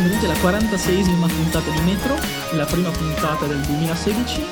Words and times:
benvenuti 0.00 0.24
alla 0.24 0.34
46esima 0.34 1.28
puntata 1.28 1.70
di 1.70 1.80
Metro, 1.82 2.14
la 2.54 2.64
prima 2.64 2.88
puntata 2.88 3.44
del 3.44 3.60
2016 3.60 4.42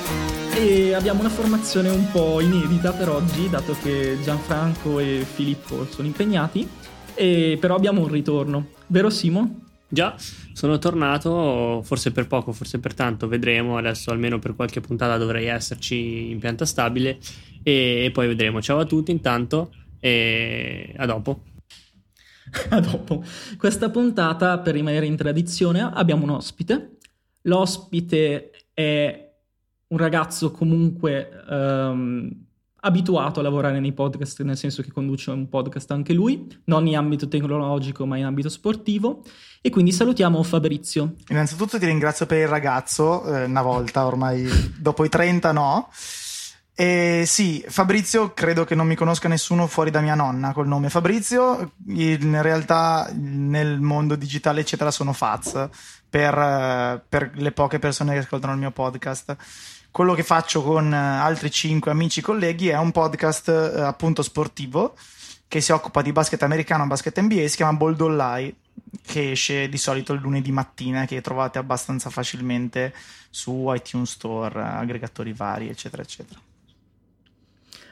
e 0.59 0.93
abbiamo 0.93 1.21
una 1.21 1.31
formazione 1.31 1.89
un 1.89 2.11
po' 2.11 2.43
inedita 2.43 2.93
per 2.93 3.09
oggi, 3.09 3.49
dato 3.49 3.75
che 3.81 4.19
Gianfranco 4.23 4.99
e 4.99 5.25
Filippo 5.25 5.87
sono 5.87 6.07
impegnati, 6.07 6.69
però 7.15 7.75
abbiamo 7.75 8.03
un 8.03 8.09
ritorno, 8.09 8.73
vero 8.89 9.09
Simo? 9.09 9.61
Già, 9.89 10.15
sono 10.53 10.77
tornato, 10.77 11.81
forse 11.83 12.13
per 12.13 12.27
poco, 12.27 12.53
forse 12.53 12.79
per 12.79 12.93
tanto, 12.93 13.27
vedremo, 13.27 13.79
adesso 13.79 14.11
almeno 14.11 14.39
per 14.39 14.55
qualche 14.55 14.83
puntata 14.83 15.17
dovrei 15.17 15.47
esserci 15.47 16.31
in 16.31 16.39
pianta 16.41 16.67
stabile 16.67 17.19
e 17.63 18.11
poi 18.13 18.27
vedremo. 18.27 18.61
Ciao 18.61 18.81
a 18.81 18.85
tutti 18.85 19.11
intanto 19.13 19.73
e 19.99 20.93
a 20.95 21.07
dopo. 21.07 21.41
a 22.71 22.81
dopo. 22.81 23.23
Questa 23.57 23.91
puntata, 23.91 24.59
per 24.59 24.75
rimanere 24.75 25.07
in 25.07 25.17
tradizione, 25.17 25.81
abbiamo 25.81 26.25
un 26.25 26.31
ospite. 26.31 26.99
L'ospite 27.43 28.51
è 28.73 29.33
un 29.89 29.99
ragazzo 29.99 30.51
comunque 30.51 31.31
um, 31.49 32.31
abituato 32.81 33.41
a 33.41 33.43
lavorare 33.43 33.81
nei 33.81 33.93
podcast, 33.93 34.43
nel 34.43 34.57
senso 34.57 34.83
che 34.83 34.93
conduce 34.93 35.31
un 35.31 35.49
podcast 35.49 35.91
anche 35.91 36.13
lui, 36.13 36.47
non 36.65 36.87
in 36.87 36.97
ambito 36.97 37.27
tecnologico 37.27 38.07
ma 38.07 38.17
in 38.17 38.25
ambito 38.25 38.49
sportivo. 38.49 39.23
E 39.61 39.71
quindi 39.71 39.93
salutiamo 39.93 40.43
Fabrizio. 40.43 41.15
Innanzitutto 41.29 41.79
ti 41.79 41.87
ringrazio 41.87 42.27
per 42.27 42.39
il 42.39 42.49
ragazzo, 42.49 43.25
eh, 43.25 43.45
una 43.45 43.63
volta 43.63 44.07
ormai, 44.07 44.49
dopo 44.79 45.05
i 45.05 45.09
30 45.09 45.53
no. 45.53 45.89
E 46.81 47.25
sì, 47.27 47.65
Fabrizio 47.67 48.33
credo 48.33 48.63
che 48.63 48.77
non 48.77 48.87
mi 48.87 48.95
conosca 48.95 49.27
nessuno 49.27 49.67
fuori 49.67 49.91
da 49.91 50.01
mia 50.01 50.15
nonna 50.15 50.53
col 50.53 50.69
nome 50.69 50.91
Fabrizio. 50.91 51.73
In 51.89 52.41
realtà 52.41 53.11
nel 53.15 53.81
mondo 53.81 54.15
digitale 54.15 54.61
eccetera 54.61 54.93
sono 54.93 55.13
Faz 55.13 55.69
per, 56.09 57.03
per 57.09 57.33
le 57.35 57.51
poche 57.51 57.81
persone 57.81 58.13
che 58.13 58.21
ascoltano 58.21 58.53
il 58.53 58.61
mio 58.61 58.71
podcast. 58.71 59.37
Quello 59.91 60.15
che 60.15 60.23
faccio 60.23 60.63
con 60.63 60.93
altri 60.93 61.51
cinque 61.51 61.91
amici 61.91 62.21
colleghi 62.21 62.69
è 62.69 62.79
un 62.79 62.93
podcast 62.93 63.49
eh, 63.49 63.81
appunto 63.81 64.23
sportivo 64.23 64.95
che 65.49 65.61
si 65.61 65.73
occupa 65.73 66.01
di 66.01 66.13
basket 66.13 66.45
americano, 66.45 66.87
basket 66.87 67.21
NBA, 67.21 67.49
si 67.49 67.57
chiama 67.57 67.77
Bold 67.77 68.01
Online, 68.01 68.55
che 69.03 69.33
esce 69.33 69.69
di 69.69 69.79
solito 69.79 70.13
il 70.13 70.21
lunedì 70.21 70.53
mattina, 70.53 71.07
che 71.07 71.21
trovate 71.23 71.59
abbastanza 71.59 72.09
facilmente 72.09 72.95
su 73.31 73.69
iTunes 73.75 74.13
Store, 74.13 74.63
aggregatori 74.63 75.33
vari, 75.33 75.69
eccetera, 75.69 76.03
eccetera. 76.03 76.39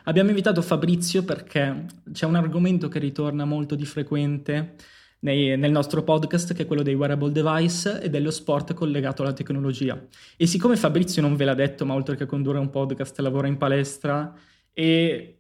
Abbiamo 0.09 0.29
invitato 0.29 0.63
Fabrizio 0.63 1.25
perché 1.25 1.85
c'è 2.13 2.27
un 2.27 2.37
argomento 2.37 2.89
che 2.89 3.01
ritorna 3.01 3.45
molto 3.45 3.75
di 3.75 3.85
frequente 3.85 4.77
nei, 5.21 5.59
nel 5.59 5.73
nostro 5.73 6.05
podcast, 6.05 6.55
che 6.55 6.63
è 6.63 6.67
quello 6.67 6.83
dei 6.83 6.95
wearable 6.95 7.33
device 7.33 8.01
e 8.01 8.09
dello 8.09 8.31
sport 8.31 8.73
collegato 8.73 9.23
alla 9.23 9.33
tecnologia. 9.33 10.01
E 10.37 10.47
siccome 10.47 10.77
Fabrizio 10.77 11.23
non 11.23 11.35
ve 11.35 11.45
l'ha 11.45 11.55
detto, 11.55 11.85
ma 11.85 11.95
oltre 11.95 12.15
che 12.15 12.25
condurre 12.25 12.59
un 12.59 12.71
podcast 12.71 13.19
lavora 13.19 13.49
in 13.49 13.57
palestra 13.57 14.33
e 14.73 15.39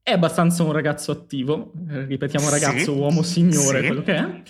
è 0.00 0.12
abbastanza 0.12 0.62
un 0.62 0.70
ragazzo 0.70 1.10
attivo, 1.10 1.72
ripetiamo 1.88 2.48
ragazzo, 2.50 2.92
sì, 2.92 2.98
uomo, 2.98 3.22
signore, 3.22 3.80
sì. 3.80 3.86
quello 3.86 4.02
che 4.02 4.14
è. 4.14 4.42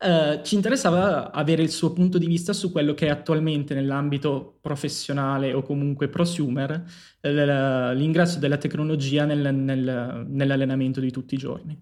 Uh, 0.00 0.40
ci 0.44 0.54
interessava 0.54 1.32
avere 1.32 1.60
il 1.60 1.70
suo 1.70 1.92
punto 1.92 2.18
di 2.18 2.26
vista 2.26 2.52
su 2.52 2.70
quello 2.70 2.94
che 2.94 3.06
è 3.06 3.10
attualmente 3.10 3.74
nell'ambito 3.74 4.58
professionale 4.60 5.52
o 5.52 5.62
comunque 5.62 6.06
prosumer 6.06 6.84
eh, 7.20 7.94
l'ingresso 7.96 8.38
della 8.38 8.58
tecnologia 8.58 9.24
nel, 9.24 9.52
nel, 9.52 10.24
nell'allenamento 10.28 11.00
di 11.00 11.10
tutti 11.10 11.34
i 11.34 11.38
giorni. 11.38 11.76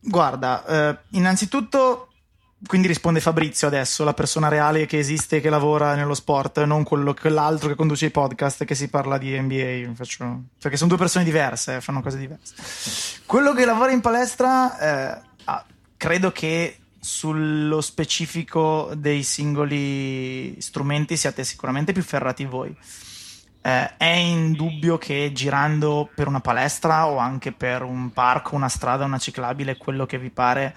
Guarda, 0.00 0.66
eh, 0.66 0.98
innanzitutto, 1.10 2.08
quindi 2.66 2.88
risponde 2.88 3.20
Fabrizio 3.20 3.68
adesso, 3.68 4.02
la 4.02 4.14
persona 4.14 4.48
reale 4.48 4.86
che 4.86 4.98
esiste 4.98 5.36
e 5.36 5.40
che 5.40 5.48
lavora 5.48 5.94
nello 5.94 6.14
sport, 6.14 6.60
non 6.64 6.82
quello, 6.82 7.14
quell'altro 7.14 7.68
che 7.68 7.76
conduce 7.76 8.06
i 8.06 8.10
podcast 8.10 8.64
che 8.64 8.74
si 8.74 8.88
parla 8.88 9.16
di 9.16 9.38
NBA, 9.38 9.92
faccio... 9.94 10.42
perché 10.60 10.76
sono 10.76 10.88
due 10.88 10.98
persone 10.98 11.24
diverse, 11.24 11.76
eh, 11.76 11.80
fanno 11.80 12.02
cose 12.02 12.18
diverse. 12.18 12.54
Quello 13.26 13.52
che 13.52 13.64
lavora 13.64 13.92
in 13.92 14.00
palestra... 14.00 15.20
Eh, 15.20 15.34
credo 15.96 16.32
che 16.32 16.78
sullo 16.98 17.80
specifico 17.80 18.90
dei 18.96 19.22
singoli 19.22 20.60
strumenti 20.60 21.16
siate 21.16 21.44
sicuramente 21.44 21.92
più 21.92 22.02
ferrati 22.02 22.44
voi. 22.44 22.76
Eh, 23.62 23.96
è 23.96 24.04
indubbio 24.04 24.98
che 24.98 25.30
girando 25.32 26.08
per 26.14 26.26
una 26.26 26.40
palestra 26.40 27.06
o 27.06 27.18
anche 27.18 27.52
per 27.52 27.82
un 27.82 28.12
parco, 28.12 28.56
una 28.56 28.68
strada, 28.68 29.04
una 29.04 29.18
ciclabile, 29.18 29.76
quello 29.76 30.06
che 30.06 30.18
vi 30.18 30.30
pare, 30.30 30.74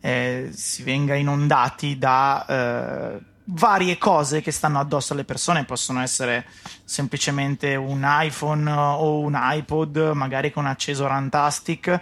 eh, 0.00 0.50
si 0.52 0.82
venga 0.82 1.14
inondati 1.14 1.98
da 1.98 2.46
eh, 2.46 3.20
varie 3.46 3.98
cose 3.98 4.42
che 4.42 4.50
stanno 4.52 4.78
addosso 4.78 5.12
alle 5.12 5.24
persone. 5.24 5.64
Possono 5.64 6.00
essere 6.00 6.46
semplicemente 6.84 7.74
un 7.74 8.04
iPhone 8.04 8.70
o 8.70 9.18
un 9.18 9.36
iPod, 9.36 10.12
magari 10.14 10.52
con 10.52 10.66
acceso 10.66 11.06
Rantastic 11.06 12.00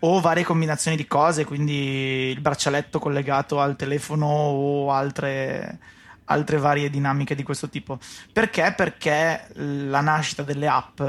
o 0.00 0.20
varie 0.20 0.44
combinazioni 0.44 0.96
di 0.96 1.06
cose, 1.06 1.44
quindi 1.44 2.30
il 2.30 2.40
braccialetto 2.40 2.98
collegato 2.98 3.60
al 3.60 3.76
telefono 3.76 4.26
o 4.26 4.92
altre, 4.92 5.78
altre 6.24 6.58
varie 6.58 6.90
dinamiche 6.90 7.34
di 7.34 7.42
questo 7.42 7.68
tipo. 7.68 7.98
Perché? 8.32 8.74
Perché 8.76 9.48
la 9.54 10.00
nascita 10.00 10.42
delle 10.42 10.68
app 10.68 11.00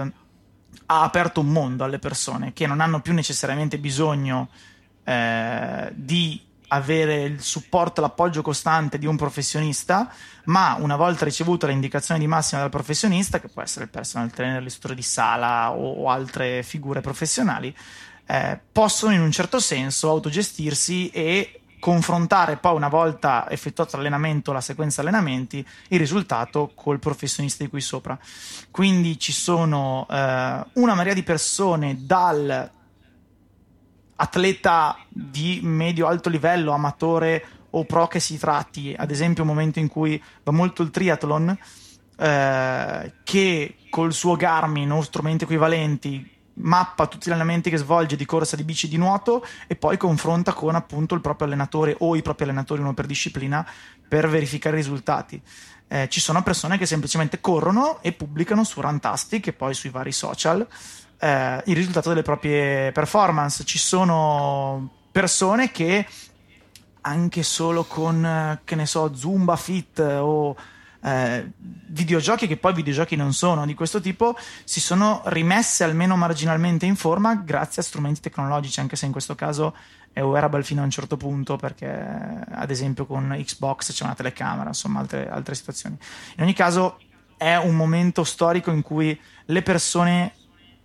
ha 0.89 1.03
aperto 1.03 1.41
un 1.41 1.47
mondo 1.47 1.83
alle 1.83 1.99
persone 1.99 2.53
che 2.53 2.65
non 2.65 2.79
hanno 2.79 3.01
più 3.01 3.13
necessariamente 3.13 3.77
bisogno 3.77 4.49
eh, 5.03 5.91
di 5.93 6.45
avere 6.69 7.23
il 7.23 7.41
supporto, 7.41 8.01
l'appoggio 8.01 8.41
costante 8.41 8.97
di 8.97 9.05
un 9.05 9.15
professionista, 9.15 10.11
ma 10.45 10.75
una 10.79 10.95
volta 10.95 11.23
ricevuta 11.23 11.67
l'indicazione 11.67 12.19
di 12.19 12.27
massima 12.27 12.61
dal 12.61 12.69
professionista, 12.69 13.39
che 13.39 13.47
può 13.47 13.61
essere 13.61 13.85
il 13.85 13.91
personal 13.91 14.31
trainer, 14.31 14.61
l'istruttore 14.61 14.95
di 14.95 15.01
sala 15.01 15.71
o, 15.71 16.03
o 16.03 16.09
altre 16.09 16.63
figure 16.63 16.99
professionali, 16.99 17.73
eh, 18.27 18.59
possono 18.71 19.13
in 19.13 19.21
un 19.21 19.31
certo 19.31 19.59
senso 19.59 20.09
autogestirsi 20.09 21.09
e 21.09 21.61
confrontare 21.79 22.57
poi 22.57 22.75
una 22.75 22.89
volta 22.89 23.49
effettuato 23.49 23.95
l'allenamento, 23.95 24.51
la 24.51 24.61
sequenza 24.61 25.01
allenamenti, 25.01 25.65
il 25.89 25.99
risultato 25.99 26.71
col 26.75 26.99
professionista 26.99 27.63
di 27.63 27.69
qui 27.69 27.81
sopra. 27.81 28.17
Quindi 28.71 29.17
ci 29.17 29.31
sono 29.31 30.05
eh, 30.09 30.65
una 30.73 30.93
marea 30.95 31.13
di 31.13 31.23
persone 31.23 31.97
dal 32.01 32.71
atleta 34.19 34.97
di 35.07 35.59
medio-alto 35.63 36.29
livello, 36.29 36.71
amatore 36.71 37.45
o 37.69 37.85
pro 37.85 38.07
che 38.07 38.19
si 38.19 38.37
tratti, 38.37 38.95
ad 38.97 39.11
esempio 39.11 39.43
un 39.43 39.49
momento 39.49 39.79
in 39.79 39.87
cui 39.87 40.21
va 40.43 40.51
molto 40.51 40.81
il 40.81 40.89
triathlon, 40.89 41.57
eh, 42.17 43.13
che 43.23 43.75
col 43.89 44.13
suo 44.13 44.35
Garmin 44.35 44.91
o 44.91 45.01
strumenti 45.01 45.43
equivalenti 45.43 46.36
mappa 46.59 47.07
tutti 47.07 47.29
gli 47.29 47.31
allenamenti 47.31 47.69
che 47.69 47.77
svolge 47.77 48.15
di 48.15 48.25
corsa, 48.25 48.55
di 48.55 48.63
bici, 48.63 48.87
di 48.87 48.97
nuoto 48.97 49.45
e 49.67 49.75
poi 49.75 49.97
confronta 49.97 50.53
con 50.53 50.75
appunto 50.75 51.15
il 51.15 51.21
proprio 51.21 51.47
allenatore 51.47 51.95
o 51.99 52.15
i 52.15 52.21
propri 52.21 52.45
allenatori, 52.45 52.81
uno 52.81 52.93
per 52.93 53.05
disciplina, 53.05 53.67
per 54.07 54.27
verificare 54.27 54.77
i 54.77 54.79
risultati. 54.79 55.41
Eh, 55.89 56.07
ci 56.09 56.19
sono 56.19 56.43
persone 56.43 56.77
che 56.77 56.85
semplicemente 56.85 57.39
corrono 57.39 58.01
e 58.01 58.11
pubblicano 58.11 58.63
su 58.63 58.81
Rantastic 58.81 59.47
e 59.47 59.53
poi 59.53 59.73
sui 59.73 59.89
vari 59.89 60.11
social 60.11 60.67
eh, 61.19 61.61
il 61.65 61.75
risultato 61.75 62.09
delle 62.09 62.23
proprie 62.23 62.91
performance. 62.91 63.63
Ci 63.63 63.77
sono 63.77 64.89
persone 65.11 65.71
che 65.71 66.05
anche 67.01 67.43
solo 67.43 67.85
con, 67.85 68.59
che 68.63 68.75
ne 68.75 68.85
so, 68.85 69.15
Zumba 69.15 69.55
Fit 69.55 69.99
o 69.99 70.55
eh, 71.07 71.51
videogiochi 71.87 72.47
che 72.47 72.57
poi 72.57 72.73
videogiochi 72.73 73.15
non 73.15 73.31
sono 73.33 73.65
di 73.65 73.73
questo 73.73 74.01
tipo 74.01 74.35
si 74.65 74.81
sono 74.81 75.21
rimesse 75.25 75.85
almeno 75.85 76.17
marginalmente 76.17 76.85
in 76.85 76.97
forma 76.97 77.35
grazie 77.35 77.81
a 77.81 77.85
strumenti 77.85 78.19
tecnologici 78.19 78.81
anche 78.81 78.97
se 78.97 79.05
in 79.05 79.13
questo 79.13 79.33
caso 79.33 79.73
è 80.11 80.21
wearable 80.21 80.63
fino 80.63 80.81
a 80.81 80.83
un 80.83 80.89
certo 80.89 81.15
punto 81.15 81.55
perché 81.55 81.87
ad 81.87 82.69
esempio 82.71 83.05
con 83.05 83.35
Xbox 83.39 83.93
c'è 83.93 84.03
una 84.03 84.15
telecamera 84.15 84.67
insomma 84.67 84.99
altre, 84.99 85.29
altre 85.29 85.55
situazioni. 85.55 85.95
In 86.37 86.43
ogni 86.43 86.53
caso 86.53 86.99
è 87.37 87.55
un 87.55 87.75
momento 87.75 88.23
storico 88.23 88.71
in 88.71 88.81
cui 88.81 89.17
le 89.45 89.61
persone 89.61 90.33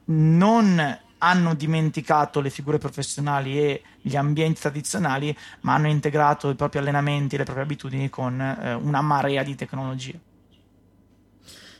non 0.05 0.99
hanno 1.23 1.55
dimenticato 1.55 2.41
le 2.41 2.51
figure 2.51 2.79
professionali 2.79 3.59
e 3.59 3.83
gli 4.01 4.17
ambienti 4.17 4.61
tradizionali, 4.61 5.35
ma 5.61 5.75
hanno 5.75 5.89
integrato 5.89 6.51
i 6.51 6.57
propri 6.57 6.79
allenamenti 6.79 7.37
le 7.37 7.45
proprie 7.45 7.65
abitudini 7.65 8.11
con 8.11 8.41
eh, 8.41 8.75
una 8.75 9.01
marea 9.01 9.43
di 9.45 9.55
tecnologie. 9.55 10.21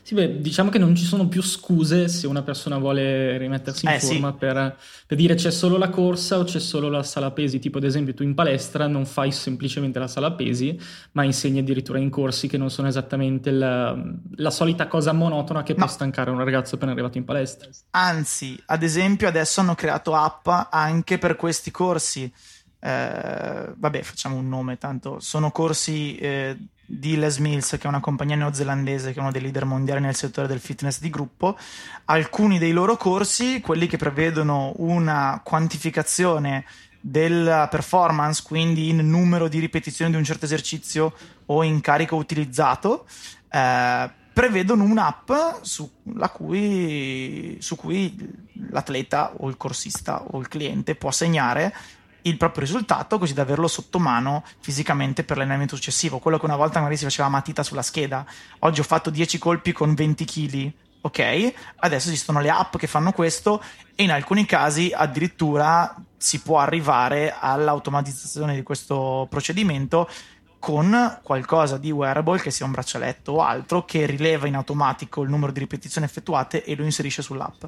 Sì, 0.05 0.15
beh, 0.15 0.41
diciamo 0.41 0.69
che 0.69 0.79
non 0.79 0.95
ci 0.95 1.05
sono 1.05 1.29
più 1.29 1.41
scuse 1.41 2.09
se 2.09 2.27
una 2.27 2.41
persona 2.41 2.77
vuole 2.77 3.37
rimettersi 3.37 3.85
in 3.85 3.93
eh, 3.93 3.99
forma 4.01 4.31
sì. 4.31 4.37
per, 4.37 4.77
per, 5.07 5.17
dire 5.17 5.35
c'è 5.35 5.49
solo 5.49 5.77
la 5.77 5.87
corsa 5.87 6.39
o 6.39 6.43
c'è 6.43 6.59
solo 6.59 6.89
la 6.89 7.03
sala 7.03 7.31
pesi. 7.31 7.57
Tipo, 7.59 7.77
ad 7.77 7.85
esempio, 7.85 8.13
tu 8.13 8.21
in 8.21 8.33
palestra 8.33 8.85
non 8.87 9.05
fai 9.05 9.31
semplicemente 9.31 9.99
la 9.99 10.09
sala 10.09 10.33
pesi, 10.33 10.77
ma 11.13 11.23
insegni 11.23 11.59
addirittura 11.59 11.99
in 11.99 12.09
corsi 12.09 12.49
che 12.49 12.57
non 12.57 12.69
sono 12.69 12.89
esattamente 12.89 13.49
la, 13.51 13.97
la 14.35 14.51
solita 14.51 14.87
cosa 14.87 15.13
monotona 15.13 15.63
che 15.63 15.71
no. 15.71 15.79
può 15.79 15.87
stancare 15.87 16.31
un 16.31 16.43
ragazzo 16.43 16.75
appena 16.75 16.91
arrivato 16.91 17.17
in 17.17 17.23
palestra. 17.23 17.69
Anzi, 17.91 18.61
ad 18.65 18.83
esempio, 18.83 19.29
adesso 19.29 19.61
hanno 19.61 19.75
creato 19.75 20.15
app 20.15 20.49
anche 20.69 21.17
per 21.17 21.37
questi 21.37 21.71
corsi. 21.71 22.29
eh, 22.81 23.73
vabbè, 23.73 24.01
facciamo 24.01 24.35
un 24.35 24.49
nome, 24.49 24.77
tanto 24.77 25.21
sono 25.21 25.49
corsi 25.51 26.17
eh, 26.17 26.57
di 26.85 27.17
Les 27.17 27.37
Mills, 27.37 27.71
che 27.71 27.83
è 27.83 27.87
una 27.87 27.99
compagnia 27.99 28.35
neozelandese 28.35 29.13
che 29.13 29.19
è 29.19 29.21
uno 29.21 29.31
dei 29.31 29.41
leader 29.41 29.65
mondiali 29.65 30.01
nel 30.01 30.15
settore 30.15 30.47
del 30.47 30.59
fitness 30.59 30.99
di 30.99 31.09
gruppo. 31.09 31.57
Alcuni 32.05 32.57
dei 32.57 32.71
loro 32.71 32.97
corsi, 32.97 33.61
quelli 33.61 33.87
che 33.87 33.97
prevedono 33.97 34.73
una 34.77 35.41
quantificazione 35.43 36.65
della 36.99 37.67
performance, 37.67 38.43
quindi 38.45 38.89
in 38.89 39.07
numero 39.09 39.47
di 39.47 39.59
ripetizioni 39.59 40.11
di 40.11 40.17
un 40.17 40.23
certo 40.23 40.45
esercizio 40.45 41.13
o 41.47 41.63
in 41.63 41.81
carico 41.81 42.15
utilizzato, 42.15 43.05
eh, 43.49 44.09
prevedono 44.33 44.83
un'app 44.83 45.31
su, 45.61 45.89
cui, 46.33 47.57
su 47.59 47.75
cui 47.75 48.15
l'atleta 48.69 49.33
o 49.37 49.49
il 49.49 49.57
corsista 49.57 50.23
o 50.23 50.39
il 50.39 50.47
cliente 50.47 50.95
può 50.95 51.11
segnare 51.11 51.73
il 52.23 52.37
proprio 52.37 52.63
risultato 52.63 53.17
così 53.17 53.33
da 53.33 53.41
averlo 53.41 53.67
sotto 53.67 53.99
mano 53.99 54.43
fisicamente 54.59 55.23
per 55.23 55.37
l'allenamento 55.37 55.75
successivo. 55.75 56.19
Quello 56.19 56.37
che 56.37 56.45
una 56.45 56.55
volta 56.55 56.79
magari 56.79 56.97
si 56.97 57.03
faceva 57.03 57.29
matita 57.29 57.63
sulla 57.63 57.81
scheda. 57.81 58.25
Oggi 58.59 58.79
ho 58.79 58.83
fatto 58.83 59.09
10 59.09 59.37
colpi 59.37 59.71
con 59.71 59.93
20 59.93 60.25
kg. 60.25 60.71
Ok, 61.01 61.53
adesso 61.77 62.07
esistono 62.07 62.39
le 62.39 62.49
app 62.49 62.77
che 62.77 62.87
fanno 62.87 63.11
questo 63.11 63.61
e 63.93 64.03
in 64.03 64.11
alcuni 64.11 64.45
casi 64.45 64.91
addirittura 64.95 65.93
si 66.15 66.39
può 66.39 66.59
arrivare 66.59 67.35
all'automatizzazione 67.37 68.55
di 68.55 68.63
questo 68.63 69.27
procedimento 69.29 70.09
con 70.59 71.19
qualcosa 71.21 71.77
di 71.77 71.91
wearable 71.91 72.39
che 72.39 72.49
sia 72.49 72.65
un 72.65 72.71
braccialetto 72.71 73.33
o 73.33 73.41
altro 73.41 73.83
che 73.83 74.05
rileva 74.05 74.47
in 74.47 74.55
automatico 74.55 75.21
il 75.21 75.29
numero 75.29 75.51
di 75.51 75.59
ripetizioni 75.59 76.07
effettuate 76.07 76.63
e 76.63 76.73
lo 76.75 76.85
inserisce 76.85 77.21
sull'app. 77.21 77.65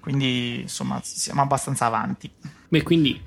Quindi 0.00 0.62
insomma 0.62 0.98
siamo 1.04 1.42
abbastanza 1.42 1.86
avanti. 1.86 2.28
Beh, 2.68 2.82
quindi 2.82 3.22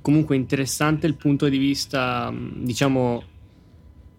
comunque 0.00 0.36
interessante 0.36 1.06
il 1.06 1.14
punto 1.14 1.48
di 1.48 1.58
vista, 1.58 2.32
diciamo, 2.34 3.22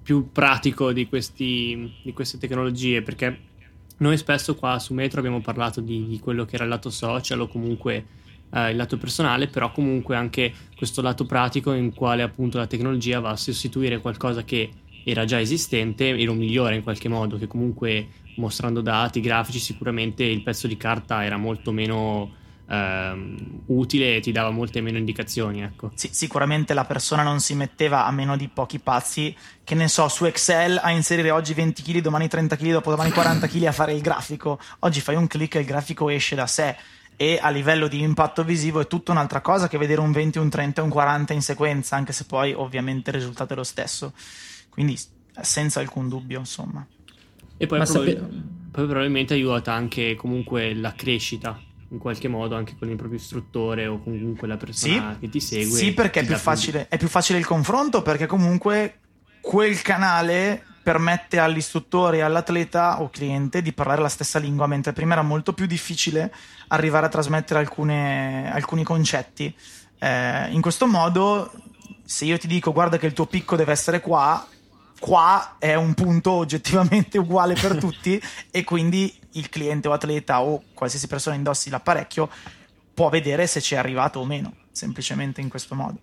più 0.04 0.32
pratico 0.32 0.92
di, 0.92 1.08
questi, 1.08 1.94
di 2.04 2.14
queste 2.14 2.38
tecnologie, 2.38 3.02
perché 3.02 3.50
noi 3.98 4.18
spesso 4.18 4.56
qua 4.56 4.80
su 4.80 4.94
Metro 4.94 5.20
abbiamo 5.20 5.42
parlato 5.42 5.80
di, 5.80 6.08
di 6.08 6.20
quello 6.20 6.46
che 6.46 6.56
era 6.56 6.64
il 6.64 6.70
lato 6.70 6.90
social 6.90 7.40
o 7.42 7.48
comunque 7.48 8.06
eh, 8.52 8.72
il 8.72 8.76
lato 8.76 8.98
personale, 8.98 9.48
però 9.48 9.72
comunque 9.72 10.16
anche 10.16 10.52
questo 10.76 11.02
lato 11.02 11.26
pratico 11.26 11.74
in 11.74 11.94
quale 11.94 12.24
appunto 12.24 12.58
la 12.58 12.68
tecnologia 12.68 13.20
va 13.20 13.30
a 13.30 13.36
sostituire 13.36 14.00
qualcosa 14.00 14.44
che 14.44 14.70
era 15.04 15.26
già 15.26 15.40
esistente 15.40 16.10
e 16.10 16.24
lo 16.26 16.34
migliora 16.34 16.76
in 16.76 16.84
qualche 16.84 17.10
modo, 17.10 17.38
che 17.38 17.48
comunque 17.48 18.08
mostrando 18.38 18.82
dati, 18.82 19.20
grafici, 19.20 19.60
sicuramente 19.60 20.24
il 20.24 20.42
pezzo 20.42 20.68
di 20.68 20.78
carta 20.78 21.24
era 21.24 21.38
molto 21.38 21.72
meno 21.72 22.40
ehm, 22.72 23.64
utile 23.68 24.16
e 24.16 24.20
ti 24.22 24.32
dava 24.32 24.50
molte 24.50 24.82
meno 24.82 24.98
indicazioni. 24.98 25.62
Ecco. 25.62 25.92
Sì, 25.96 26.10
sicuramente 26.12 26.74
la 26.74 26.86
persona 26.86 27.22
non 27.22 27.40
si 27.40 27.54
metteva 27.54 28.06
a 28.06 28.12
meno 28.12 28.38
di 28.38 28.48
pochi 28.48 28.80
passi, 28.80 29.36
che 29.64 29.76
ne 29.76 29.88
so, 29.88 30.08
su 30.08 30.26
Excel 30.26 30.80
a 30.82 30.92
inserire 30.92 31.32
oggi 31.32 31.54
20 31.54 31.82
kg, 31.82 32.00
domani 32.00 32.28
30 32.28 32.56
kg, 32.56 32.72
dopodomani 32.72 33.12
40 33.12 33.48
kg 33.48 33.66
a 33.66 33.72
fare 33.72 33.94
il 33.94 34.02
grafico. 34.02 34.60
Oggi 34.80 35.02
fai 35.02 35.16
un 35.16 35.28
clic 35.28 35.56
e 35.56 35.60
il 35.60 35.66
grafico 35.66 36.10
esce 36.10 36.36
da 36.36 36.48
sé 36.48 36.76
e 37.18 37.38
a 37.40 37.50
livello 37.50 37.88
di 37.88 38.02
impatto 38.02 38.44
visivo 38.44 38.80
è 38.80 38.88
tutta 38.88 39.12
un'altra 39.12 39.42
cosa 39.42 39.68
che 39.68 39.78
vedere 39.78 40.02
un 40.02 40.12
20, 40.12 40.40
un 40.40 40.50
30 40.50 40.82
e 40.82 40.84
un 40.84 40.90
40 40.90 41.34
in 41.34 41.42
sequenza, 41.42 41.96
anche 41.96 42.14
se 42.14 42.24
poi 42.26 42.54
ovviamente 42.54 43.12
il 43.12 43.18
risultato 43.18 43.54
è 43.54 43.56
lo 43.56 43.64
stesso. 43.64 44.14
Quindi 44.70 44.98
senza 45.42 45.82
alcun 45.82 46.08
dubbio, 46.10 46.40
insomma. 46.40 46.86
E 47.58 47.68
poi, 47.68 47.84
probabil- 47.84 48.18
sape- 48.18 48.34
poi 48.72 48.86
probabilmente 48.86 49.34
aiuta 49.36 49.74
anche 49.74 50.16
comunque 50.16 50.74
la 50.74 50.94
crescita 50.94 51.60
in 51.92 51.98
qualche 51.98 52.28
modo 52.28 52.56
anche 52.56 52.76
con 52.78 52.90
il 52.90 52.96
proprio 52.96 53.20
istruttore 53.20 53.86
o 53.86 54.02
comunque 54.02 54.48
la 54.48 54.58
persona 54.58 55.14
sì, 55.14 55.20
che 55.20 55.30
ti 55.30 55.40
segue. 55.40 55.78
Sì, 55.78 55.94
perché 55.94 56.22
è 56.22 56.26
più, 56.26 56.36
facile, 56.36 56.88
è 56.88 56.98
più 56.98 57.08
facile 57.08 57.38
il 57.38 57.46
confronto 57.46 58.02
perché 58.02 58.26
comunque 58.26 59.00
quel 59.42 59.82
canale 59.82 60.64
permette 60.82 61.38
all'istruttore 61.38 62.18
e 62.18 62.22
all'atleta 62.22 63.02
o 63.02 63.10
cliente 63.10 63.62
di 63.62 63.74
parlare 63.74 64.02
la 64.02 64.10
stessa 64.10 64.40
lingua, 64.40 64.68
mentre 64.68 64.94
prima 64.94 65.14
era 65.14 65.22
molto 65.22 65.54
più 65.54 65.66
difficile 65.66 66.34
arrivare 66.70 67.06
a 67.06 67.10
trasmettere 67.10 67.60
alcune, 67.60 68.52
alcuni 68.52 68.84
concetti. 68.84 69.54
Eh, 70.00 70.52
in 70.52 70.62
questo 70.62 70.88
modo, 70.88 71.52
se 72.04 72.26
io 72.26 72.38
ti 72.38 72.48
dico 72.48 72.72
guarda 72.72 72.98
che 72.98 73.06
il 73.06 73.14
tuo 73.14 73.28
picco 73.28 73.56
deve 73.56 73.74
essere 73.74 74.00
qua, 74.00 74.48
qua 75.00 75.58
è 75.60 75.76
un 75.76 75.94
punto 75.94 76.32
oggettivamente 76.32 77.18
uguale 77.20 77.54
per 77.54 77.78
tutti 77.78 78.22
e 78.50 78.64
quindi 78.64 79.14
il 79.34 79.50
cliente 79.50 79.88
o 79.88 79.92
atleta 79.92 80.42
o 80.42 80.64
qualsiasi 80.74 81.08
persona 81.08 81.36
indossi 81.36 81.70
l'apparecchio 81.70 82.30
può 82.94 83.10
vedere 83.10 83.48
se 83.48 83.62
ci 83.62 83.76
è 83.76 83.78
arrivato 83.78 84.20
o 84.20 84.26
meno, 84.26 84.54
semplicemente 84.72 85.42
in 85.42 85.50
questo 85.50 85.76
modo. 85.76 86.00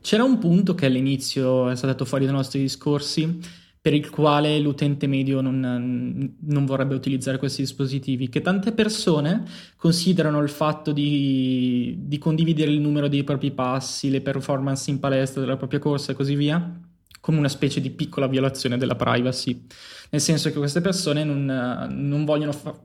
C'era 0.00 0.24
un 0.24 0.38
punto 0.38 0.74
che 0.74 0.86
all'inizio 0.86 1.70
è 1.70 1.76
stato 1.76 2.04
fuori 2.04 2.24
dai 2.24 2.34
nostri 2.34 2.60
discorsi 2.60 3.38
per 3.80 3.94
il 3.94 4.10
quale 4.10 4.60
l'utente 4.60 5.08
medio 5.08 5.40
non, 5.40 6.36
non, 6.38 6.66
vorrebbe 6.66 6.94
utilizzare 6.94 7.36
questi 7.36 7.62
dispositivi, 7.62 8.28
che 8.28 8.40
tante 8.40 8.70
persone 8.70 9.42
considerano 9.76 10.40
il 10.40 10.48
fatto 10.48 10.92
di, 10.92 11.96
di 11.98 12.18
condividere 12.18 12.70
il 12.70 12.80
numero 12.80 13.08
dei 13.08 13.24
propri 13.24 13.50
passi, 13.50 14.08
le 14.08 14.20
performance 14.20 14.88
in 14.88 15.00
palestra 15.00 15.40
della 15.40 15.56
propria 15.56 15.80
corsa 15.80 16.12
e 16.12 16.14
così 16.14 16.36
via, 16.36 16.80
come 17.22 17.38
una 17.38 17.48
specie 17.48 17.80
di 17.80 17.90
piccola 17.90 18.26
violazione 18.26 18.76
della 18.76 18.96
privacy, 18.96 19.64
nel 20.10 20.20
senso 20.20 20.50
che 20.50 20.58
queste 20.58 20.80
persone 20.80 21.22
non, 21.22 21.44
non 21.44 22.24
vogliono 22.24 22.50
fa- 22.50 22.76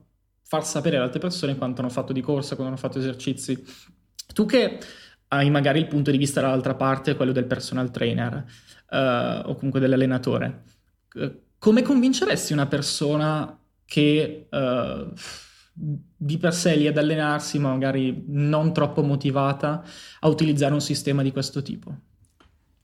far 0.44 0.64
sapere 0.64 0.94
alle 0.94 1.06
altre 1.06 1.18
persone 1.18 1.56
quanto 1.56 1.80
hanno 1.80 1.90
fatto 1.90 2.12
di 2.12 2.20
corsa, 2.20 2.54
quando 2.54 2.72
hanno 2.72 2.80
fatto 2.80 3.00
esercizi. 3.00 3.60
Tu 4.32 4.46
che 4.46 4.78
hai 5.26 5.50
magari 5.50 5.80
il 5.80 5.88
punto 5.88 6.12
di 6.12 6.18
vista 6.18 6.40
dall'altra 6.40 6.76
parte, 6.76 7.16
quello 7.16 7.32
del 7.32 7.46
personal 7.46 7.90
trainer 7.90 8.44
uh, 8.90 9.48
o 9.48 9.56
comunque 9.56 9.80
dell'allenatore, 9.80 10.62
come 11.58 11.82
convinceresti 11.82 12.52
una 12.52 12.66
persona 12.66 13.60
che 13.84 14.46
uh, 14.48 15.12
di 15.74 16.38
per 16.38 16.54
sé 16.54 16.76
lì 16.76 16.86
ad 16.86 16.96
allenarsi, 16.96 17.58
ma 17.58 17.70
magari 17.70 18.24
non 18.28 18.72
troppo 18.72 19.02
motivata, 19.02 19.84
a 20.20 20.28
utilizzare 20.28 20.74
un 20.74 20.80
sistema 20.80 21.22
di 21.22 21.32
questo 21.32 21.60
tipo? 21.60 22.06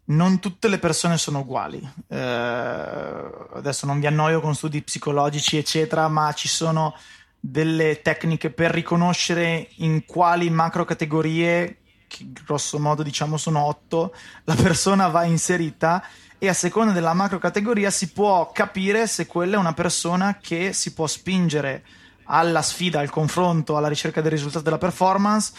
Non 0.07 0.39
tutte 0.39 0.69
le 0.69 0.79
persone 0.79 1.17
sono 1.17 1.41
uguali. 1.41 1.81
Eh, 2.09 2.17
adesso 2.17 3.87
non 3.87 4.01
vi 4.01 4.07
annoio 4.07 4.41
con 4.41 4.55
studi 4.55 4.83
psicologici, 4.83 5.57
eccetera, 5.57 6.09
ma 6.09 6.33
ci 6.33 6.49
sono 6.49 6.95
delle 7.39 8.01
tecniche 8.03 8.51
per 8.51 8.71
riconoscere 8.71 9.69
in 9.77 10.05
quali 10.07 10.49
macro 10.51 10.85
categorie, 10.85 11.79
che 12.07 12.31
grosso 12.45 12.79
modo 12.79 13.03
diciamo 13.03 13.37
sono 13.37 13.65
otto, 13.65 14.15
la 14.45 14.55
persona 14.55 15.09
va 15.09 15.25
inserita 15.25 16.03
e 16.39 16.49
a 16.49 16.55
seconda 16.55 16.93
della 16.93 17.13
macro 17.13 17.39
categoria 17.39 17.91
si 17.91 18.13
può 18.13 18.51
capire 18.53 19.07
se 19.07 19.27
quella 19.27 19.57
è 19.57 19.59
una 19.59 19.75
persona 19.75 20.39
che 20.41 20.73
si 20.73 20.93
può 20.93 21.07
spingere 21.07 21.85
alla 22.25 22.63
sfida, 22.63 23.01
al 23.01 23.11
confronto, 23.11 23.77
alla 23.77 23.89
ricerca 23.89 24.21
del 24.23 24.33
risultato 24.33 24.65
della 24.65 24.79
performance 24.79 25.53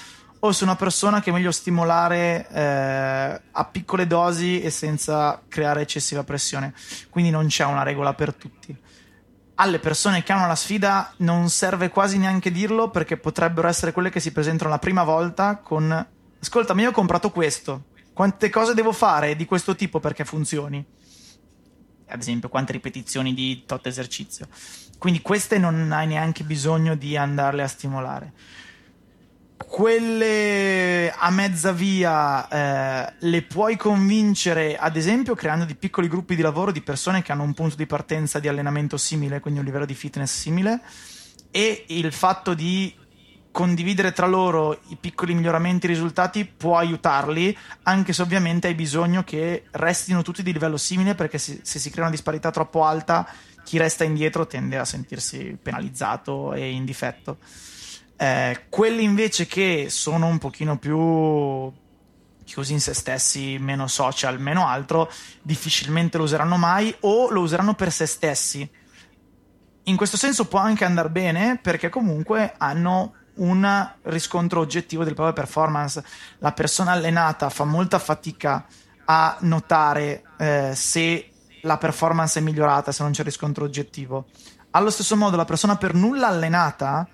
o 0.47 0.51
se 0.51 0.63
una 0.63 0.75
persona 0.75 1.21
che 1.21 1.29
è 1.29 1.33
meglio 1.33 1.51
stimolare 1.51 2.47
eh, 2.49 3.41
a 3.51 3.65
piccole 3.65 4.07
dosi 4.07 4.61
e 4.61 4.69
senza 4.69 5.41
creare 5.47 5.81
eccessiva 5.81 6.23
pressione. 6.23 6.73
Quindi 7.09 7.29
non 7.29 7.47
c'è 7.47 7.65
una 7.65 7.83
regola 7.83 8.13
per 8.13 8.33
tutti. 8.33 8.75
Alle 9.55 9.79
persone 9.79 10.23
che 10.23 10.31
hanno 10.33 10.47
la 10.47 10.55
sfida 10.55 11.13
non 11.17 11.49
serve 11.49 11.89
quasi 11.89 12.17
neanche 12.17 12.51
dirlo 12.51 12.89
perché 12.89 13.17
potrebbero 13.17 13.67
essere 13.67 13.91
quelle 13.91 14.09
che 14.09 14.19
si 14.19 14.31
presentano 14.31 14.69
la 14.69 14.79
prima 14.79 15.03
volta 15.03 15.57
con 15.57 16.07
ascolta, 16.39 16.73
ma 16.73 16.81
io 16.81 16.89
ho 16.89 16.93
comprato 16.93 17.31
questo. 17.31 17.85
Quante 18.13 18.49
cose 18.49 18.73
devo 18.73 18.91
fare 18.91 19.35
di 19.35 19.45
questo 19.45 19.75
tipo 19.75 19.99
perché 19.99 20.25
funzioni? 20.25 20.83
Ad 22.07 22.19
esempio, 22.19 22.49
quante 22.49 22.71
ripetizioni 22.73 23.33
di 23.33 23.63
tot 23.65 23.87
esercizio. 23.87 24.47
Quindi 24.97 25.21
queste 25.21 25.57
non 25.57 25.91
hai 25.91 26.07
neanche 26.07 26.43
bisogno 26.43 26.95
di 26.95 27.17
andarle 27.17 27.63
a 27.63 27.67
stimolare 27.67 28.33
quelle 29.57 31.13
a 31.15 31.29
mezza 31.29 31.71
via 31.71 32.47
eh, 32.47 33.13
le 33.19 33.41
puoi 33.43 33.77
convincere, 33.77 34.77
ad 34.77 34.95
esempio, 34.95 35.35
creando 35.35 35.65
di 35.65 35.75
piccoli 35.75 36.07
gruppi 36.07 36.35
di 36.35 36.41
lavoro 36.41 36.71
di 36.71 36.81
persone 36.81 37.21
che 37.21 37.31
hanno 37.31 37.43
un 37.43 37.53
punto 37.53 37.75
di 37.75 37.85
partenza 37.85 38.39
di 38.39 38.47
allenamento 38.47 38.97
simile, 38.97 39.39
quindi 39.39 39.59
un 39.59 39.65
livello 39.65 39.85
di 39.85 39.93
fitness 39.93 40.33
simile, 40.33 40.81
e 41.51 41.85
il 41.87 42.11
fatto 42.11 42.53
di 42.53 42.93
condividere 43.51 44.11
tra 44.11 44.27
loro 44.27 44.81
i 44.89 44.97
piccoli 44.99 45.33
miglioramenti 45.33 45.85
e 45.85 45.89
risultati 45.89 46.43
può 46.43 46.77
aiutarli, 46.77 47.57
anche 47.83 48.11
se 48.11 48.21
ovviamente 48.21 48.67
hai 48.67 48.75
bisogno 48.75 49.23
che 49.23 49.63
restino 49.71 50.21
tutti 50.21 50.43
di 50.43 50.51
livello 50.51 50.75
simile, 50.75 51.15
perché 51.15 51.37
se, 51.37 51.59
se 51.63 51.79
si 51.79 51.89
crea 51.89 52.03
una 52.03 52.11
disparità 52.11 52.51
troppo 52.51 52.83
alta, 52.83 53.25
chi 53.63 53.77
resta 53.77 54.03
indietro 54.03 54.45
tende 54.45 54.77
a 54.77 54.83
sentirsi 54.83 55.57
penalizzato 55.61 56.53
e 56.53 56.69
in 56.71 56.83
difetto. 56.83 57.37
Eh, 58.17 58.65
quelli 58.69 59.03
invece 59.03 59.45
che 59.45 59.87
sono 59.89 60.27
un 60.27 60.37
pochino 60.37 60.77
più 60.77 61.71
chiusi 62.45 62.73
in 62.73 62.79
se 62.79 62.93
stessi, 62.93 63.57
meno 63.59 63.87
social, 63.87 64.39
meno 64.39 64.67
altro, 64.67 65.11
difficilmente 65.41 66.17
lo 66.17 66.23
useranno 66.23 66.57
mai 66.57 66.95
o 67.01 67.29
lo 67.29 67.41
useranno 67.41 67.73
per 67.73 67.91
se 67.91 68.05
stessi. 68.05 68.69
In 69.87 69.97
questo 69.97 70.17
senso 70.17 70.47
può 70.47 70.59
anche 70.59 70.85
andare 70.85 71.09
bene 71.09 71.59
perché 71.61 71.89
comunque 71.89 72.53
hanno 72.57 73.13
un 73.35 73.91
riscontro 74.03 74.61
oggettivo 74.61 75.03
delle 75.03 75.15
proprie 75.15 75.35
performance. 75.35 76.03
La 76.39 76.53
persona 76.53 76.91
allenata 76.91 77.49
fa 77.49 77.65
molta 77.65 77.99
fatica 77.99 78.65
a 79.05 79.37
notare 79.41 80.23
eh, 80.37 80.71
se 80.73 81.31
la 81.61 81.77
performance 81.77 82.39
è 82.39 82.41
migliorata, 82.41 82.91
se 82.91 83.03
non 83.03 83.11
c'è 83.11 83.23
riscontro 83.23 83.65
oggettivo. 83.65 84.27
Allo 84.71 84.89
stesso 84.89 85.15
modo, 85.15 85.35
la 85.35 85.45
persona 85.45 85.77
per 85.77 85.93
nulla 85.93 86.27
allenata 86.27 87.07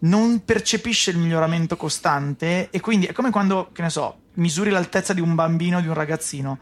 non 0.00 0.44
percepisce 0.44 1.10
il 1.10 1.18
miglioramento 1.18 1.76
costante 1.76 2.68
e 2.70 2.80
quindi 2.80 3.06
è 3.06 3.12
come 3.12 3.30
quando, 3.30 3.70
che 3.72 3.82
ne 3.82 3.90
so, 3.90 4.20
misuri 4.34 4.70
l'altezza 4.70 5.12
di 5.12 5.20
un 5.20 5.34
bambino 5.34 5.78
o 5.78 5.80
di 5.80 5.88
un 5.88 5.94
ragazzino. 5.94 6.58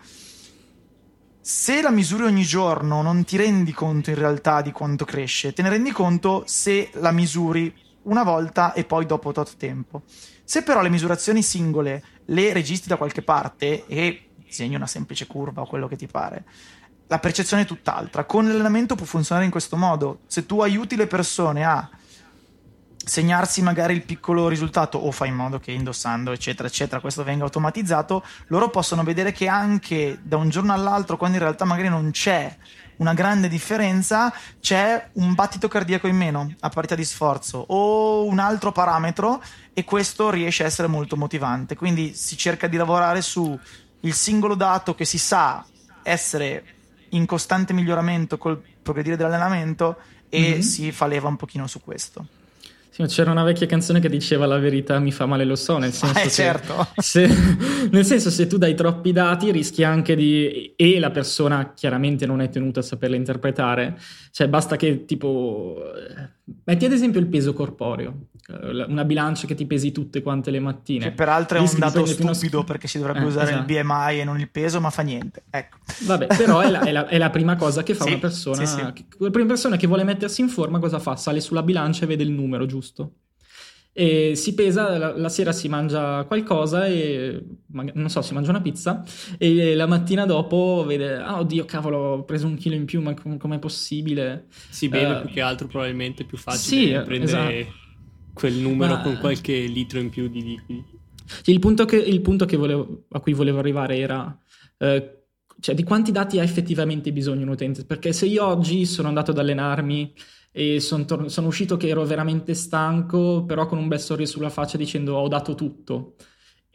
Se 1.41 1.81
la 1.81 1.91
misuri 1.91 2.25
ogni 2.25 2.43
giorno 2.43 3.03
non 3.03 3.25
ti 3.25 3.37
rendi 3.37 3.73
conto 3.73 4.11
in 4.11 4.17
realtà 4.17 4.63
di 4.63 4.73
quanto 4.73 5.05
cresce, 5.05 5.53
te 5.53 5.63
ne 5.63 5.69
rendi 5.69 5.93
conto 5.93 6.43
se 6.47 6.91
la 6.95 7.13
misuri 7.13 7.73
una 8.03 8.25
volta 8.25 8.73
e 8.73 8.85
poi 8.85 9.07
dopo 9.07 9.33
tot 9.33 9.57
tempo. 9.57 10.03
Se 10.43 10.63
però 10.63 10.81
le 10.81 10.89
misurazioni 10.89 11.43
singole 11.43 12.03
le 12.27 12.53
registri 12.53 12.89
da 12.89 12.97
qualche 12.97 13.23
parte 13.23 13.87
e 13.87 14.31
disegni 14.45 14.75
una 14.75 14.87
semplice 14.87 15.27
curva 15.27 15.63
o 15.63 15.67
quello 15.67 15.87
che 15.87 15.97
ti 15.97 16.07
pare, 16.07 16.45
la 17.09 17.19
percezione 17.19 17.63
è 17.63 17.67
tutt'altra. 17.67 18.25
Con 18.25 18.47
l'allenamento 18.47 18.97
può 18.97 19.07
funzionare 19.07 19.45
in 19.45 19.53
questo 19.53 19.77
modo. 19.77 20.21
Se 20.27 20.47
tu 20.47 20.61
aiuti 20.61 20.97
le 20.97 21.07
persone 21.07 21.65
a 21.65 21.89
segnarsi 23.09 23.63
magari 23.63 23.95
il 23.95 24.03
piccolo 24.03 24.49
risultato 24.49 24.99
o 24.99 25.13
fai 25.13 25.29
in 25.29 25.37
modo 25.37 25.61
che 25.61 25.71
indossando 25.71 26.33
eccetera 26.33 26.67
eccetera 26.67 27.01
questo 27.01 27.23
venga 27.23 27.45
automatizzato 27.45 28.25
loro 28.49 28.69
possono 28.69 29.05
vedere 29.05 29.31
che 29.31 29.47
anche 29.47 30.19
da 30.21 30.37
un 30.37 30.49
giorno 30.49 30.73
all'altro 30.73 31.17
quando 31.17 31.37
in 31.37 31.45
realtà 31.45 31.65
magari 31.65 31.89
non 31.89 32.11
c'è 32.11 32.53
una 32.97 33.15
grande 33.15 33.47
differenza 33.47 34.35
c'è 34.61 35.11
un 35.13 35.35
battito 35.35 35.69
cardiaco 35.69 36.09
in 36.09 36.17
meno 36.17 36.53
a 36.59 36.69
parità 36.69 36.97
di 36.97 37.05
sforzo 37.05 37.65
o 37.69 38.25
un 38.25 38.41
altro 38.41 38.73
parametro 38.73 39.41
e 39.73 39.85
questo 39.85 40.29
riesce 40.29 40.65
a 40.65 40.67
essere 40.67 40.89
molto 40.89 41.17
motivante 41.17 41.77
quindi 41.77 42.13
si 42.13 42.37
cerca 42.37 42.67
di 42.67 42.77
lavorare 42.77 43.23
su 43.23 43.57
il 44.01 44.15
singolo 44.15 44.57
dato 44.57 44.97
che 44.97 45.05
si 45.05 45.19
sa 45.19 45.65
essere 46.03 46.65
in 47.11 47.25
costante 47.25 47.73
miglioramento 47.73 48.37
col 48.37 48.61
progredire 48.83 49.15
dell'allenamento 49.15 49.97
e 50.29 50.41
mm-hmm. 50.41 50.61
si 50.61 50.91
fa 50.91 51.07
leva 51.07 51.29
un 51.29 51.37
pochino 51.37 51.69
su 51.69 51.81
questo 51.81 52.27
sì, 53.05 53.15
c'era 53.15 53.31
una 53.31 53.43
vecchia 53.43 53.67
canzone 53.67 54.01
che 54.01 54.09
diceva 54.09 54.47
la 54.47 54.59
verità 54.59 54.99
mi 54.99 55.13
fa 55.13 55.27
male 55.27 55.45
lo 55.45 55.57
so, 55.57 55.77
nel 55.77 55.93
senso 55.95 56.19
ah, 56.19 56.23
che 56.23 56.31
certo. 56.31 56.89
se, 56.97 57.29
nel 57.91 58.05
senso 58.05 58.31
se 58.31 58.47
tu 58.47 58.57
dai 58.57 58.75
troppi 58.75 59.13
dati 59.13 59.51
rischi 59.51 59.85
anche 59.85 60.17
di 60.17 60.73
e 60.77 60.99
la 60.99 61.11
persona 61.11 61.73
chiaramente 61.75 62.25
non 62.25 62.41
è 62.41 62.49
tenuta 62.49 62.81
a 62.81 62.83
saperla 62.83 63.17
interpretare, 63.17 63.99
cioè 64.31 64.49
basta 64.49 64.77
che 64.77 65.05
tipo 65.05 65.83
metti 66.65 66.85
ad 66.85 66.93
esempio 66.93 67.19
il 67.19 67.27
peso 67.27 67.53
corporeo, 67.53 68.29
eh, 68.49 68.85
una 68.85 69.05
bilancia 69.05 69.47
che 69.47 69.55
ti 69.55 69.67
pesi 69.67 69.91
tutte 69.91 70.23
quante 70.23 70.51
le 70.51 70.61
mattine. 70.61 71.07
Che 71.07 71.13
peraltro 71.13 71.59
è 71.59 71.61
un 71.61 71.79
dato 71.79 72.05
stupido 72.05 72.63
perché 72.63 72.87
si 72.87 72.99
dovrebbe 72.99 73.21
eh, 73.21 73.25
usare 73.25 73.51
esatto. 73.51 73.73
il 73.73 73.83
BMI 73.83 74.21
e 74.21 74.25
non 74.25 74.39
il 74.39 74.49
peso, 74.49 74.81
ma 74.81 74.91
fa 74.91 75.03
niente. 75.03 75.43
Ecco. 75.51 75.79
Vabbè, 76.03 76.27
però 76.37 76.61
è 76.61 76.71
la, 76.71 76.81
è, 76.81 76.93
la, 76.93 77.07
è 77.09 77.19
la, 77.19 77.31
prima 77.31 77.57
cosa 77.57 77.83
che 77.83 77.95
fa 77.95 78.05
sì, 78.05 78.11
una 78.11 78.21
persona. 78.21 78.65
Sì, 78.65 78.67
sì. 78.67 79.07
la 79.19 79.31
prima 79.31 79.49
persona 79.49 79.77
che 79.77 79.87
vuole 79.87 80.05
mettersi 80.05 80.41
in 80.41 80.49
forma 80.49 80.79
cosa 80.79 80.99
fa? 80.99 81.17
Sale 81.17 81.41
sulla 81.41 81.63
bilancia 81.63 82.05
e 82.05 82.07
vede 82.07 82.23
il 82.23 82.31
numero, 82.31 82.67
giusto? 82.67 83.13
E 83.99 84.35
si 84.37 84.53
pesa, 84.53 84.99
la, 84.99 85.17
la 85.17 85.29
sera 85.31 85.53
si 85.53 85.69
mangia 85.69 86.23
qualcosa 86.25 86.87
e 86.87 87.43
non 87.73 88.11
so, 88.11 88.21
si 88.21 88.35
mangia 88.35 88.51
una 88.51 88.61
pizza 88.61 89.03
e 89.39 89.75
la 89.75 89.87
mattina 89.87 90.27
dopo 90.27 90.85
vede, 90.87 91.15
ah 91.17 91.39
oddio 91.39 91.65
cavolo, 91.65 91.97
ho 91.97 92.25
preso 92.25 92.47
un 92.47 92.57
chilo 92.57 92.75
in 92.75 92.85
più, 92.85 93.01
ma 93.01 93.15
com- 93.15 93.39
com'è 93.39 93.59
possibile? 93.59 94.49
Si 94.51 94.91
beve 94.91 95.15
uh, 95.15 95.21
più 95.23 95.31
che 95.31 95.41
altro 95.41 95.67
probabilmente 95.67 96.25
è 96.25 96.27
più 96.27 96.37
facile 96.37 96.99
sì, 96.99 97.05
prendere 97.07 97.59
esatto. 97.61 97.75
quel 98.35 98.53
numero 98.53 98.97
ma... 98.97 99.01
con 99.01 99.17
qualche 99.19 99.61
litro 99.61 99.99
in 99.99 100.11
più 100.11 100.29
di 100.29 100.43
liquidi. 100.43 100.85
Il 101.47 101.59
punto, 101.59 101.87
che, 101.87 101.97
il 101.97 102.21
punto 102.21 102.45
che 102.45 102.59
volevo, 102.59 103.07
a 103.13 103.21
cui 103.21 103.33
volevo 103.33 103.61
arrivare 103.61 103.97
era... 103.97 104.39
Uh, 104.77 105.15
cioè, 105.59 105.75
di 105.75 105.85
quanti 105.85 106.13
dati 106.13 106.39
ha 106.39 106.43
effettivamente 106.43 107.13
bisogno 107.13 107.45
un 107.45 107.49
utente? 107.49 107.87
Perché 107.87 108.13
se 108.13 108.27
io 108.27 108.45
oggi 108.45 108.85
sono 108.85 109.09
andato 109.09 109.31
ad 109.31 109.39
allenarmi 109.39 110.13
e 110.59 110.81
son 110.81 111.05
tor- 111.07 111.29
sono 111.31 111.49
uscito 111.49 111.77
che 111.77 111.89
ero 111.89 112.05
veramente 112.07 112.55
stanco, 112.55 113.45
però 113.45 113.67
con 113.67 113.77
un 113.79 113.89
bel 113.89 114.01
sorriso 114.01 114.33
sulla 114.33 114.49
faccia 114.51 114.79
dicendo 114.79 115.15
ho 115.17 115.29
dato 115.29 115.55
tutto. 115.55 116.15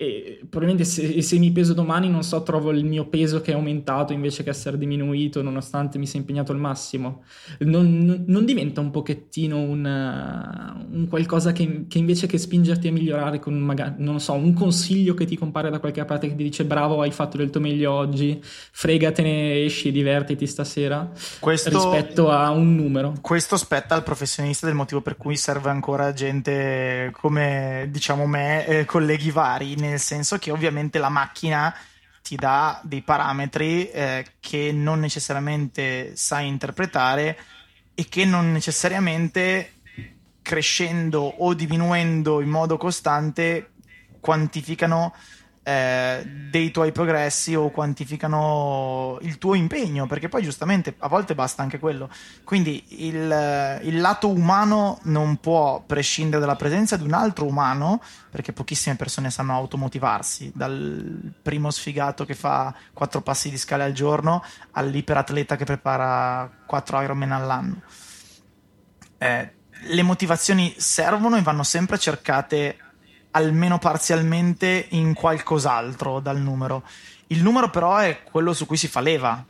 E 0.02 0.40
probabilmente 0.50 0.84
se, 0.84 1.22
se, 1.22 1.38
mi 1.38 1.52
peso 1.52 1.76
domani, 1.76 2.10
non 2.10 2.24
so, 2.24 2.42
trovo 2.42 2.72
il 2.72 2.84
mio 2.84 3.06
peso 3.06 3.40
che 3.40 3.52
è 3.52 3.54
aumentato 3.54 4.14
invece 4.14 4.42
che 4.42 4.50
essere 4.50 4.76
diminuito, 4.80 5.44
nonostante 5.44 6.00
mi 6.00 6.08
sia 6.08 6.18
impegnato 6.18 6.52
al 6.52 6.58
massimo. 6.58 7.22
Non, 7.60 8.24
non 8.26 8.44
diventa 8.44 8.82
un 8.82 8.90
pochettino 8.90 9.60
un, 9.60 9.86
un 10.92 11.08
qualcosa 11.08 11.52
che, 11.52 11.86
che, 11.88 12.00
invece 12.00 12.26
che 12.26 12.40
spingerti 12.40 12.88
a 12.88 12.92
migliorare 12.92 13.38
con 13.38 13.54
magari, 13.60 13.94
non 13.98 14.20
so, 14.20 14.34
un 14.34 14.54
consiglio 14.54 15.14
che 15.14 15.26
ti 15.26 15.38
compare 15.38 15.70
da 15.70 15.78
qualche 15.78 16.04
parte 16.04 16.30
che 16.30 16.36
ti 16.36 16.42
dice 16.42 16.66
bravo, 16.66 17.02
hai 17.02 17.12
fatto 17.12 17.38
del 17.38 17.52
tuo 17.52 17.62
meglio 17.62 17.92
oggi, 17.92 18.42
fregatene, 18.42 19.66
esci 19.66 19.90
e 19.90 19.92
divertiti 19.92 20.48
stasera, 20.48 21.12
questo, 21.40 21.70
rispetto 21.70 22.32
a 22.32 22.50
un 22.50 22.74
numero. 22.74 23.14
Questo 23.22 23.56
spetta 23.56 23.94
al 23.94 24.02
professionista 24.02 24.66
del 24.66 24.74
motivo 24.74 25.02
per 25.02 25.16
cui 25.16 25.38
serve 25.38 25.70
ancora 25.70 26.12
gente 26.12 27.12
come, 27.14 27.88
diciamo 27.92 28.26
me, 28.26 28.66
eh, 28.66 28.86
colleghi 28.86 29.30
vari 29.30 29.90
nel 29.92 30.00
senso 30.00 30.38
che 30.38 30.52
ovviamente 30.52 30.98
la 30.98 31.10
macchina 31.10 31.74
ti 32.22 32.36
dà 32.36 32.80
dei 32.84 33.02
parametri 33.02 33.90
eh, 33.90 34.26
che 34.40 34.72
non 34.72 35.00
necessariamente 35.00 36.16
sai 36.16 36.48
interpretare 36.48 37.38
e 37.94 38.08
che 38.08 38.26
non 38.26 38.52
necessariamente 38.52 39.74
crescendo 40.42 41.22
o 41.22 41.54
diminuendo 41.54 42.42
in 42.42 42.50
modo 42.50 42.78
costante 42.78 43.72
quantificano 44.20 45.14
eh, 45.64 46.26
dei 46.26 46.72
tuoi 46.72 46.92
progressi 46.92 47.54
o 47.54 47.70
quantificano 47.70 49.20
il 49.22 49.38
tuo 49.38 49.54
impegno, 49.54 50.08
perché 50.08 50.28
poi 50.28 50.42
giustamente 50.42 50.96
a 50.98 51.08
volte 51.08 51.36
basta 51.36 51.62
anche 51.62 51.78
quello. 51.78 52.10
Quindi 52.44 53.06
il, 53.06 53.80
il, 53.84 54.02
lato 54.02 54.30
umano 54.30 55.00
non 55.04 55.38
può 55.38 55.84
prescindere 55.86 56.42
dalla 56.42 56.56
presenza 56.56 56.98
di 56.98 57.04
un 57.04 57.14
altro 57.14 57.46
umano, 57.46 58.02
perché 58.32 58.54
pochissime 58.54 58.96
persone 58.96 59.30
sanno 59.30 59.54
automotivarsi, 59.54 60.52
dal 60.56 61.32
primo 61.42 61.70
sfigato 61.70 62.26
che 62.26 62.34
fa 62.34 62.74
quattro 62.92 63.22
passi 63.22 63.52
di 63.52 63.58
scale 63.58 63.84
al 63.84 63.94
giorno 63.94 64.44
all'iperatleta 64.72 65.56
che 65.56 65.66
prepara 65.66 66.50
quattro 66.66 67.00
Ironman 67.02 67.32
all'anno. 67.32 67.82
Eh, 69.20 69.54
le 69.84 70.04
motivazioni 70.04 70.74
servono 70.78 71.38
e 71.38 71.42
vanno 71.42 71.64
sempre 71.64 72.00
cercate 72.00 72.78
almeno 73.32 73.78
parzialmente 73.78 74.88
in 74.90 75.14
qualcos'altro 75.14 76.20
dal 76.20 76.40
numero. 76.40 76.84
Il 77.28 77.42
numero 77.42 77.70
però 77.70 77.98
è 77.98 78.24
quello 78.24 78.54
su 78.54 78.66
cui 78.66 78.78
si 78.78 78.88
fa 78.88 79.00
leva. 79.00 79.46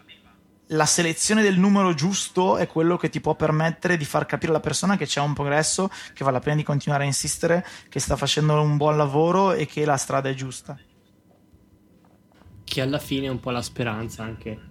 La 0.67 0.85
selezione 0.85 1.41
del 1.41 1.59
numero 1.59 1.93
giusto 1.93 2.57
è 2.57 2.67
quello 2.67 2.95
che 2.95 3.09
ti 3.09 3.19
può 3.19 3.35
permettere 3.35 3.97
di 3.97 4.05
far 4.05 4.25
capire 4.25 4.51
alla 4.51 4.61
persona 4.61 4.95
che 4.95 5.05
c'è 5.05 5.19
un 5.19 5.33
progresso, 5.33 5.89
che 6.13 6.23
vale 6.23 6.37
la 6.37 6.43
pena 6.43 6.55
di 6.55 6.63
continuare 6.63 7.03
a 7.03 7.07
insistere, 7.07 7.65
che 7.89 7.99
sta 7.99 8.15
facendo 8.15 8.59
un 8.61 8.77
buon 8.77 8.95
lavoro 8.95 9.51
e 9.51 9.65
che 9.65 9.83
la 9.83 9.97
strada 9.97 10.29
è 10.29 10.33
giusta. 10.33 10.77
Che 12.63 12.81
alla 12.81 12.99
fine 12.99 13.25
è 13.25 13.29
un 13.29 13.39
po' 13.39 13.49
la 13.49 13.61
speranza 13.61 14.23
anche 14.23 14.70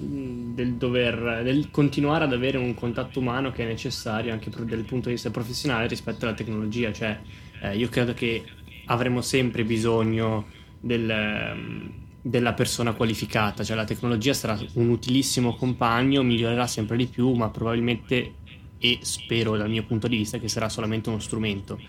del 0.00 0.74
dover 0.74 1.42
del 1.42 1.70
continuare 1.72 2.24
ad 2.24 2.32
avere 2.32 2.56
un 2.56 2.72
contatto 2.74 3.18
umano 3.18 3.50
che 3.50 3.64
è 3.64 3.66
necessario 3.66 4.32
anche 4.32 4.48
dal 4.48 4.84
punto 4.84 5.08
di 5.08 5.14
vista 5.14 5.30
professionale 5.30 5.88
rispetto 5.88 6.24
alla 6.24 6.34
tecnologia, 6.34 6.92
cioè 6.92 7.18
eh, 7.62 7.76
io 7.76 7.88
credo 7.88 8.14
che 8.14 8.44
avremo 8.86 9.20
sempre 9.20 9.64
bisogno 9.64 10.46
del, 10.80 11.90
della 12.22 12.52
persona 12.52 12.92
qualificata, 12.92 13.64
cioè 13.64 13.76
la 13.76 13.84
tecnologia 13.84 14.32
sarà 14.32 14.58
un 14.74 14.88
utilissimo 14.88 15.56
compagno, 15.56 16.22
migliorerà 16.22 16.66
sempre 16.66 16.96
di 16.96 17.06
più, 17.06 17.32
ma 17.32 17.50
probabilmente 17.50 18.34
e 18.78 18.98
spero 19.02 19.56
dal 19.56 19.68
mio 19.68 19.82
punto 19.84 20.06
di 20.06 20.16
vista 20.16 20.38
che 20.38 20.48
sarà 20.48 20.68
solamente 20.68 21.08
uno 21.08 21.18
strumento. 21.18 21.80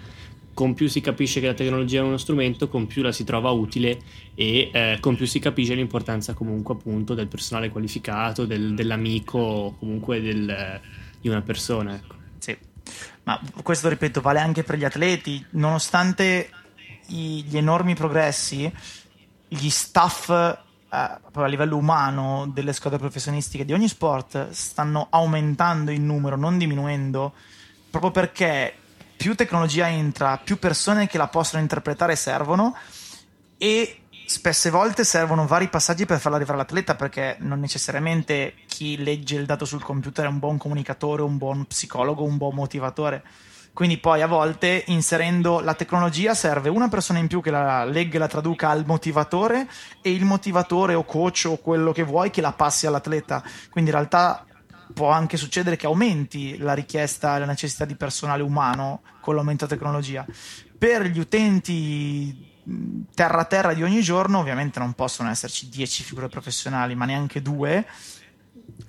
Con 0.60 0.74
più 0.74 0.90
si 0.90 1.00
capisce 1.00 1.40
che 1.40 1.46
la 1.46 1.54
tecnologia 1.54 2.02
è 2.02 2.04
uno 2.04 2.18
strumento, 2.18 2.68
con 2.68 2.86
più 2.86 3.02
la 3.02 3.14
si 3.14 3.24
trova 3.24 3.50
utile 3.50 3.98
e 4.36 4.70
eh, 4.74 4.98
con 5.00 5.16
più 5.16 5.26
si 5.26 5.40
capisce 5.40 5.74
l'importanza 5.74 6.34
comunque 6.34 6.74
appunto 6.74 7.14
del 7.14 7.30
personale 7.30 7.70
qualificato, 7.70 8.46
del, 8.46 8.76
dell'amico, 8.76 9.78
comunque 9.80 10.20
del, 10.20 10.82
di 11.22 11.30
una 11.30 11.40
persona. 11.40 11.96
Ecco. 11.96 12.16
Sì, 12.40 12.58
ma 13.24 13.40
questo, 13.64 13.88
ripeto, 13.88 14.20
vale 14.20 14.40
anche 14.42 14.64
per 14.64 14.78
gli 14.78 14.84
atleti, 14.84 15.46
nonostante 15.52 16.50
i, 17.08 17.42
gli 17.48 17.56
enormi 17.56 17.96
progressi, 17.96 18.70
gli 19.48 19.70
staff 19.70 20.30
eh, 20.30 20.58
a 20.90 21.46
livello 21.48 21.78
umano 21.78 22.52
delle 22.54 22.74
squadre 22.74 23.00
professionistiche 23.00 23.64
di 23.64 23.72
ogni 23.72 23.88
sport 23.88 24.50
stanno 24.50 25.08
aumentando 25.10 25.92
in 25.92 26.06
numero, 26.06 26.36
non 26.36 26.58
diminuendo, 26.58 27.32
proprio 27.90 28.12
perché 28.12 28.74
più 29.20 29.36
tecnologia 29.36 29.90
entra, 29.90 30.38
più 30.42 30.58
persone 30.60 31.06
che 31.06 31.18
la 31.18 31.28
possono 31.28 31.62
interpretare 31.62 32.16
servono 32.16 32.74
e 33.58 34.04
spesse 34.26 34.70
volte 34.70 35.04
servono 35.04 35.46
vari 35.46 35.68
passaggi 35.68 36.06
per 36.06 36.20
farla 36.20 36.38
arrivare 36.38 36.60
all'atleta 36.60 36.96
perché 36.96 37.36
non 37.40 37.60
necessariamente 37.60 38.54
chi 38.66 38.96
legge 39.04 39.36
il 39.36 39.46
dato 39.46 39.66
sul 39.66 39.84
computer 39.84 40.24
è 40.24 40.30
un 40.30 40.40
buon 40.40 40.58
comunicatore, 40.58 41.22
un 41.22 41.38
buon 41.38 41.66
psicologo, 41.66 42.24
un 42.24 42.38
buon 42.38 42.56
motivatore. 42.56 43.22
Quindi 43.74 43.98
poi 43.98 44.22
a 44.22 44.28
volte 44.28 44.86
inserendo 44.88 45.60
la 45.60 45.74
tecnologia 45.74 46.34
serve 46.34 46.70
una 46.70 46.88
persona 46.88 47.20
in 47.20 47.28
più 47.28 47.42
che 47.42 47.52
la 47.52 47.84
legga 47.84 48.16
e 48.16 48.20
la 48.20 48.28
traduca 48.30 48.70
al 48.70 48.86
motivatore 48.86 49.68
e 50.02 50.12
il 50.12 50.24
motivatore 50.24 50.94
o 50.94 51.04
coach 51.04 51.44
o 51.50 51.58
quello 51.58 51.92
che 51.92 52.04
vuoi 52.04 52.30
che 52.30 52.40
la 52.40 52.54
passi 52.54 52.88
all'atleta. 52.88 53.44
Quindi 53.70 53.90
in 53.90 53.98
realtà 53.98 54.46
può 54.94 55.10
anche 55.12 55.38
succedere 55.38 55.76
che 55.76 55.86
aumenti 55.86 56.58
la 56.58 56.74
richiesta 56.74 57.36
e 57.36 57.40
la 57.40 57.46
necessità 57.46 57.86
di 57.86 57.96
personale 57.96 58.44
umano 58.44 59.02
con 59.22 59.36
l'aumento 59.36 59.66
della 59.66 59.80
tecnologia. 59.80 60.26
Per 60.78 61.04
gli 61.04 61.20
utenti 61.20 62.48
terra 63.14 63.46
terra 63.46 63.74
di 63.74 63.84
ogni 63.84 64.02
giorno, 64.02 64.40
ovviamente 64.40 64.80
non 64.80 64.94
possono 64.94 65.30
esserci 65.30 65.70
10 65.70 66.04
figure 66.04 66.28
professionali, 66.28 66.96
ma 66.96 67.06
neanche 67.06 67.42
due. 67.42 67.86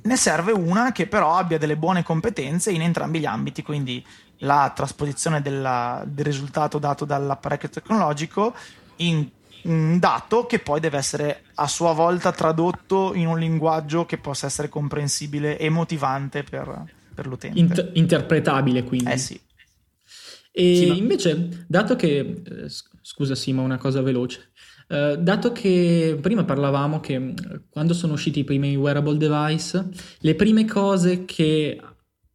Ne 0.03 0.17
serve 0.17 0.53
una 0.53 0.93
che 0.93 1.07
però 1.07 1.37
abbia 1.37 1.59
delle 1.59 1.77
buone 1.77 2.03
competenze 2.03 2.71
in 2.71 2.83
entrambi 2.83 3.21
gli 3.21 3.27
ambiti, 3.27 3.63
quindi 3.63 4.05
la 4.39 4.73
trasposizione 4.75 5.43
della, 5.43 6.03
del 6.07 6.25
risultato 6.25 6.79
dato 6.79 7.05
dall'apparecchio 7.05 7.69
tecnologico 7.69 8.55
in 8.97 9.29
un 9.65 9.99
dato 9.99 10.47
che 10.47 10.59
poi 10.59 10.81
deve 10.81 10.99
essere 10.99 11.43
a 11.55 11.67
sua 11.67 11.93
volta 11.93 12.33
tradotto 12.33 13.13
in 13.15 13.27
un 13.27 13.39
linguaggio 13.39 14.07
che 14.07 14.19
possa 14.19 14.47
essere 14.47 14.69
comprensibile 14.69 15.59
e 15.59 15.69
motivante 15.69 16.43
per, 16.43 16.85
per 17.15 17.27
l'utente. 17.27 17.59
Inter- 17.59 17.91
interpretabile 17.95 18.85
quindi. 18.85 19.11
Eh 19.11 19.19
sì. 19.19 19.41
E 20.53 20.75
sì, 20.77 20.87
ma... 20.87 20.95
invece, 20.95 21.65
dato 21.69 21.97
che, 21.97 22.19
eh, 22.19 22.71
scusa 23.03 23.35
Simo, 23.35 23.63
una 23.63 23.79
cosa 23.79 24.03
veloce, 24.03 24.51
uh, 24.89 25.17
dato 25.17 25.53
che 25.53 26.19
prima 26.21 26.45
parlavamo 26.45 27.01
che 27.01 27.35
quando 27.69 27.95
sono 27.95 28.15
usciti 28.15 28.41
i 28.41 28.45
primi 28.45 28.75
wearable 28.75 29.17
device, 29.17 29.89
le 30.19 30.35
prime 30.35 30.65
cose 30.65 31.25
che 31.25 31.81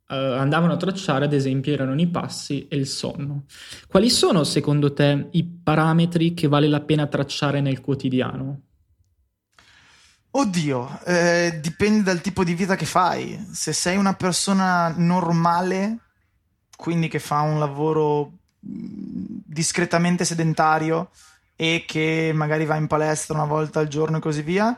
uh, 0.07 0.13
andavano 0.13 0.73
a 0.73 0.77
tracciare, 0.77 1.25
ad 1.25 1.33
esempio, 1.33 1.73
erano 1.73 1.99
i 1.99 2.07
passi 2.07 2.67
e 2.67 2.75
il 2.75 2.87
sonno. 2.87 3.45
Quali 3.87 4.09
sono, 4.09 4.43
secondo 4.43 4.93
te, 4.93 5.27
i 5.31 5.43
parametri 5.43 6.33
che 6.33 6.47
vale 6.47 6.67
la 6.67 6.81
pena 6.81 7.07
tracciare 7.07 7.61
nel 7.61 7.81
quotidiano? 7.81 8.61
Oddio, 10.31 10.99
eh, 11.05 11.59
dipende 11.61 12.03
dal 12.03 12.19
tipo 12.19 12.43
di 12.43 12.53
vita 12.55 12.75
che 12.75 12.85
fai. 12.85 13.47
Se 13.51 13.71
sei 13.71 13.95
una 13.95 14.15
persona 14.15 14.93
normale, 14.97 15.99
quindi 16.75 17.07
che 17.07 17.19
fa 17.19 17.39
un 17.39 17.57
lavoro 17.57 18.33
discretamente 18.59 20.25
sedentario 20.25 21.11
e 21.55 21.85
che 21.87 22.31
magari 22.33 22.65
va 22.65 22.75
in 22.75 22.87
palestra 22.87 23.35
una 23.35 23.45
volta 23.45 23.79
al 23.79 23.87
giorno 23.87 24.17
e 24.17 24.19
così 24.19 24.41
via, 24.41 24.75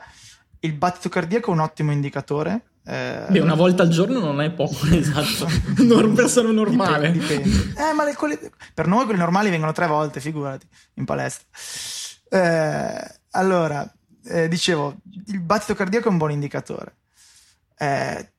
il 0.60 0.74
battito 0.74 1.10
cardiaco 1.10 1.50
è 1.50 1.54
un 1.54 1.62
ottimo 1.62 1.92
indicatore 1.92 2.67
eh, 2.90 3.26
Beh, 3.30 3.40
una 3.40 3.56
volta 3.56 3.84
al 3.84 3.90
giorno 3.90 4.20
non 4.20 4.40
è 4.40 4.50
poco, 4.50 4.86
esatto. 4.92 5.48
non 5.84 6.14
persona 6.14 6.52
normale. 6.52 7.12
Dipende. 7.12 7.44
dipende. 7.44 7.74
Eh, 7.90 7.94
ma 7.94 8.06
le, 8.06 8.14
quelli, 8.16 8.40
per 8.74 8.88
noi 8.88 9.04
quelli 9.04 9.20
normali 9.20 9.50
vengono 9.50 9.74
tre 9.74 9.88
volte, 9.88 10.22
figurati, 10.22 10.66
in 10.94 11.04
palestra. 11.04 11.46
Eh, 12.30 13.20
allora, 13.32 13.94
eh, 14.26 14.48
dicevo, 14.48 14.96
il 15.28 15.42
battito 15.42 15.76
cardiaco 15.76 16.08
è 16.08 16.12
un 16.12 16.18
buon 16.18 16.32
indicatore. 16.32 16.96
Eh, 17.78 18.32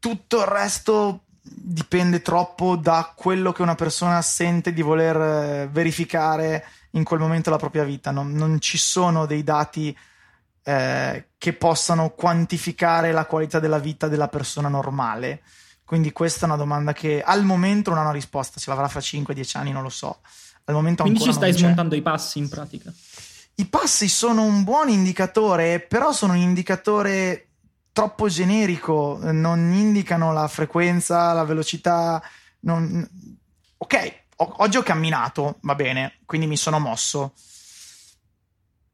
tutto 0.00 0.40
il 0.40 0.46
resto 0.46 1.22
dipende 1.40 2.22
troppo 2.22 2.74
da 2.74 3.12
quello 3.14 3.52
che 3.52 3.62
una 3.62 3.76
persona 3.76 4.20
sente 4.20 4.72
di 4.72 4.82
voler 4.82 5.16
eh, 5.16 5.68
verificare 5.70 6.64
in 6.92 7.04
quel 7.04 7.20
momento 7.20 7.50
della 7.50 7.60
propria 7.60 7.84
vita. 7.84 8.10
Non, 8.10 8.32
non 8.32 8.60
ci 8.60 8.78
sono 8.78 9.26
dei 9.26 9.44
dati 9.44 9.96
eh, 10.68 11.28
che 11.38 11.52
possano 11.52 12.10
quantificare 12.10 13.12
la 13.12 13.24
qualità 13.26 13.60
della 13.60 13.78
vita 13.78 14.08
della 14.08 14.26
persona 14.26 14.66
normale. 14.66 15.42
Quindi 15.84 16.10
questa 16.10 16.40
è 16.40 16.48
una 16.48 16.56
domanda 16.56 16.92
che 16.92 17.22
al 17.22 17.44
momento 17.44 17.90
non 17.90 18.00
ha 18.00 18.02
una 18.02 18.10
risposta, 18.10 18.58
se 18.58 18.68
l'avrà 18.68 18.88
fra 18.88 18.98
5-10 18.98 19.58
anni 19.58 19.70
non 19.70 19.84
lo 19.84 19.88
so. 19.88 20.18
Al 20.64 20.74
momento 20.74 21.04
Quindi 21.04 21.20
ci 21.20 21.32
stai 21.32 21.52
smontando 21.52 21.94
i 21.94 22.02
passi 22.02 22.40
in 22.40 22.48
pratica? 22.48 22.92
I 23.54 23.66
passi 23.66 24.08
sono 24.08 24.42
un 24.42 24.64
buon 24.64 24.88
indicatore, 24.88 25.78
però 25.78 26.10
sono 26.10 26.32
un 26.32 26.40
indicatore 26.40 27.50
troppo 27.92 28.28
generico, 28.28 29.20
non 29.22 29.72
indicano 29.72 30.32
la 30.32 30.48
frequenza, 30.48 31.32
la 31.32 31.44
velocità. 31.44 32.20
Non... 32.60 33.08
Ok, 33.76 34.14
oggi 34.38 34.78
ho 34.78 34.82
camminato, 34.82 35.58
va 35.60 35.76
bene, 35.76 36.18
quindi 36.24 36.48
mi 36.48 36.56
sono 36.56 36.80
mosso. 36.80 37.34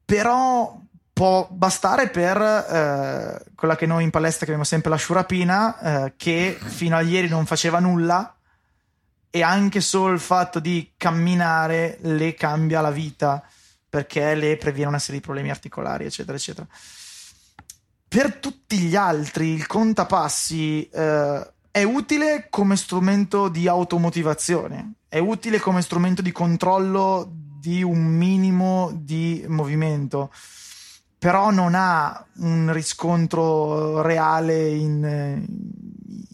Però 0.05 0.82
può 1.13 1.47
bastare 1.51 2.09
per 2.09 2.41
eh, 2.41 3.45
quella 3.55 3.77
che 3.77 3.87
noi 3.87 4.05
in 4.05 4.11
palestra 4.11 4.45
chiamiamo 4.45 4.65
sempre 4.65 4.91
la 4.91 4.97
sciurapina, 4.97 5.79
eh, 6.07 6.15
che 6.17 6.59
fino 6.61 6.97
a 6.97 7.03
ieri 7.03 7.29
non 7.29 7.47
faceva 7.47 7.79
nulla 7.79 8.35
e 9.31 9.43
anche 9.43 9.81
solo 9.81 10.13
il 10.13 10.21
fatto 10.21 10.59
di 10.59 10.93
camminare 10.97 11.99
le 12.03 12.35
cambia 12.35 12.81
la 12.81 12.91
vita 12.91 13.43
perché 13.89 14.35
le 14.35 14.57
previene 14.57 14.89
una 14.89 14.99
serie 14.99 15.21
di 15.21 15.25
problemi 15.25 15.51
articolari, 15.51 16.07
eccetera, 16.07 16.37
eccetera. 16.37 16.67
Per 18.09 18.35
tutti 18.37 18.79
gli 18.79 18.97
altri 18.97 19.49
il 19.49 19.67
contapassi 19.67 20.89
eh, 20.89 21.53
è 21.71 21.83
utile 21.83 22.47
come 22.51 22.77
strumento 22.77 23.49
di 23.49 23.69
automotivazione, 23.69 24.95
è 25.09 25.19
utile 25.19 25.59
come 25.61 25.83
strumento 25.83 26.21
di 26.21 26.33
controllo 26.33 27.31
di 27.31 27.83
un 27.83 28.03
minimo 28.03 28.91
di 28.95 29.45
movimento 29.47 30.31
però 31.23 31.53
non 31.53 31.75
ha 31.77 32.27
un 32.39 32.73
riscontro 32.73 34.03
reale 34.03 34.71
in, 34.71 35.47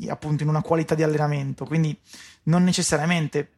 appunto 0.09 0.45
in 0.45 0.49
una 0.49 0.63
qualità 0.63 0.95
di 0.95 1.03
allenamento, 1.03 1.67
quindi 1.67 1.95
non 2.45 2.65
necessariamente, 2.65 3.51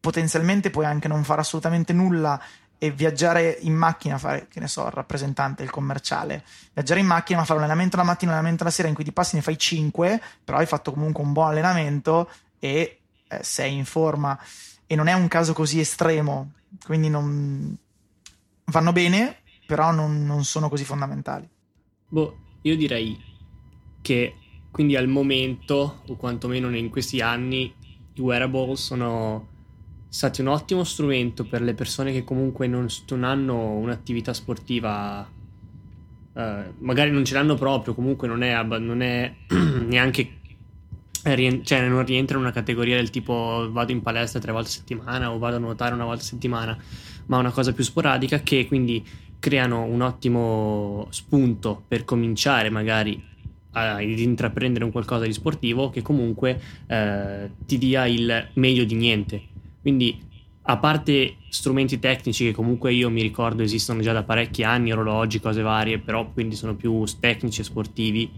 potenzialmente 0.00 0.70
puoi 0.70 0.86
anche 0.86 1.06
non 1.06 1.24
fare 1.24 1.42
assolutamente 1.42 1.92
nulla 1.92 2.40
e 2.78 2.90
viaggiare 2.90 3.58
in 3.60 3.74
macchina, 3.74 4.16
fare, 4.16 4.48
che 4.48 4.60
ne 4.60 4.66
so, 4.66 4.86
il 4.86 4.92
rappresentante, 4.92 5.62
il 5.62 5.68
commerciale, 5.68 6.42
viaggiare 6.72 7.00
in 7.00 7.06
macchina, 7.06 7.40
ma 7.40 7.44
fare 7.44 7.58
un 7.58 7.66
allenamento 7.66 7.98
la 7.98 8.04
mattina, 8.04 8.30
un 8.30 8.38
allenamento 8.38 8.64
la 8.64 8.70
sera 8.70 8.88
in 8.88 8.94
cui 8.94 9.04
ti 9.04 9.12
passi 9.12 9.36
ne 9.36 9.42
fai 9.42 9.58
5, 9.58 10.22
però 10.42 10.56
hai 10.56 10.64
fatto 10.64 10.90
comunque 10.90 11.22
un 11.22 11.34
buon 11.34 11.48
allenamento 11.48 12.30
e 12.58 13.00
eh, 13.28 13.38
sei 13.42 13.76
in 13.76 13.84
forma. 13.84 14.40
E 14.86 14.96
non 14.96 15.06
è 15.06 15.12
un 15.12 15.28
caso 15.28 15.52
così 15.52 15.80
estremo, 15.80 16.52
quindi 16.82 17.10
non 17.10 17.76
vanno 18.64 18.92
bene, 18.92 19.40
però 19.68 19.92
non, 19.92 20.24
non 20.24 20.44
sono 20.44 20.70
così 20.70 20.84
fondamentali. 20.84 21.46
Boh, 22.08 22.38
io 22.62 22.74
direi 22.74 23.20
che 24.00 24.34
quindi 24.70 24.96
al 24.96 25.08
momento, 25.08 26.00
o 26.06 26.16
quantomeno 26.16 26.74
in 26.74 26.88
questi 26.88 27.20
anni, 27.20 27.70
i 28.14 28.20
wearable 28.22 28.76
sono 28.76 29.46
stati 30.08 30.40
un 30.40 30.46
ottimo 30.46 30.84
strumento 30.84 31.44
per 31.44 31.60
le 31.60 31.74
persone 31.74 32.12
che 32.12 32.24
comunque 32.24 32.66
non, 32.66 32.86
non 33.10 33.24
hanno 33.24 33.72
un'attività 33.72 34.32
sportiva, 34.32 35.28
eh, 36.32 36.72
magari 36.78 37.10
non 37.10 37.26
ce 37.26 37.34
l'hanno 37.34 37.54
proprio, 37.56 37.92
comunque 37.92 38.26
non 38.26 38.42
è, 38.42 38.62
non 38.62 39.02
è 39.02 39.34
neanche, 39.86 40.36
cioè 41.22 41.88
non 41.88 42.06
rientra 42.06 42.38
in 42.38 42.42
una 42.42 42.52
categoria 42.52 42.96
del 42.96 43.10
tipo 43.10 43.68
vado 43.70 43.92
in 43.92 44.00
palestra 44.00 44.40
tre 44.40 44.52
volte 44.52 44.68
a 44.68 44.72
settimana 44.72 45.30
o 45.30 45.36
vado 45.36 45.56
a 45.56 45.58
nuotare 45.58 45.92
una 45.92 46.06
volta 46.06 46.22
a 46.22 46.26
settimana, 46.26 46.78
ma 47.28 47.38
una 47.38 47.50
cosa 47.50 47.72
più 47.72 47.84
sporadica 47.84 48.40
che 48.40 48.66
quindi 48.66 49.04
creano 49.38 49.84
un 49.84 50.00
ottimo 50.02 51.06
spunto 51.10 51.82
per 51.86 52.04
cominciare 52.04 52.70
magari 52.70 53.24
ad 53.70 54.00
intraprendere 54.02 54.84
un 54.84 54.90
qualcosa 54.90 55.24
di 55.24 55.32
sportivo 55.32 55.90
che 55.90 56.02
comunque 56.02 56.60
eh, 56.86 57.50
ti 57.64 57.78
dia 57.78 58.06
il 58.06 58.48
meglio 58.54 58.84
di 58.84 58.94
niente. 58.94 59.42
Quindi 59.80 60.18
a 60.62 60.76
parte 60.78 61.36
strumenti 61.48 61.98
tecnici 61.98 62.44
che 62.44 62.52
comunque 62.52 62.92
io 62.92 63.08
mi 63.08 63.22
ricordo 63.22 63.62
esistono 63.62 64.00
già 64.00 64.12
da 64.12 64.22
parecchi 64.22 64.64
anni, 64.64 64.92
orologi, 64.92 65.40
cose 65.40 65.62
varie, 65.62 65.98
però 65.98 66.30
quindi 66.30 66.56
sono 66.56 66.74
più 66.74 67.04
tecnici 67.20 67.60
e 67.60 67.64
sportivi, 67.64 68.30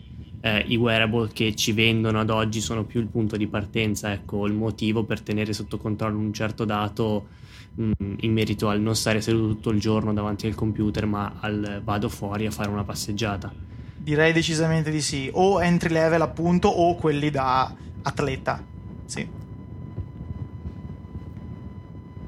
eh, 0.42 0.64
i 0.68 0.76
wearable 0.76 1.30
che 1.32 1.54
ci 1.54 1.72
vendono 1.72 2.20
ad 2.20 2.30
oggi 2.30 2.60
sono 2.60 2.84
più 2.84 3.00
il 3.00 3.08
punto 3.08 3.36
di 3.36 3.48
partenza, 3.48 4.12
ecco, 4.12 4.46
il 4.46 4.52
motivo 4.52 5.04
per 5.04 5.22
tenere 5.22 5.52
sotto 5.52 5.78
controllo 5.78 6.18
un 6.18 6.32
certo 6.32 6.64
dato 6.64 7.38
Mm, 7.80 7.92
in 8.20 8.32
merito 8.32 8.68
al 8.68 8.80
non 8.80 8.96
stare 8.96 9.20
seduto 9.20 9.54
tutto 9.54 9.70
il 9.70 9.78
giorno 9.78 10.12
davanti 10.12 10.46
al 10.46 10.54
computer, 10.54 11.06
ma 11.06 11.34
al 11.40 11.80
vado 11.84 12.08
fuori 12.08 12.46
a 12.46 12.50
fare 12.50 12.68
una 12.68 12.84
passeggiata. 12.84 13.52
Direi 13.96 14.32
decisamente 14.32 14.90
di 14.90 15.00
sì, 15.00 15.30
o 15.32 15.62
entry 15.62 15.92
level 15.92 16.22
appunto 16.22 16.68
o 16.68 16.94
quelli 16.96 17.30
da 17.30 17.72
atleta. 18.02 18.64
Sì. 19.04 19.28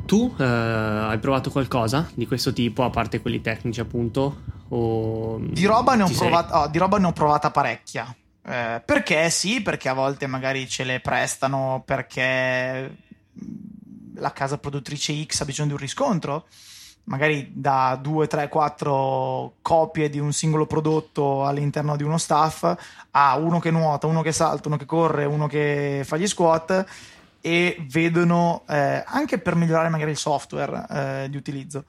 Tu 0.04 0.34
eh, 0.38 0.44
hai 0.44 1.18
provato 1.18 1.50
qualcosa 1.50 2.10
di 2.14 2.26
questo 2.26 2.52
tipo, 2.52 2.84
a 2.84 2.90
parte 2.90 3.20
quelli 3.20 3.40
tecnici 3.40 3.80
appunto? 3.80 4.42
O... 4.68 5.38
Di, 5.40 5.64
roba 5.64 5.94
ne 5.94 6.02
ho 6.04 6.08
provata, 6.08 6.62
oh, 6.62 6.68
di 6.68 6.78
roba 6.78 6.98
ne 6.98 7.06
ho 7.06 7.12
provata 7.12 7.50
parecchia. 7.50 8.14
Eh, 8.44 8.82
perché 8.84 9.30
sì, 9.30 9.62
perché 9.62 9.88
a 9.88 9.94
volte 9.94 10.26
magari 10.26 10.68
ce 10.68 10.84
le 10.84 11.00
prestano 11.00 11.82
perché 11.84 12.96
la 14.22 14.32
casa 14.32 14.56
produttrice 14.56 15.24
X 15.26 15.40
ha 15.40 15.44
bisogno 15.44 15.68
di 15.68 15.74
un 15.74 15.80
riscontro, 15.80 16.46
magari 17.04 17.50
da 17.52 17.98
2, 18.00 18.26
3, 18.28 18.48
4 18.48 19.54
copie 19.60 20.08
di 20.08 20.20
un 20.20 20.32
singolo 20.32 20.66
prodotto 20.66 21.44
all'interno 21.44 21.96
di 21.96 22.04
uno 22.04 22.16
staff 22.16 22.72
a 23.10 23.36
uno 23.36 23.58
che 23.58 23.70
nuota, 23.70 24.06
uno 24.06 24.22
che 24.22 24.32
salta, 24.32 24.68
uno 24.68 24.78
che 24.78 24.86
corre, 24.86 25.24
uno 25.24 25.48
che 25.48 26.02
fa 26.06 26.16
gli 26.16 26.26
squat 26.26 26.86
e 27.40 27.84
vedono 27.88 28.62
eh, 28.68 29.02
anche 29.04 29.38
per 29.38 29.56
migliorare 29.56 29.88
magari 29.88 30.12
il 30.12 30.16
software 30.16 30.86
eh, 30.88 31.26
di 31.28 31.36
utilizzo. 31.36 31.84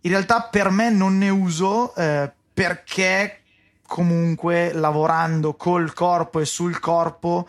In 0.00 0.10
realtà 0.10 0.42
per 0.42 0.70
me 0.70 0.90
non 0.90 1.16
ne 1.16 1.30
uso 1.30 1.94
eh, 1.94 2.30
perché 2.52 3.42
comunque 3.86 4.72
lavorando 4.72 5.54
col 5.54 5.94
corpo 5.94 6.40
e 6.40 6.44
sul 6.44 6.80
corpo 6.80 7.46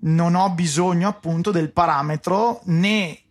non 0.00 0.34
ho 0.34 0.50
bisogno 0.50 1.08
appunto 1.08 1.50
del 1.50 1.72
parametro 1.72 2.60
né 2.64 3.23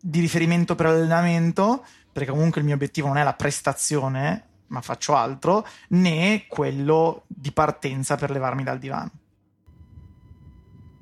di 0.00 0.20
riferimento 0.20 0.74
per 0.74 0.86
l'allenamento, 0.86 1.84
perché 2.12 2.30
comunque 2.30 2.60
il 2.60 2.66
mio 2.66 2.74
obiettivo 2.74 3.08
non 3.08 3.18
è 3.18 3.22
la 3.22 3.34
prestazione, 3.34 4.44
ma 4.68 4.80
faccio 4.80 5.14
altro, 5.14 5.66
né 5.88 6.44
quello 6.48 7.24
di 7.26 7.52
partenza 7.52 8.16
per 8.16 8.30
levarmi 8.30 8.62
dal 8.62 8.78
divano. 8.78 9.10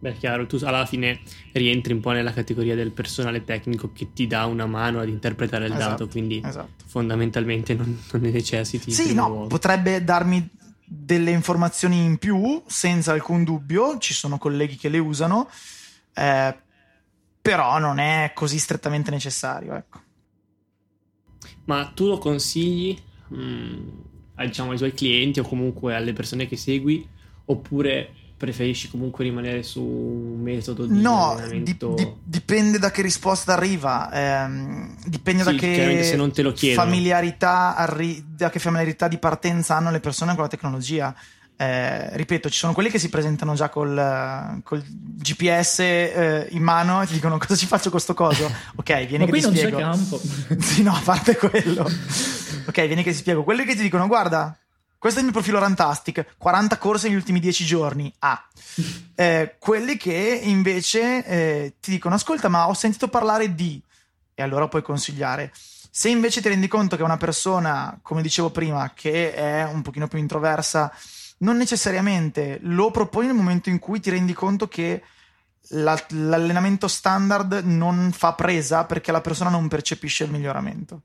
Beh, 0.00 0.14
chiaro, 0.14 0.46
tu 0.46 0.58
alla 0.62 0.86
fine 0.86 1.20
rientri 1.52 1.92
un 1.92 2.00
po' 2.00 2.12
nella 2.12 2.32
categoria 2.32 2.76
del 2.76 2.92
personale 2.92 3.42
tecnico 3.42 3.90
che 3.92 4.12
ti 4.12 4.28
dà 4.28 4.46
una 4.46 4.66
mano 4.66 5.00
ad 5.00 5.08
interpretare 5.08 5.66
il 5.66 5.72
esatto, 5.72 5.88
dato, 5.90 6.08
quindi 6.08 6.40
esatto. 6.44 6.84
fondamentalmente 6.86 7.74
non, 7.74 7.98
non 8.12 8.22
ne 8.22 8.30
necessiti. 8.30 8.92
Sì, 8.92 9.12
no, 9.12 9.28
luogo. 9.28 9.46
potrebbe 9.48 10.04
darmi 10.04 10.48
delle 10.84 11.32
informazioni 11.32 12.04
in 12.04 12.18
più, 12.18 12.62
senza 12.66 13.12
alcun 13.12 13.42
dubbio, 13.42 13.98
ci 13.98 14.14
sono 14.14 14.38
colleghi 14.38 14.76
che 14.76 14.88
le 14.88 14.98
usano, 14.98 15.50
eh, 16.14 16.56
però 17.48 17.78
non 17.78 17.98
è 17.98 18.32
così 18.34 18.58
strettamente 18.58 19.10
necessario, 19.10 19.74
ecco. 19.74 20.02
Ma 21.64 21.90
tu 21.94 22.06
lo 22.06 22.18
consigli 22.18 22.94
mh, 23.28 23.40
mm, 23.40 23.88
diciamo, 24.44 24.72
ai 24.72 24.76
tuoi 24.76 24.92
clienti 24.92 25.40
o 25.40 25.44
comunque 25.44 25.94
alle 25.94 26.12
persone 26.12 26.46
che 26.46 26.58
segui, 26.58 27.08
oppure 27.46 28.12
preferisci 28.36 28.90
comunque 28.90 29.24
rimanere 29.24 29.62
su 29.62 29.82
un 29.82 30.42
metodo 30.42 30.84
di 30.84 31.00
no, 31.00 31.36
allenamento? 31.36 31.94
Di, 31.94 32.04
di, 32.04 32.12
dipende 32.22 32.78
da 32.78 32.90
che 32.90 33.00
risposta 33.00 33.54
arriva, 33.54 34.12
ehm, 34.12 34.96
dipende 35.06 35.42
sì, 35.42 35.50
da 35.50 35.56
che 35.56 36.02
se 36.04 36.16
non 36.16 36.30
te 36.30 36.42
lo 36.42 36.54
familiarità, 36.54 37.76
arri- 37.76 38.26
da 38.36 38.50
che 38.50 38.58
familiarità 38.58 39.08
di 39.08 39.16
partenza 39.16 39.74
hanno 39.74 39.90
le 39.90 40.00
persone 40.00 40.34
con 40.34 40.42
la 40.42 40.50
tecnologia. 40.50 41.16
Eh, 41.60 42.16
ripeto, 42.16 42.48
ci 42.50 42.58
sono 42.58 42.72
quelli 42.72 42.88
che 42.88 43.00
si 43.00 43.08
presentano 43.08 43.54
già 43.54 43.68
col, 43.68 44.60
col 44.62 44.80
GPS 44.86 45.80
eh, 45.80 46.46
in 46.50 46.62
mano 46.62 47.02
e 47.02 47.06
ti 47.06 47.14
dicono 47.14 47.36
cosa 47.36 47.56
ci 47.56 47.66
faccio 47.66 47.90
con 47.90 47.98
sto 47.98 48.14
coso. 48.14 48.48
Ok, 48.76 49.06
vieni 49.06 49.18
Ma 49.18 49.24
che 49.24 49.30
qui 49.30 49.40
ti 49.40 49.46
non 49.46 49.56
spiego. 49.56 49.76
c'è 49.76 49.82
campo. 49.82 50.20
sì, 50.62 50.82
no, 50.84 50.92
a 50.94 51.00
parte 51.02 51.36
quello. 51.36 51.82
ok, 51.82 52.86
vieni 52.86 53.02
che 53.02 53.10
ti 53.10 53.16
spiego. 53.16 53.42
Quelli 53.42 53.64
che 53.64 53.74
ti 53.74 53.82
dicono 53.82 54.06
guarda, 54.06 54.56
questo 54.96 55.18
è 55.18 55.22
il 55.22 55.28
mio 55.30 55.36
profilo 55.36 55.58
Rantastic, 55.58 56.34
40 56.38 56.78
corse 56.78 57.08
negli 57.08 57.16
ultimi 57.16 57.40
10 57.40 57.64
giorni. 57.64 58.12
Ah. 58.20 58.46
Eh, 59.18 59.56
quelli 59.58 59.96
che 59.96 60.40
invece 60.44 61.24
eh, 61.24 61.74
ti 61.80 61.90
dicono: 61.90 62.14
Ascolta, 62.14 62.46
ma 62.46 62.68
ho 62.68 62.74
sentito 62.74 63.08
parlare 63.08 63.52
di. 63.52 63.82
E 64.32 64.42
allora 64.44 64.68
puoi 64.68 64.82
consigliare. 64.82 65.50
Se 65.90 66.08
invece 66.08 66.40
ti 66.40 66.48
rendi 66.48 66.68
conto 66.68 66.94
che 66.94 67.02
è 67.02 67.04
una 67.04 67.16
persona, 67.16 67.98
come 68.00 68.22
dicevo 68.22 68.50
prima, 68.50 68.92
che 68.94 69.34
è 69.34 69.64
un 69.64 69.82
pochino 69.82 70.06
più 70.06 70.18
introversa, 70.20 70.92
non 71.38 71.56
necessariamente 71.56 72.58
lo 72.62 72.90
proponi 72.90 73.26
nel 73.26 73.36
momento 73.36 73.68
in 73.68 73.78
cui 73.78 74.00
ti 74.00 74.10
rendi 74.10 74.32
conto 74.32 74.68
che 74.68 75.02
la, 75.70 76.00
l'allenamento 76.10 76.88
standard 76.88 77.62
non 77.64 78.10
fa 78.12 78.32
presa 78.34 78.84
perché 78.84 79.12
la 79.12 79.20
persona 79.20 79.50
non 79.50 79.68
percepisce 79.68 80.24
il 80.24 80.30
miglioramento 80.30 81.02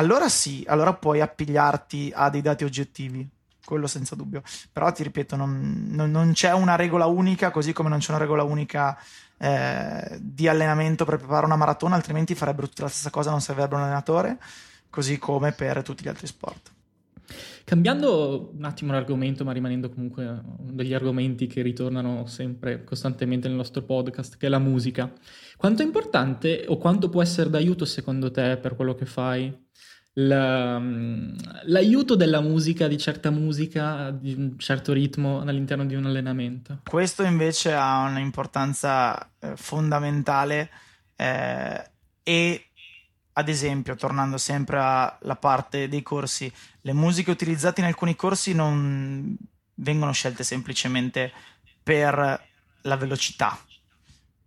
allora 0.00 0.28
sì, 0.30 0.64
allora 0.66 0.94
puoi 0.94 1.20
appigliarti 1.20 2.12
a 2.14 2.30
dei 2.30 2.40
dati 2.40 2.64
oggettivi, 2.64 3.28
quello 3.64 3.86
senza 3.86 4.14
dubbio. 4.14 4.42
Però 4.72 4.90
ti 4.92 5.02
ripeto, 5.02 5.36
non, 5.36 5.88
non, 5.88 6.10
non 6.10 6.32
c'è 6.32 6.52
una 6.52 6.74
regola 6.74 7.04
unica, 7.04 7.50
così 7.50 7.74
come 7.74 7.90
non 7.90 7.98
c'è 7.98 8.10
una 8.10 8.20
regola 8.20 8.42
unica 8.42 8.98
eh, 9.36 10.18
di 10.18 10.48
allenamento 10.48 11.04
per 11.04 11.18
preparare 11.18 11.44
una 11.44 11.56
maratona, 11.56 11.96
altrimenti 11.96 12.34
farebbero 12.34 12.68
tutta 12.68 12.84
la 12.84 12.88
stessa 12.88 13.10
cosa, 13.10 13.30
non 13.30 13.42
servirebbe 13.42 13.74
un 13.74 13.82
allenatore, 13.82 14.38
così 14.88 15.18
come 15.18 15.52
per 15.52 15.82
tutti 15.82 16.04
gli 16.04 16.08
altri 16.08 16.26
sport. 16.26 16.72
Cambiando 17.64 18.52
un 18.56 18.64
attimo 18.64 18.92
l'argomento, 18.92 19.44
ma 19.44 19.52
rimanendo 19.52 19.88
comunque 19.88 20.24
uno 20.24 20.72
degli 20.72 20.94
argomenti 20.94 21.46
che 21.46 21.62
ritornano 21.62 22.26
sempre 22.26 22.84
costantemente 22.84 23.48
nel 23.48 23.56
nostro 23.56 23.82
podcast, 23.82 24.36
che 24.36 24.46
è 24.46 24.48
la 24.48 24.58
musica. 24.58 25.12
Quanto 25.56 25.82
è 25.82 25.84
importante 25.84 26.64
o 26.68 26.78
quanto 26.78 27.08
può 27.08 27.22
essere 27.22 27.50
d'aiuto 27.50 27.84
secondo 27.84 28.30
te 28.30 28.56
per 28.56 28.76
quello 28.76 28.94
che 28.94 29.06
fai 29.06 29.68
l'aiuto 30.12 32.16
della 32.16 32.40
musica, 32.40 32.88
di 32.88 32.98
certa 32.98 33.30
musica, 33.30 34.10
di 34.10 34.34
un 34.34 34.58
certo 34.58 34.92
ritmo 34.92 35.40
all'interno 35.40 35.86
di 35.86 35.94
un 35.94 36.06
allenamento. 36.06 36.80
Questo 36.88 37.22
invece 37.22 37.72
ha 37.72 38.08
un'importanza 38.08 39.32
eh, 39.38 39.56
fondamentale 39.56 40.70
eh, 41.16 41.90
e 42.22 42.69
ad 43.40 43.48
esempio, 43.48 43.96
tornando 43.96 44.38
sempre 44.38 44.78
alla 44.78 45.36
parte 45.36 45.88
dei 45.88 46.02
corsi, 46.02 46.52
le 46.82 46.92
musiche 46.92 47.30
utilizzate 47.30 47.80
in 47.80 47.86
alcuni 47.86 48.16
corsi 48.16 48.54
non 48.54 49.36
vengono 49.74 50.12
scelte 50.12 50.44
semplicemente 50.44 51.32
per 51.82 52.48
la 52.82 52.96
velocità, 52.96 53.58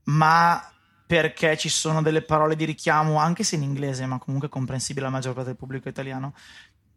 ma 0.06 0.68
perché 1.06 1.58
ci 1.58 1.70
sono 1.70 2.02
delle 2.02 2.22
parole 2.22 2.56
di 2.56 2.66
richiamo, 2.66 3.18
anche 3.18 3.44
se 3.44 3.56
in 3.56 3.64
inglese, 3.64 4.06
ma 4.06 4.18
comunque 4.18 4.50
comprensibile 4.50 5.06
alla 5.06 5.16
maggior 5.16 5.34
parte 5.34 5.50
del 5.50 5.58
pubblico 5.58 5.90
italiano. 5.90 6.34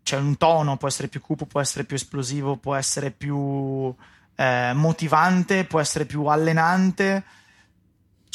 C'è 0.02 0.16
un 0.16 0.36
tono, 0.36 0.76
può 0.76 0.88
essere 0.88 1.08
più 1.08 1.20
cupo, 1.20 1.46
può 1.46 1.60
essere 1.60 1.84
più 1.84 1.96
esplosivo, 1.96 2.56
può 2.56 2.74
essere 2.74 3.10
più 3.10 3.94
eh, 4.36 4.72
motivante, 4.74 5.64
può 5.64 5.80
essere 5.80 6.06
più 6.06 6.24
allenante. 6.26 7.24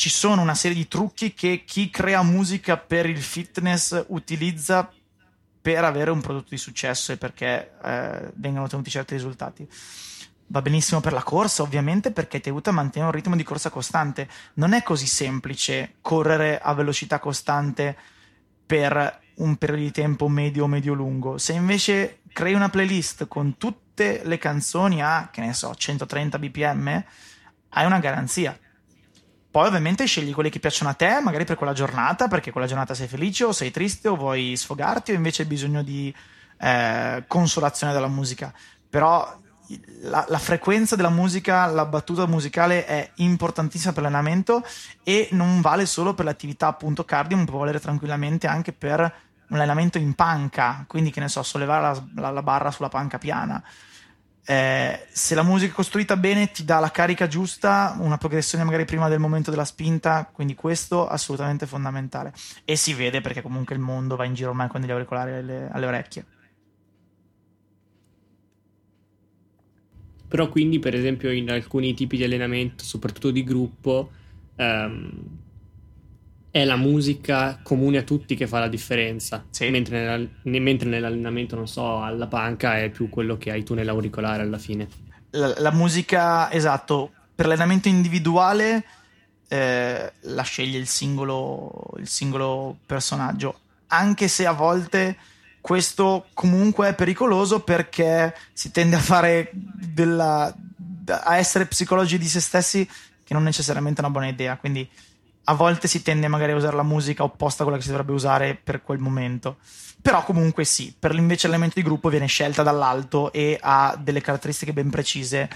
Ci 0.01 0.09
sono 0.09 0.41
una 0.41 0.55
serie 0.55 0.75
di 0.75 0.87
trucchi 0.87 1.31
che 1.31 1.61
chi 1.63 1.91
crea 1.91 2.23
musica 2.23 2.75
per 2.75 3.05
il 3.05 3.21
fitness 3.21 4.05
utilizza 4.07 4.91
per 5.61 5.83
avere 5.83 6.09
un 6.09 6.21
prodotto 6.21 6.47
di 6.49 6.57
successo 6.57 7.11
e 7.11 7.17
perché 7.17 7.73
eh, 7.83 8.31
vengano 8.33 8.65
ottenuti 8.65 8.89
certi 8.89 9.13
risultati 9.13 9.69
va 10.47 10.63
benissimo 10.63 11.01
per 11.01 11.13
la 11.13 11.21
corsa, 11.21 11.61
ovviamente, 11.61 12.09
perché 12.09 12.39
ti 12.39 12.49
aiuta 12.49 12.71
a 12.71 12.73
mantenere 12.73 13.11
un 13.11 13.15
ritmo 13.15 13.35
di 13.35 13.43
corsa 13.43 13.69
costante. 13.69 14.27
Non 14.55 14.73
è 14.73 14.81
così 14.81 15.05
semplice 15.05 15.97
correre 16.01 16.57
a 16.57 16.73
velocità 16.73 17.19
costante 17.19 17.95
per 18.65 19.21
un 19.35 19.55
periodo 19.57 19.83
di 19.83 19.91
tempo 19.91 20.27
medio 20.27 20.63
o 20.63 20.67
medio-lungo. 20.67 21.37
Se 21.37 21.53
invece 21.53 22.21
crei 22.33 22.55
una 22.55 22.69
playlist 22.69 23.27
con 23.27 23.55
tutte 23.55 24.21
le 24.23 24.39
canzoni 24.39 25.03
a, 25.03 25.29
che 25.31 25.41
ne 25.41 25.53
so, 25.53 25.75
130 25.75 26.39
bpm, 26.39 27.05
hai 27.69 27.85
una 27.85 27.99
garanzia. 27.99 28.57
Poi 29.51 29.67
ovviamente 29.67 30.05
scegli 30.05 30.33
quelli 30.33 30.49
che 30.49 30.59
piacciono 30.59 30.89
a 30.89 30.93
te, 30.93 31.19
magari 31.21 31.43
per 31.43 31.57
quella 31.57 31.73
giornata, 31.73 32.29
perché 32.29 32.51
quella 32.51 32.67
giornata 32.67 32.93
sei 32.93 33.09
felice 33.09 33.43
o 33.43 33.51
sei 33.51 33.69
triste 33.69 34.07
o 34.07 34.15
vuoi 34.15 34.55
sfogarti 34.55 35.11
o 35.11 35.15
invece 35.15 35.41
hai 35.41 35.47
bisogno 35.49 35.83
di 35.83 36.13
eh, 36.57 37.23
consolazione 37.27 37.91
dalla 37.91 38.07
musica. 38.07 38.53
Però 38.89 39.39
la, 40.03 40.25
la, 40.29 40.37
frequenza 40.37 40.95
della 40.95 41.09
musica, 41.09 41.65
la 41.65 41.85
battuta 41.85 42.25
musicale 42.27 42.85
è 42.85 43.11
importantissima 43.15 43.91
per 43.91 44.03
l'allenamento 44.03 44.63
e 45.03 45.27
non 45.31 45.59
vale 45.59 45.85
solo 45.85 46.13
per 46.13 46.23
l'attività 46.23 46.67
appunto 46.67 47.03
cardio, 47.03 47.35
ma 47.35 47.43
può 47.43 47.59
valere 47.59 47.81
tranquillamente 47.81 48.47
anche 48.47 48.71
per 48.71 48.99
un 48.99 49.57
allenamento 49.57 49.97
in 49.97 50.13
panca, 50.13 50.85
quindi 50.87 51.11
che 51.11 51.19
ne 51.19 51.27
so, 51.27 51.43
sollevare 51.43 51.81
la, 51.81 52.21
la, 52.21 52.29
la 52.31 52.41
barra 52.41 52.71
sulla 52.71 52.87
panca 52.87 53.17
piana. 53.17 53.61
Eh, 54.43 55.07
se 55.11 55.35
la 55.35 55.43
musica 55.43 55.71
è 55.71 55.75
costruita 55.75 56.17
bene 56.17 56.51
ti 56.51 56.65
dà 56.65 56.79
la 56.79 56.89
carica 56.89 57.27
giusta, 57.27 57.95
una 57.99 58.17
progressione 58.17 58.63
magari 58.63 58.85
prima 58.85 59.07
del 59.07 59.19
momento 59.19 59.51
della 59.51 59.65
spinta, 59.65 60.29
quindi 60.31 60.55
questo 60.55 61.07
è 61.07 61.13
assolutamente 61.13 61.67
fondamentale. 61.67 62.33
E 62.65 62.75
si 62.75 62.93
vede 62.93 63.21
perché 63.21 63.41
comunque 63.41 63.75
il 63.75 63.81
mondo 63.81 64.15
va 64.15 64.25
in 64.25 64.33
giro 64.33 64.49
ormai 64.49 64.67
con 64.67 64.81
degli 64.81 64.91
auricolari 64.91 65.33
alle, 65.33 65.69
alle 65.71 65.85
orecchie. 65.85 66.25
Però 70.27 70.47
quindi, 70.47 70.79
per 70.79 70.95
esempio, 70.95 71.29
in 71.29 71.51
alcuni 71.51 71.93
tipi 71.93 72.15
di 72.15 72.23
allenamento, 72.23 72.85
soprattutto 72.85 73.31
di 73.31 73.43
gruppo, 73.43 74.11
ehm, 74.55 75.39
è 76.51 76.65
la 76.65 76.75
musica 76.75 77.59
comune 77.63 77.99
a 77.99 78.03
tutti 78.03 78.35
che 78.35 78.45
fa 78.45 78.59
la 78.59 78.67
differenza. 78.67 79.45
Sì. 79.49 79.69
Mentre, 79.69 80.29
mentre, 80.43 80.89
nell'allenamento, 80.89 81.55
non 81.55 81.67
so, 81.67 82.03
alla 82.03 82.27
panca 82.27 82.77
è 82.77 82.89
più 82.89 83.09
quello 83.09 83.37
che 83.37 83.51
hai 83.51 83.63
tu 83.63 83.73
nell'auricolare 83.73 84.43
alla 84.43 84.57
fine. 84.57 84.87
La, 85.31 85.53
la 85.57 85.71
musica, 85.71 86.51
esatto, 86.51 87.11
per 87.33 87.47
l'allenamento 87.47 87.87
individuale 87.87 88.83
eh, 89.47 90.13
la 90.19 90.41
sceglie 90.43 90.77
il 90.77 90.87
singolo, 90.87 91.93
il 91.97 92.07
singolo 92.07 92.77
personaggio. 92.85 93.59
Anche 93.87 94.27
se 94.27 94.45
a 94.45 94.51
volte 94.51 95.17
questo 95.61 96.27
comunque 96.33 96.89
è 96.89 96.95
pericoloso 96.95 97.61
perché 97.61 98.35
si 98.51 98.71
tende 98.71 98.97
a 98.97 98.99
fare 98.99 99.51
della, 99.53 100.53
a 101.05 101.37
essere 101.37 101.65
psicologi 101.65 102.17
di 102.17 102.27
se 102.27 102.39
stessi 102.39 102.87
che 103.23 103.33
non 103.33 103.43
necessariamente 103.43 104.01
è 104.01 104.03
una 104.03 104.13
buona 104.13 104.27
idea 104.27 104.57
quindi 104.57 104.89
a 105.45 105.53
volte 105.53 105.87
si 105.87 106.01
tende 106.01 106.27
magari 106.27 106.51
a 106.51 106.55
usare 106.55 106.75
la 106.75 106.83
musica 106.83 107.23
opposta 107.23 107.61
a 107.61 107.65
quella 107.65 107.79
che 107.79 107.85
si 107.85 107.91
dovrebbe 107.91 108.13
usare 108.13 108.59
per 108.61 108.83
quel 108.83 108.99
momento 108.99 109.57
però 110.01 110.23
comunque 110.23 110.65
sì 110.65 110.93
per 110.97 111.13
invece 111.15 111.47
l'elemento 111.47 111.75
di 111.75 111.83
gruppo 111.83 112.09
viene 112.09 112.27
scelta 112.27 112.63
dall'alto 112.63 113.31
e 113.31 113.57
ha 113.61 113.97
delle 113.99 114.21
caratteristiche 114.21 114.73
ben 114.73 114.89
precise 114.89 115.49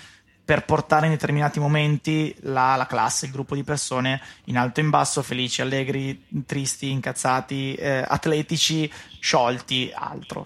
per 0.45 0.63
portare 0.63 1.07
in 1.07 1.11
determinati 1.11 1.59
momenti 1.59 2.33
la, 2.41 2.75
la, 2.75 2.85
classe, 2.85 3.25
il 3.25 3.31
gruppo 3.31 3.55
di 3.55 3.63
persone 3.63 4.21
in 4.45 4.57
alto 4.57 4.79
e 4.79 4.83
in 4.83 4.91
basso, 4.91 5.23
felici, 5.23 5.61
allegri, 5.61 6.23
tristi, 6.45 6.91
incazzati, 6.91 7.73
eh, 7.73 8.05
atletici, 8.07 8.91
sciolti, 9.19 9.91
altro. 9.91 10.45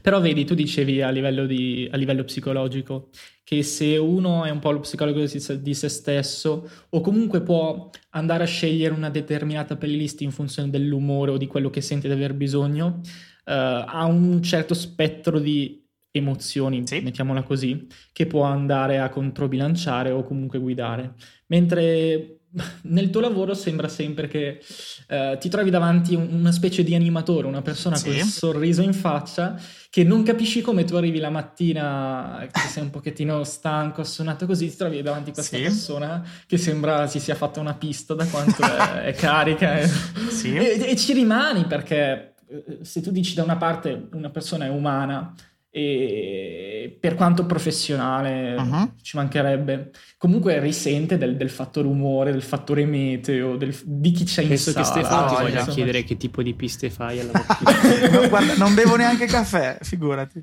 Però 0.00 0.20
vedi, 0.20 0.44
tu 0.44 0.54
dicevi 0.54 1.02
a 1.02 1.10
livello, 1.10 1.46
di, 1.46 1.88
a 1.90 1.96
livello 1.96 2.24
psicologico 2.24 3.10
che 3.48 3.62
se 3.62 3.96
uno 3.96 4.44
è 4.44 4.50
un 4.50 4.58
po' 4.58 4.72
lo 4.72 4.80
psicologo 4.80 5.24
di 5.24 5.74
se 5.74 5.88
stesso 5.88 6.68
o 6.90 7.00
comunque 7.00 7.40
può 7.40 7.88
andare 8.10 8.42
a 8.42 8.46
scegliere 8.46 8.92
una 8.92 9.08
determinata 9.08 9.76
playlist 9.76 10.20
in 10.20 10.32
funzione 10.32 10.68
dell'umore 10.68 11.30
o 11.30 11.38
di 11.38 11.46
quello 11.46 11.70
che 11.70 11.80
sente 11.80 12.08
di 12.08 12.12
aver 12.12 12.34
bisogno, 12.34 13.00
uh, 13.46 13.50
ha 13.86 14.04
un 14.04 14.42
certo 14.42 14.74
spettro 14.74 15.38
di 15.38 15.82
emozioni, 16.10 16.86
sì. 16.86 17.00
mettiamola 17.00 17.42
così, 17.42 17.86
che 18.12 18.26
può 18.26 18.42
andare 18.42 18.98
a 18.98 19.08
controbilanciare 19.08 20.10
o 20.10 20.24
comunque 20.24 20.58
guidare. 20.58 21.14
Mentre 21.46 22.37
nel 22.82 23.10
tuo 23.10 23.20
lavoro 23.20 23.52
sembra 23.54 23.88
sempre 23.88 24.26
che 24.26 24.60
uh, 25.08 25.36
ti 25.38 25.48
trovi 25.48 25.70
davanti 25.70 26.14
una 26.14 26.50
specie 26.50 26.82
di 26.82 26.94
animatore, 26.94 27.46
una 27.46 27.62
persona 27.62 27.96
sì. 27.96 28.04
con 28.04 28.14
il 28.14 28.24
sorriso 28.24 28.82
in 28.82 28.94
faccia, 28.94 29.60
che 29.90 30.04
non 30.04 30.22
capisci 30.22 30.60
come 30.60 30.84
tu 30.84 30.94
arrivi 30.96 31.18
la 31.18 31.30
mattina, 31.30 32.46
che 32.50 32.68
sei 32.68 32.82
un 32.82 32.90
pochettino 32.90 33.44
stanco, 33.44 34.00
assonato 34.00 34.46
così, 34.46 34.70
ti 34.70 34.76
trovi 34.76 35.02
davanti 35.02 35.30
a 35.30 35.32
questa 35.34 35.56
sì. 35.56 35.62
persona 35.62 36.26
che 36.46 36.56
sembra 36.56 37.06
si 37.06 37.20
sia 37.20 37.34
fatta 37.34 37.60
una 37.60 37.74
pista 37.74 38.14
da 38.14 38.26
quanto 38.26 38.62
è, 38.62 39.06
è 39.08 39.12
carica. 39.14 39.86
Sì. 40.28 40.54
E, 40.54 40.90
e 40.90 40.96
ci 40.96 41.12
rimani 41.12 41.64
perché 41.64 42.34
eh, 42.48 42.78
se 42.82 43.00
tu 43.02 43.10
dici 43.10 43.34
da 43.34 43.42
una 43.42 43.56
parte 43.56 44.08
una 44.12 44.30
persona 44.30 44.64
è 44.64 44.68
umana, 44.70 45.34
e 45.70 46.96
per 46.98 47.14
quanto 47.14 47.44
professionale 47.44 48.54
uh-huh. 48.56 48.94
ci 49.02 49.16
mancherebbe 49.16 49.90
comunque 50.16 50.58
risente 50.60 51.18
del, 51.18 51.36
del, 51.36 51.50
fattore 51.50 51.86
umore 51.86 52.32
del 52.32 52.42
fattore 52.42 52.86
meteo 52.86 53.56
del, 53.56 53.76
di 53.84 54.10
chi 54.12 54.24
c'è 54.24 54.46
penso 54.46 54.70
in 54.70 54.74
sala 54.74 54.84
che 54.84 54.90
Stefano 54.90 55.28
ti 55.28 55.34
voglia 55.34 55.58
insomma. 55.58 55.74
chiedere 55.74 56.04
che 56.04 56.16
tipo 56.16 56.42
di 56.42 56.54
piste 56.54 56.88
fai 56.88 57.20
alla 57.20 57.32
no, 58.10 58.28
guarda 58.28 58.56
non 58.56 58.74
bevo 58.74 58.96
neanche 58.96 59.26
caffè 59.26 59.76
figurati 59.82 60.42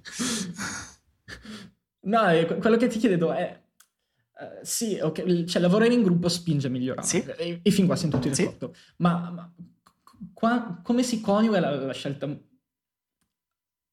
no 2.01 2.21
quello 2.59 2.77
che 2.77 2.87
ti 2.87 2.99
chiedo 2.99 3.31
è 3.31 3.59
uh, 4.39 4.45
sì, 4.61 4.99
ok, 5.01 5.45
cioè 5.45 5.59
lavorare 5.59 5.91
in 5.91 6.03
gruppo 6.03 6.29
spinge 6.29 6.67
a 6.67 6.69
migliorare 6.69 7.07
sì. 7.07 7.25
e, 7.37 7.61
e, 7.63 7.71
fin 7.71 7.87
qua 7.87 7.95
siamo 7.95 8.19
tutti 8.19 8.29
d'accordo 8.29 8.73
sì. 8.75 8.81
ma, 8.97 9.31
ma 9.31 9.53
qua, 10.33 10.79
come 10.83 11.01
si 11.01 11.19
coniuga 11.19 11.59
la, 11.59 11.71
la 11.71 11.93
scelta 11.93 12.27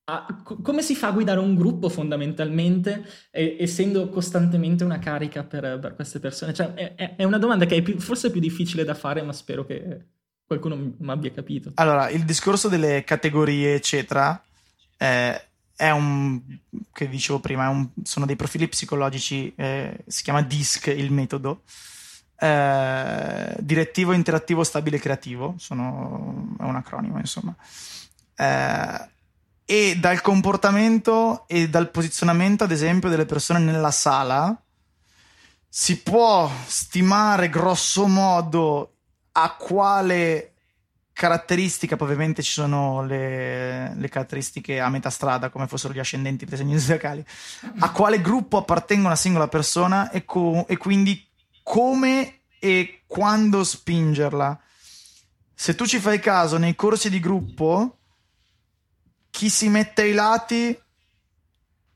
a, 0.04 0.42
come 0.44 0.82
si 0.82 0.94
fa 0.94 1.08
a 1.08 1.12
guidare 1.12 1.38
un 1.38 1.54
gruppo 1.54 1.88
fondamentalmente, 1.88 3.04
e, 3.30 3.56
essendo 3.60 4.08
costantemente 4.08 4.84
una 4.84 4.98
carica 4.98 5.44
per, 5.44 5.78
per 5.78 5.94
queste 5.94 6.18
persone? 6.18 6.52
Cioè, 6.52 6.74
è, 6.74 7.16
è, 7.16 7.24
una 7.24 7.38
domanda 7.38 7.66
che 7.66 7.76
è 7.76 7.82
più, 7.82 7.98
forse 8.00 8.30
più 8.30 8.40
difficile 8.40 8.84
da 8.84 8.94
fare, 8.94 9.22
ma 9.22 9.32
spero 9.32 9.64
che 9.64 10.06
qualcuno 10.44 10.76
mi 10.76 11.10
abbia 11.10 11.30
capito. 11.30 11.72
Allora, 11.74 12.08
il 12.10 12.24
discorso 12.24 12.68
delle 12.68 13.04
categorie, 13.04 13.74
eccetera, 13.74 14.42
eh, 14.96 15.40
è 15.74 15.90
un 15.90 16.40
che 16.92 17.08
dicevo 17.08 17.38
prima, 17.38 17.68
un, 17.68 17.88
sono 18.02 18.26
dei 18.26 18.36
profili 18.36 18.68
psicologici, 18.68 19.52
eh, 19.56 20.04
si 20.06 20.22
chiama 20.22 20.42
DISC 20.42 20.88
il 20.88 21.12
metodo. 21.12 21.62
Eh, 22.38 23.56
direttivo, 23.60 24.12
interattivo, 24.12 24.64
stabile, 24.64 24.98
creativo, 24.98 25.54
sono, 25.58 26.56
è 26.58 26.64
un 26.64 26.74
acronimo, 26.74 27.18
insomma. 27.18 27.54
Eh, 28.34 29.10
e 29.64 29.96
dal 29.98 30.20
comportamento 30.20 31.44
e 31.46 31.68
dal 31.68 31.90
posizionamento, 31.90 32.64
ad 32.64 32.70
esempio, 32.70 33.08
delle 33.08 33.26
persone 33.26 33.58
nella 33.58 33.90
sala, 33.90 34.60
si 35.68 36.00
può 36.02 36.50
stimare 36.66 37.48
grosso 37.48 38.06
modo 38.06 38.96
a 39.32 39.56
quale 39.56 40.52
caratteristica, 41.12 41.96
poi 41.96 42.08
ovviamente 42.08 42.42
ci 42.42 42.52
sono 42.52 43.04
le, 43.04 43.94
le, 43.94 44.08
caratteristiche 44.08 44.80
a 44.80 44.88
metà 44.88 45.10
strada, 45.10 45.50
come 45.50 45.66
fossero 45.66 45.92
gli 45.92 45.98
ascendenti 45.98 46.44
dei 46.44 46.58
segni 46.58 46.78
zodiacali, 46.78 47.24
a 47.78 47.90
quale 47.90 48.20
gruppo 48.20 48.58
appartenga 48.58 49.06
una 49.06 49.16
singola 49.16 49.48
persona 49.48 50.10
e, 50.10 50.24
co- 50.24 50.66
e 50.66 50.76
quindi 50.76 51.26
come 51.62 52.40
e 52.58 53.02
quando 53.06 53.64
spingerla. 53.64 54.60
Se 55.54 55.74
tu 55.74 55.86
ci 55.86 55.98
fai 55.98 56.18
caso 56.18 56.58
nei 56.58 56.74
corsi 56.74 57.08
di 57.08 57.20
gruppo, 57.20 57.98
chi 59.32 59.48
si 59.48 59.70
mette 59.70 60.02
ai 60.02 60.12
lati 60.12 60.78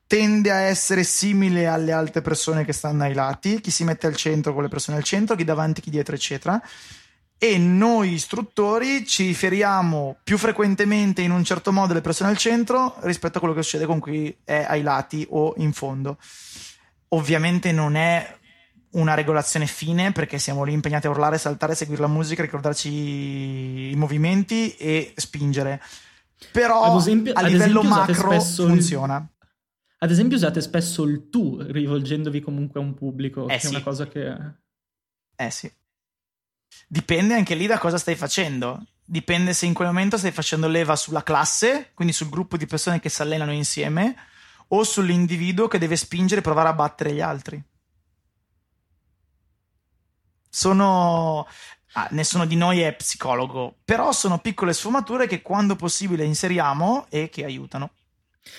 tende 0.06 0.50
a 0.50 0.60
essere 0.60 1.04
simile 1.04 1.66
alle 1.66 1.92
altre 1.92 2.22
persone 2.22 2.64
che 2.64 2.72
stanno 2.72 3.02
ai 3.02 3.12
lati, 3.12 3.60
chi 3.60 3.70
si 3.70 3.84
mette 3.84 4.06
al 4.06 4.16
centro 4.16 4.54
con 4.54 4.62
le 4.62 4.70
persone 4.70 4.96
al 4.96 5.04
centro, 5.04 5.36
chi 5.36 5.44
davanti, 5.44 5.82
chi 5.82 5.90
dietro, 5.90 6.14
eccetera. 6.14 6.60
E 7.36 7.58
noi 7.58 8.14
istruttori 8.14 9.06
ci 9.06 9.26
riferiamo 9.26 10.16
più 10.24 10.38
frequentemente 10.38 11.20
in 11.20 11.30
un 11.30 11.44
certo 11.44 11.72
modo 11.72 11.92
alle 11.92 12.00
persone 12.00 12.30
al 12.30 12.38
centro 12.38 12.96
rispetto 13.00 13.36
a 13.36 13.40
quello 13.40 13.54
che 13.54 13.62
succede 13.62 13.84
con 13.84 14.00
chi 14.00 14.34
è 14.42 14.64
ai 14.66 14.80
lati 14.80 15.26
o 15.28 15.52
in 15.58 15.74
fondo. 15.74 16.16
Ovviamente 17.08 17.70
non 17.70 17.96
è 17.96 18.34
una 18.92 19.12
regolazione 19.12 19.66
fine 19.66 20.10
perché 20.12 20.38
siamo 20.38 20.64
lì 20.64 20.72
impegnati 20.72 21.06
a 21.06 21.10
urlare, 21.10 21.36
saltare, 21.36 21.74
seguire 21.74 22.00
la 22.00 22.08
musica, 22.08 22.40
ricordarci 22.40 23.90
i 23.90 23.94
movimenti 23.94 24.74
e 24.76 25.12
spingere 25.16 25.82
però 26.52 26.96
esempio, 26.96 27.32
a 27.34 27.42
livello 27.42 27.82
macro 27.82 28.40
funziona. 28.40 29.16
Il, 29.16 29.46
ad 29.98 30.10
esempio 30.10 30.36
usate 30.36 30.60
spesso 30.60 31.02
il 31.04 31.28
tu 31.30 31.60
rivolgendovi 31.60 32.40
comunque 32.40 32.80
a 32.80 32.82
un 32.82 32.94
pubblico, 32.94 33.48
eh 33.48 33.54
che 33.54 33.60
sì. 33.60 33.66
è 33.66 33.70
una 33.70 33.82
cosa 33.82 34.06
che... 34.06 34.36
Eh 35.36 35.50
sì. 35.50 35.70
Dipende 36.88 37.34
anche 37.34 37.54
lì 37.54 37.66
da 37.66 37.78
cosa 37.78 37.98
stai 37.98 38.14
facendo. 38.14 38.84
Dipende 39.04 39.52
se 39.52 39.66
in 39.66 39.74
quel 39.74 39.88
momento 39.88 40.18
stai 40.18 40.32
facendo 40.32 40.68
leva 40.68 40.96
sulla 40.96 41.22
classe, 41.22 41.92
quindi 41.94 42.12
sul 42.12 42.28
gruppo 42.28 42.56
di 42.56 42.66
persone 42.66 43.00
che 43.00 43.08
si 43.08 43.22
allenano 43.22 43.52
insieme, 43.52 44.16
o 44.68 44.82
sull'individuo 44.82 45.68
che 45.68 45.78
deve 45.78 45.96
spingere 45.96 46.40
e 46.40 46.44
provare 46.44 46.68
a 46.68 46.74
battere 46.74 47.12
gli 47.12 47.20
altri. 47.20 47.62
Sono 50.48 51.46
ah, 51.96 52.08
nessuno 52.10 52.44
di 52.46 52.56
noi 52.56 52.80
è 52.80 52.94
psicologo, 52.94 53.76
però 53.84 54.12
sono 54.12 54.38
piccole 54.38 54.72
sfumature 54.72 55.26
che 55.26 55.42
quando 55.42 55.76
possibile 55.76 56.24
inseriamo 56.24 57.06
e 57.08 57.28
che 57.30 57.44
aiutano. 57.44 57.90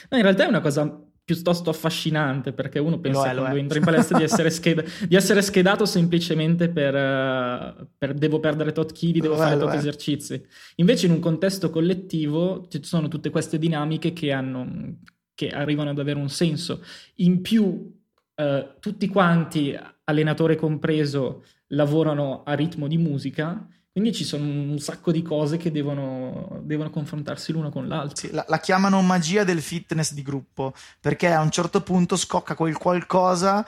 No, 0.10 0.18
in 0.18 0.24
realtà 0.24 0.46
è 0.46 0.48
una 0.48 0.60
cosa 0.60 1.02
piuttosto 1.24 1.70
affascinante 1.70 2.54
perché 2.54 2.80
uno 2.80 3.00
pensa 3.00 3.32
è, 3.32 3.36
quando 3.36 3.58
entra 3.58 3.78
in 3.78 3.84
palestra 3.84 4.18
di, 4.18 4.24
essere 4.24 4.50
scheda- 4.52 4.84
di 5.08 5.16
essere, 5.16 5.42
schedato 5.42 5.86
semplicemente 5.86 6.70
per, 6.70 6.96
uh, 6.96 7.88
per 7.98 8.14
devo 8.14 8.40
perdere 8.40 8.72
tot 8.72 8.92
chili, 8.92 9.20
devo 9.20 9.36
lo 9.36 9.42
fare 9.42 9.58
tot 9.58 9.74
esercizi. 9.74 10.44
Invece 10.76 11.06
in 11.06 11.12
un 11.12 11.20
contesto 11.20 11.70
collettivo 11.70 12.66
ci 12.70 12.84
sono 12.84 13.08
tutte 13.08 13.30
queste 13.30 13.60
dinamiche 13.60 14.14
che, 14.14 14.32
hanno, 14.32 14.96
che 15.36 15.50
arrivano 15.50 15.92
ad 15.92 16.00
avere 16.00 16.18
un 16.18 16.30
senso. 16.30 16.82
In 17.16 17.42
più 17.42 17.64
uh, 17.64 18.68
tutti 18.80 19.08
quanti, 19.08 19.78
allenatore 20.06 20.56
compreso, 20.56 21.44
lavorano 21.68 22.44
a 22.44 22.54
ritmo 22.54 22.88
di 22.88 22.98
musica, 22.98 23.68
quindi 23.92 24.14
ci 24.14 24.26
sono 24.26 24.44
un 24.44 24.78
sacco 24.80 25.12
di 25.12 25.22
cose 25.22 25.58
che 25.58 25.72
devono, 25.72 26.62
devono 26.64 26.90
confrontarsi 26.90 27.52
l'uno 27.52 27.70
con 27.70 27.88
l'altro. 27.88 28.16
Sì, 28.16 28.32
la, 28.32 28.46
la, 28.48 28.60
chiamano 28.60 29.02
magia 29.02 29.44
del 29.44 29.62
fitness 29.62 30.14
di 30.14 30.22
gruppo, 30.22 30.74
perché 31.00 31.32
a 31.32 31.42
un 31.42 31.50
certo 31.50 31.82
punto 31.82 32.16
scocca 32.16 32.54
quel 32.56 32.78
qualcosa 32.78 33.66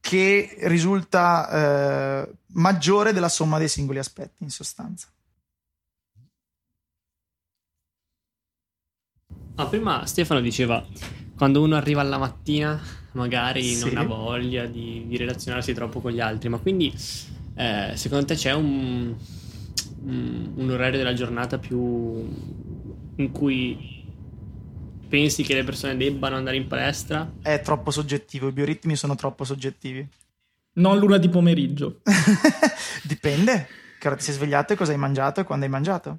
che 0.00 0.56
risulta 0.60 1.50
eh, 2.24 2.32
maggiore 2.54 3.12
della 3.12 3.28
somma 3.28 3.58
dei 3.58 3.68
singoli 3.68 3.98
aspetti, 3.98 4.42
in 4.42 4.50
sostanza. 4.50 5.08
Ah, 9.56 9.66
prima 9.66 10.06
Stefano 10.06 10.40
diceva, 10.40 10.82
quando 11.36 11.62
uno 11.62 11.76
arriva 11.76 12.00
alla 12.00 12.18
mattina 12.18 12.80
magari 13.16 13.74
sì. 13.74 13.86
non 13.86 13.96
ha 13.96 14.02
voglia 14.04 14.66
di, 14.66 15.04
di, 15.08 15.16
relazionarsi 15.16 15.72
troppo 15.72 16.00
con 16.00 16.12
gli 16.12 16.20
altri, 16.20 16.48
ma 16.48 16.58
quindi 16.58 16.94
eh, 17.56 17.92
secondo 17.94 18.26
te 18.26 18.34
c'è 18.34 18.52
un, 18.52 19.14
un, 20.04 20.52
un, 20.54 20.70
orario 20.70 20.98
della 20.98 21.14
giornata 21.14 21.58
più 21.58 22.28
in 23.16 23.32
cui 23.32 24.04
pensi 25.08 25.42
che 25.42 25.54
le 25.54 25.64
persone 25.64 25.96
debbano 25.96 26.36
andare 26.36 26.56
in 26.56 26.66
palestra? 26.66 27.32
È 27.40 27.60
troppo 27.62 27.90
soggettivo, 27.90 28.48
i 28.48 28.52
bioritmi 28.52 28.94
sono 28.94 29.14
troppo 29.14 29.44
soggettivi. 29.44 30.06
Non 30.74 30.98
l'una 30.98 31.16
di 31.16 31.30
pomeriggio. 31.30 32.02
Dipende, 33.02 33.66
che 33.98 34.08
ora 34.08 34.16
ti 34.16 34.24
sei 34.24 34.34
svegliato 34.34 34.74
e 34.74 34.76
cosa 34.76 34.92
hai 34.92 34.98
mangiato 34.98 35.40
e 35.40 35.44
quando 35.44 35.64
hai 35.64 35.70
mangiato. 35.70 36.18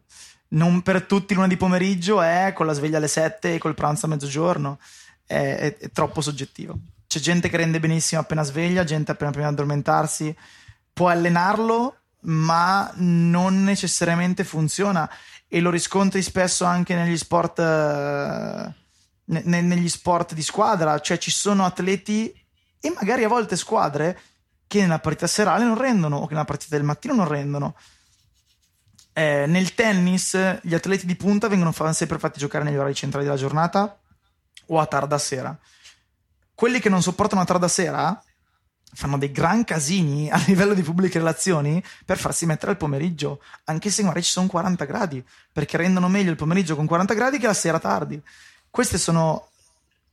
Non 0.50 0.82
per 0.82 1.04
tutti 1.04 1.36
l'una 1.36 1.46
di 1.46 1.58
pomeriggio 1.58 2.22
è 2.22 2.54
con 2.56 2.66
la 2.66 2.74
sveglia 2.74 2.98
alle 2.98 3.08
7 3.08 3.54
e 3.54 3.58
col 3.60 3.76
pranzo 3.76 4.08
a 4.08 4.10
mezzogiorno 4.10 4.80
è, 5.28 5.58
è, 5.58 5.78
è 5.78 5.92
troppo 5.92 6.22
soggettivo. 6.22 6.76
C'è 7.06 7.20
gente 7.20 7.50
che 7.50 7.58
rende 7.58 7.80
benissimo 7.80 8.22
appena 8.22 8.44
sveglia, 8.44 8.84
gente 8.84 9.12
appena 9.12 9.32
prima 9.32 9.48
di 9.48 9.54
addormentarsi. 9.54 10.36
Può 10.92 11.10
allenarlo, 11.10 11.98
ma 12.22 12.92
non 12.96 13.64
necessariamente 13.64 14.44
funziona. 14.44 15.10
E 15.48 15.60
lo 15.60 15.70
riscontri 15.70 16.22
spesso 16.22 16.66
anche 16.66 16.96
negli 16.96 17.18
sport 17.18 17.60
eh, 17.60 18.74
ne- 19.26 19.62
negli 19.62 19.90
sport 19.90 20.34
di 20.34 20.42
squadra, 20.42 21.00
cioè 21.00 21.18
ci 21.18 21.32
sono 21.32 21.66
atleti 21.66 22.34
e 22.80 22.94
magari 22.96 23.24
a 23.24 23.30
volte 23.30 23.56
squadre 23.56 24.20
che 24.68 24.82
nella 24.82 25.00
partita 25.00 25.28
serale 25.28 25.64
non 25.64 25.78
rendono 25.78 26.18
o 26.18 26.28
che 26.28 26.34
nella 26.34 26.46
partita 26.46 26.76
del 26.76 26.86
mattino 26.86 27.14
non 27.14 27.28
rendono. 27.28 27.76
Eh, 29.14 29.46
nel 29.48 29.74
tennis 29.74 30.60
gli 30.62 30.74
atleti 30.74 31.06
di 31.06 31.16
punta 31.16 31.48
vengono 31.48 31.72
sempre 31.94 32.20
fatti 32.20 32.38
giocare 32.38 32.64
negli 32.64 32.76
orari 32.76 32.94
centrali 32.94 33.26
della 33.26 33.38
giornata 33.38 33.98
o 34.68 34.80
a 34.80 34.86
tarda 34.86 35.18
sera. 35.18 35.58
Quelli 36.54 36.80
che 36.80 36.90
non 36.90 37.02
sopportano 37.02 37.42
a 37.42 37.46
tarda 37.46 37.68
sera 37.68 38.22
fanno 38.94 39.18
dei 39.18 39.32
gran 39.32 39.64
casini 39.64 40.30
a 40.32 40.42
livello 40.48 40.74
di 40.74 40.82
pubbliche 40.82 41.20
relazioni 41.20 41.84
per 42.06 42.18
farsi 42.18 42.46
mettere 42.46 42.72
al 42.72 42.78
pomeriggio, 42.78 43.42
anche 43.66 43.90
se 43.90 44.02
magari 44.02 44.24
ci 44.24 44.32
sono 44.32 44.48
40 44.48 44.86
gradi, 44.86 45.24
perché 45.52 45.78
rendono 45.78 46.08
meglio 46.08 46.32
il 46.32 46.36
pomeriggio 46.36 46.76
con 46.76 46.86
40 46.86 47.14
gradi 47.14 47.38
che 47.38 47.48
la 47.48 47.54
sera 47.54 47.80
tardi. 47.80 48.22
Queste 48.70 48.98
sono... 48.98 49.50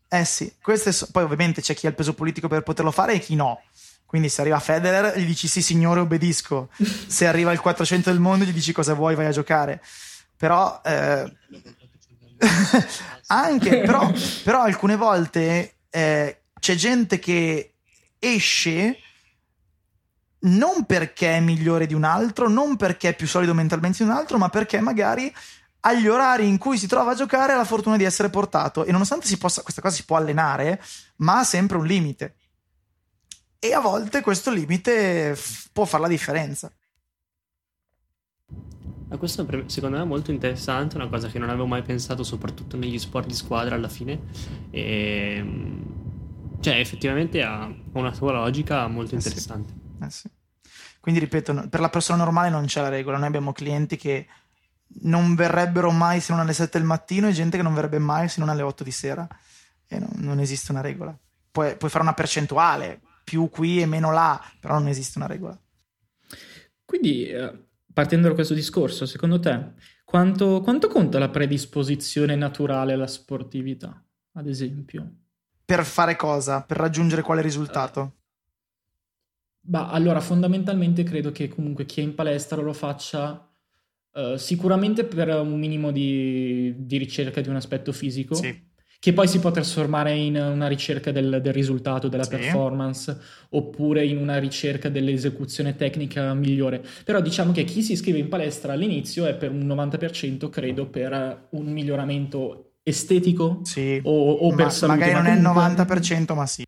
Eh 0.09 0.25
sì, 0.25 0.55
queste 0.61 0.93
so... 0.93 1.09
poi 1.11 1.25
ovviamente 1.25 1.61
c'è 1.61 1.75
chi 1.75 1.87
ha 1.87 1.89
il 1.89 1.95
peso 1.95 2.15
politico 2.15 2.47
per 2.47 2.63
poterlo 2.63 2.91
fare 2.91 3.15
e 3.15 3.19
chi 3.21 3.35
no. 3.35 3.63
Quindi 4.05 4.29
se 4.29 4.43
arriva 4.43 4.61
Federer 4.61 5.19
gli 5.19 5.25
dici 5.25 5.49
sì 5.49 5.61
signore 5.61 6.01
obbedisco, 6.01 6.69
se 7.09 7.27
arriva 7.27 7.53
il 7.53 7.61
400 7.61 8.11
del 8.11 8.21
mondo 8.21 8.45
gli 8.45 8.53
dici 8.53 8.73
cosa 8.73 8.95
vuoi 8.95 9.15
vai 9.15 9.27
a 9.27 9.33
giocare. 9.33 9.83
Però... 10.37 10.81
Eh... 10.85 11.37
anche, 13.29 13.81
però, 13.81 14.11
però 14.43 14.63
alcune 14.63 14.97
volte 14.97 15.77
eh, 15.91 16.43
c'è 16.59 16.75
gente 16.75 17.19
che 17.19 17.75
esce 18.19 18.99
non 20.45 20.85
perché 20.85 21.37
è 21.37 21.41
migliore 21.41 21.87
di 21.87 21.95
un 21.95 22.05
altro, 22.05 22.49
non 22.49 22.77
perché 22.77 23.11
è 23.11 23.15
più 23.15 23.27
solido 23.27 23.55
mentalmente 23.55 24.05
di 24.05 24.11
un 24.11 24.17
altro, 24.17 24.39
ma 24.39 24.49
perché 24.49 24.81
magari 24.81 25.33
agli 25.87 26.09
orari 26.09 26.49
in 26.49 26.59
cui 26.59 26.79
si 26.79 26.87
trova 26.87 27.13
a 27.13 27.15
giocare 27.15 27.53
ha 27.53 27.57
la 27.57 27.65
fortuna 27.65 27.97
di 27.97 28.05
essere 28.05 28.31
portato 28.31 28.85
e 28.85 28.93
nonostante 28.93 29.27
si 29.27 29.37
possa, 29.37 29.63
questa 29.63 29.83
cosa 29.83 29.95
si 29.95 30.05
può 30.05 30.17
allenare, 30.17 30.83
ma 31.17 31.41
ha 31.41 31.45
sempre 31.45 31.77
un 31.77 31.87
limite. 31.87 32.37
E 33.59 33.73
a 33.73 33.81
volte 33.81 34.21
questo 34.21 34.51
limite 34.51 35.35
f- 35.35 35.69
può 35.73 35.85
fare 35.85 36.03
la 36.03 36.09
differenza. 36.09 36.71
Ma 39.15 39.21
questo 39.21 39.47
secondo 39.67 39.97
me 39.97 40.03
è 40.03 40.07
molto 40.07 40.33
interessante, 40.33 40.97
una 40.97 41.07
cosa 41.07 41.29
che 41.29 41.39
non 41.39 41.49
avevo 41.49 41.67
mai 41.67 41.83
pensato, 41.83 42.25
soprattutto 42.25 42.77
negli 42.77 42.99
sport 42.99 43.29
di 43.29 43.35
squadra 43.35 43.77
alla 43.77 43.89
fine. 43.89 44.19
E 44.71 45.37
ehm, 45.37 46.59
cioè, 46.59 46.81
effettivamente 46.81 47.41
ha 47.41 47.73
una 47.93 48.13
sua 48.13 48.33
logica 48.33 48.89
molto 48.89 49.15
interessante. 49.15 49.73
Eh 50.01 50.11
sì. 50.11 50.27
Eh 50.27 50.31
sì. 50.31 50.31
Quindi, 50.99 51.21
ripeto, 51.21 51.69
per 51.69 51.79
la 51.79 51.91
persona 51.91 52.25
normale 52.25 52.51
non 52.51 52.65
c'è 52.65 52.81
la 52.81 52.89
regola. 52.89 53.17
Noi 53.17 53.29
abbiamo 53.29 53.53
clienti 53.53 53.97
che 53.97 54.27
non 55.03 55.37
verrebbero 55.37 55.93
mai 55.93 56.19
se 56.19 56.33
non 56.33 56.41
alle 56.41 56.53
7 56.53 56.77
del 56.77 56.87
mattino 56.87 57.29
e 57.29 57.33
gente 57.33 57.57
che 57.57 57.63
non 57.63 57.75
verrebbe 57.75 57.99
mai 57.99 58.29
se 58.29 58.41
non 58.41 58.49
alle 58.49 58.63
8 58.63 58.83
di 58.83 58.91
sera. 58.91 59.29
E 59.87 59.99
non, 60.01 60.11
non 60.15 60.41
esiste 60.41 60.73
una 60.73 60.81
regola. 60.81 61.17
Puoi, 61.53 61.77
puoi, 61.77 61.89
fare 61.89 62.03
una 62.03 62.15
percentuale, 62.15 63.01
più 63.23 63.49
qui 63.49 63.81
e 63.81 63.87
meno 63.87 64.11
là, 64.11 64.43
però 64.59 64.75
non 64.75 64.89
esiste 64.89 65.19
una 65.19 65.29
regola. 65.29 65.57
Quindi, 66.85 67.29
eh, 67.29 67.73
partendo 67.95 68.29
da 68.29 68.35
questo 68.35 68.53
discorso, 68.53 69.07
secondo 69.07 69.41
te, 69.41 69.73
quanto, 70.05 70.61
quanto 70.61 70.89
conta 70.89 71.19
la 71.19 71.31
predisposizione 71.31 72.37
naturale 72.37 72.93
alla 72.93 73.07
sportività, 73.07 74.05
ad 74.33 74.47
esempio? 74.47 75.21
per 75.65 75.85
fare 75.85 76.17
cosa? 76.17 76.63
Per 76.63 76.77
raggiungere 76.77 77.23
quale 77.23 77.41
risultato? 77.41 78.17
Bah, 79.61 79.89
allora, 79.89 80.21
fondamentalmente 80.21 81.03
credo 81.05 81.33
che 81.33 81.49
comunque 81.49 81.87
chi 81.87 82.01
è 82.01 82.05
in 82.05 82.15
palestra 82.15 82.61
lo 82.61 82.75
faccia 82.75 83.51
uh, 84.13 84.37
sicuramente 84.37 85.05
per 85.05 85.29
un 85.29 85.59
minimo 85.59 85.91
di, 85.91 86.75
di, 86.77 86.99
ricerca 86.99 87.41
di 87.41 87.49
un 87.49 87.57
aspetto 87.57 87.91
fisico, 87.93 88.35
sì. 88.35 88.73
Che 89.05 89.13
poi 89.13 89.29
si 89.29 89.39
può 89.39 89.51
trasformare 89.51 90.15
in 90.15 90.35
una 90.35 90.67
ricerca 90.67 91.13
del, 91.13 91.41
del 91.43 91.53
risultato, 91.53 92.09
della 92.09 92.23
sì. 92.23 92.31
performance, 92.31 93.15
oppure 93.51 94.03
in 94.03 94.17
una 94.17 94.39
ricerca 94.39 94.89
dell'esecuzione 94.89 95.77
tecnica 95.77 96.33
migliore. 96.33 96.83
Però 97.05 97.21
diciamo 97.21 97.53
che 97.53 97.65
chi 97.65 97.83
si 97.83 97.93
iscrive 97.93 98.17
in 98.17 98.29
palestra 98.29 98.73
all'inizio 98.73 99.27
è 99.27 99.35
per 99.35 99.51
un 99.51 99.67
90%, 99.67 100.49
credo, 100.49 100.87
per 100.87 101.49
un 101.51 101.67
miglioramento 101.67 102.77
estetico 102.83 103.61
sì. 103.65 104.01
o, 104.03 104.33
o 104.37 104.49
ma, 104.49 104.57
per 104.57 104.73
salute. 104.73 104.99
Magari 104.99 105.13
non 105.13 105.53
comunque, 105.53 105.63
è 105.63 105.77
il 105.77 105.87
90%, 105.87 106.35
ma 106.35 106.47
sì. 106.47 106.65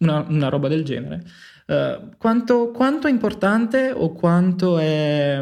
Una, 0.00 0.26
una 0.28 0.48
roba 0.48 0.66
del 0.66 0.82
genere. 0.82 1.24
Uh, 1.68 2.16
quanto, 2.18 2.72
quanto, 2.72 3.06
è 3.06 3.10
importante 3.12 3.92
o 3.92 4.10
quanto 4.10 4.76
è, 4.78 5.40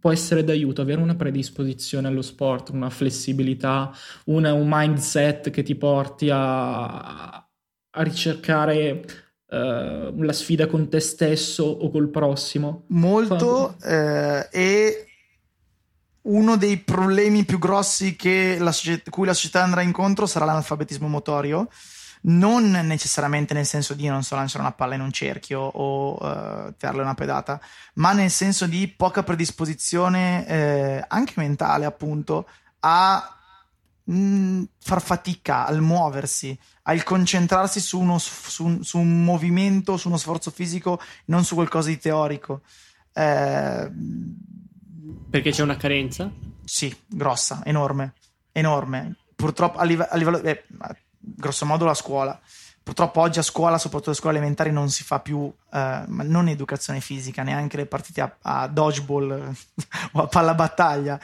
può 0.00 0.10
essere 0.10 0.42
d'aiuto 0.42 0.80
avere 0.80 1.00
una 1.00 1.14
predisposizione 1.14 2.08
allo 2.08 2.22
sport, 2.22 2.70
una 2.70 2.90
flessibilità, 2.90 3.92
una, 4.24 4.54
un 4.54 4.66
mindset 4.68 5.50
che 5.50 5.62
ti 5.62 5.74
porti 5.74 6.30
a, 6.30 7.32
a 7.36 8.02
ricercare 8.02 9.04
uh, 9.46 10.22
la 10.22 10.32
sfida 10.32 10.66
con 10.66 10.88
te 10.88 11.00
stesso 11.00 11.64
o 11.64 11.90
col 11.90 12.08
prossimo? 12.08 12.84
Molto 12.88 13.76
eh, 13.82 14.48
e 14.50 15.04
uno 16.22 16.56
dei 16.56 16.78
problemi 16.78 17.44
più 17.44 17.58
grossi 17.58 18.16
che 18.16 18.56
la 18.58 18.72
cui 19.10 19.26
la 19.26 19.34
società 19.34 19.62
andrà 19.62 19.82
incontro 19.82 20.26
sarà 20.26 20.46
l'analfabetismo 20.46 21.08
motorio. 21.08 21.68
Non 22.22 22.70
necessariamente 22.70 23.54
nel 23.54 23.64
senso 23.64 23.94
di 23.94 24.06
non 24.06 24.22
so 24.22 24.34
lanciare 24.34 24.62
una 24.62 24.72
palla 24.72 24.94
in 24.94 25.00
un 25.00 25.10
cerchio 25.10 25.60
o 25.60 26.12
uh, 26.12 26.74
tirarle 26.76 27.00
una 27.00 27.14
pedata, 27.14 27.58
ma 27.94 28.12
nel 28.12 28.30
senso 28.30 28.66
di 28.66 28.88
poca 28.88 29.22
predisposizione 29.22 30.46
eh, 30.46 31.04
anche 31.08 31.34
mentale, 31.36 31.86
appunto, 31.86 32.46
a 32.80 33.36
mh, 34.04 34.12
mm, 34.12 34.62
far 34.78 35.00
fatica 35.00 35.66
al 35.66 35.80
muoversi, 35.80 36.58
al 36.82 37.02
concentrarsi 37.04 37.80
su, 37.80 37.98
uno, 37.98 38.18
su, 38.18 38.82
su, 38.82 38.98
un 38.98 39.24
movimento, 39.24 39.96
su 39.96 40.08
uno 40.08 40.18
sforzo 40.18 40.50
fisico, 40.50 41.00
non 41.26 41.44
su 41.44 41.54
qualcosa 41.54 41.88
di 41.88 41.98
teorico. 41.98 42.62
Eh, 43.12 43.90
perché 45.30 45.50
c'è 45.50 45.62
una 45.62 45.76
carenza? 45.76 46.30
Sì, 46.64 46.94
grossa, 47.06 47.62
enorme, 47.64 48.14
enorme. 48.52 49.16
Purtroppo 49.34 49.78
a 49.78 49.84
livello, 49.84 50.10
a 50.10 50.16
livello 50.16 50.42
eh, 50.42 50.64
grosso 51.20 51.66
modo 51.66 51.84
la 51.84 51.94
scuola. 51.94 52.38
Purtroppo 52.82 53.20
oggi 53.20 53.38
a 53.38 53.42
scuola, 53.42 53.78
soprattutto 53.78 54.10
a 54.10 54.14
scuole 54.14 54.38
elementari, 54.38 54.72
non 54.72 54.90
si 54.90 55.04
fa 55.04 55.20
più, 55.20 55.52
eh, 55.72 56.04
non 56.06 56.48
educazione 56.48 57.00
fisica, 57.00 57.42
neanche 57.42 57.76
le 57.76 57.86
partite 57.86 58.20
a, 58.20 58.36
a 58.42 58.66
dodgeball 58.66 59.52
o 60.12 60.22
a 60.22 60.26
palla 60.26 60.54
battaglia, 60.54 61.20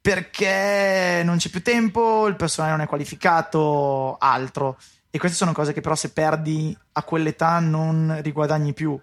perché 0.00 1.22
non 1.24 1.36
c'è 1.36 1.50
più 1.50 1.62
tempo, 1.62 2.26
il 2.28 2.36
personale 2.36 2.72
non 2.72 2.80
è 2.82 2.86
qualificato, 2.86 4.16
altro. 4.18 4.78
E 5.10 5.18
queste 5.18 5.36
sono 5.36 5.52
cose 5.52 5.72
che 5.72 5.80
però 5.80 5.96
se 5.96 6.12
perdi 6.12 6.76
a 6.92 7.02
quell'età 7.02 7.58
non 7.58 8.18
riguadagni 8.22 8.72
più 8.72 8.98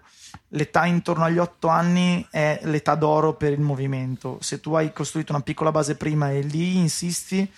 l'età 0.48 0.86
intorno 0.86 1.24
agli 1.24 1.38
8 1.38 1.68
anni 1.68 2.26
è 2.30 2.60
l'età 2.64 2.94
d'oro 2.94 3.34
per 3.34 3.52
il 3.52 3.60
movimento. 3.60 4.38
Se 4.40 4.60
tu 4.60 4.74
hai 4.74 4.92
costruito 4.92 5.32
una 5.32 5.42
piccola 5.42 5.70
base 5.70 5.96
prima 5.96 6.30
e 6.30 6.40
lì 6.40 6.76
insisti, 6.76 7.50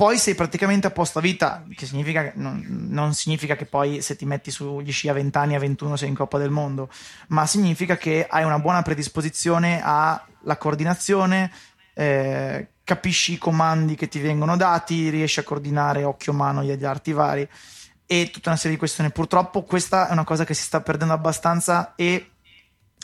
poi 0.00 0.16
sei 0.16 0.34
praticamente 0.34 0.86
a 0.86 0.92
posto 0.92 1.18
a 1.18 1.20
vita, 1.20 1.62
che 1.74 1.84
significa, 1.84 2.32
non, 2.36 2.64
non, 2.88 3.12
significa 3.12 3.54
che 3.54 3.66
poi 3.66 4.00
se 4.00 4.16
ti 4.16 4.24
metti 4.24 4.50
sugli 4.50 4.90
sci 4.90 5.10
a 5.10 5.12
20 5.12 5.36
anni, 5.36 5.54
a 5.54 5.58
21 5.58 5.96
sei 5.96 6.08
in 6.08 6.14
Coppa 6.14 6.38
del 6.38 6.48
Mondo, 6.48 6.88
ma 7.28 7.44
significa 7.44 7.98
che 7.98 8.26
hai 8.26 8.42
una 8.42 8.58
buona 8.58 8.80
predisposizione 8.80 9.82
alla 9.84 10.56
coordinazione, 10.56 11.52
eh, 11.92 12.68
capisci 12.82 13.34
i 13.34 13.38
comandi 13.38 13.94
che 13.94 14.08
ti 14.08 14.20
vengono 14.20 14.56
dati, 14.56 15.10
riesci 15.10 15.40
a 15.40 15.42
coordinare 15.42 16.02
occhio-mano 16.02 16.62
gli 16.62 16.82
arti 16.82 17.12
vari 17.12 17.46
e 18.06 18.30
tutta 18.32 18.48
una 18.48 18.56
serie 18.56 18.72
di 18.72 18.78
questioni. 18.78 19.12
Purtroppo 19.12 19.64
questa 19.64 20.08
è 20.08 20.12
una 20.12 20.24
cosa 20.24 20.44
che 20.46 20.54
si 20.54 20.62
sta 20.62 20.80
perdendo 20.80 21.12
abbastanza 21.12 21.92
e 21.94 22.30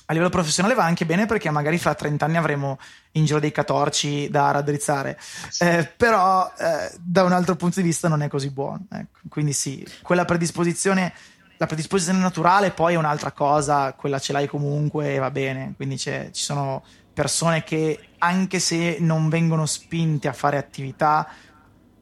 a 0.06 0.12
livello 0.12 0.30
professionale 0.30 0.74
va 0.74 0.84
anche 0.84 1.04
bene 1.04 1.26
perché 1.26 1.50
magari 1.50 1.78
fra 1.78 1.94
30 1.94 2.24
anni 2.24 2.36
avremo 2.36 2.78
in 3.12 3.24
giro 3.24 3.40
dei 3.40 3.50
catorci 3.50 4.28
da 4.30 4.52
raddrizzare, 4.52 5.18
eh, 5.58 5.92
però 5.96 6.52
eh, 6.58 6.92
da 7.00 7.24
un 7.24 7.32
altro 7.32 7.56
punto 7.56 7.80
di 7.80 7.86
vista 7.86 8.08
non 8.08 8.22
è 8.22 8.28
così 8.28 8.50
buono. 8.50 8.86
Ecco. 8.90 9.18
Quindi 9.28 9.52
sì, 9.52 9.84
quella 10.02 10.24
predisposizione, 10.24 11.12
la 11.56 11.66
predisposizione 11.66 12.20
naturale 12.20 12.70
poi 12.70 12.94
è 12.94 12.96
un'altra 12.96 13.32
cosa, 13.32 13.94
quella 13.94 14.20
ce 14.20 14.32
l'hai 14.32 14.46
comunque 14.46 15.14
e 15.14 15.18
va 15.18 15.30
bene, 15.30 15.72
quindi 15.74 15.98
ci 15.98 16.30
sono 16.32 16.84
persone 17.12 17.64
che 17.64 18.10
anche 18.18 18.60
se 18.60 18.98
non 19.00 19.28
vengono 19.28 19.66
spinte 19.66 20.28
a 20.28 20.32
fare 20.32 20.56
attività, 20.56 21.26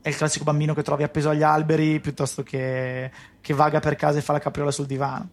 è 0.03 0.09
il 0.11 0.17
classico 0.17 0.45
bambino 0.45 0.75
che 0.75 0.83
trovi 0.83 1.05
appeso 1.05 1.31
agli 1.31 1.43
alberi 1.43 1.99
piuttosto 2.01 2.43
che, 2.43 3.11
che 3.41 3.55
vaga 3.55 3.81
per 3.81 3.97
casa 3.97 4.19
e 4.19 4.23
fa 4.23 4.35
la 4.35 4.41
capriola 4.41 4.71
sul 4.71 4.85
divano. 4.85 5.31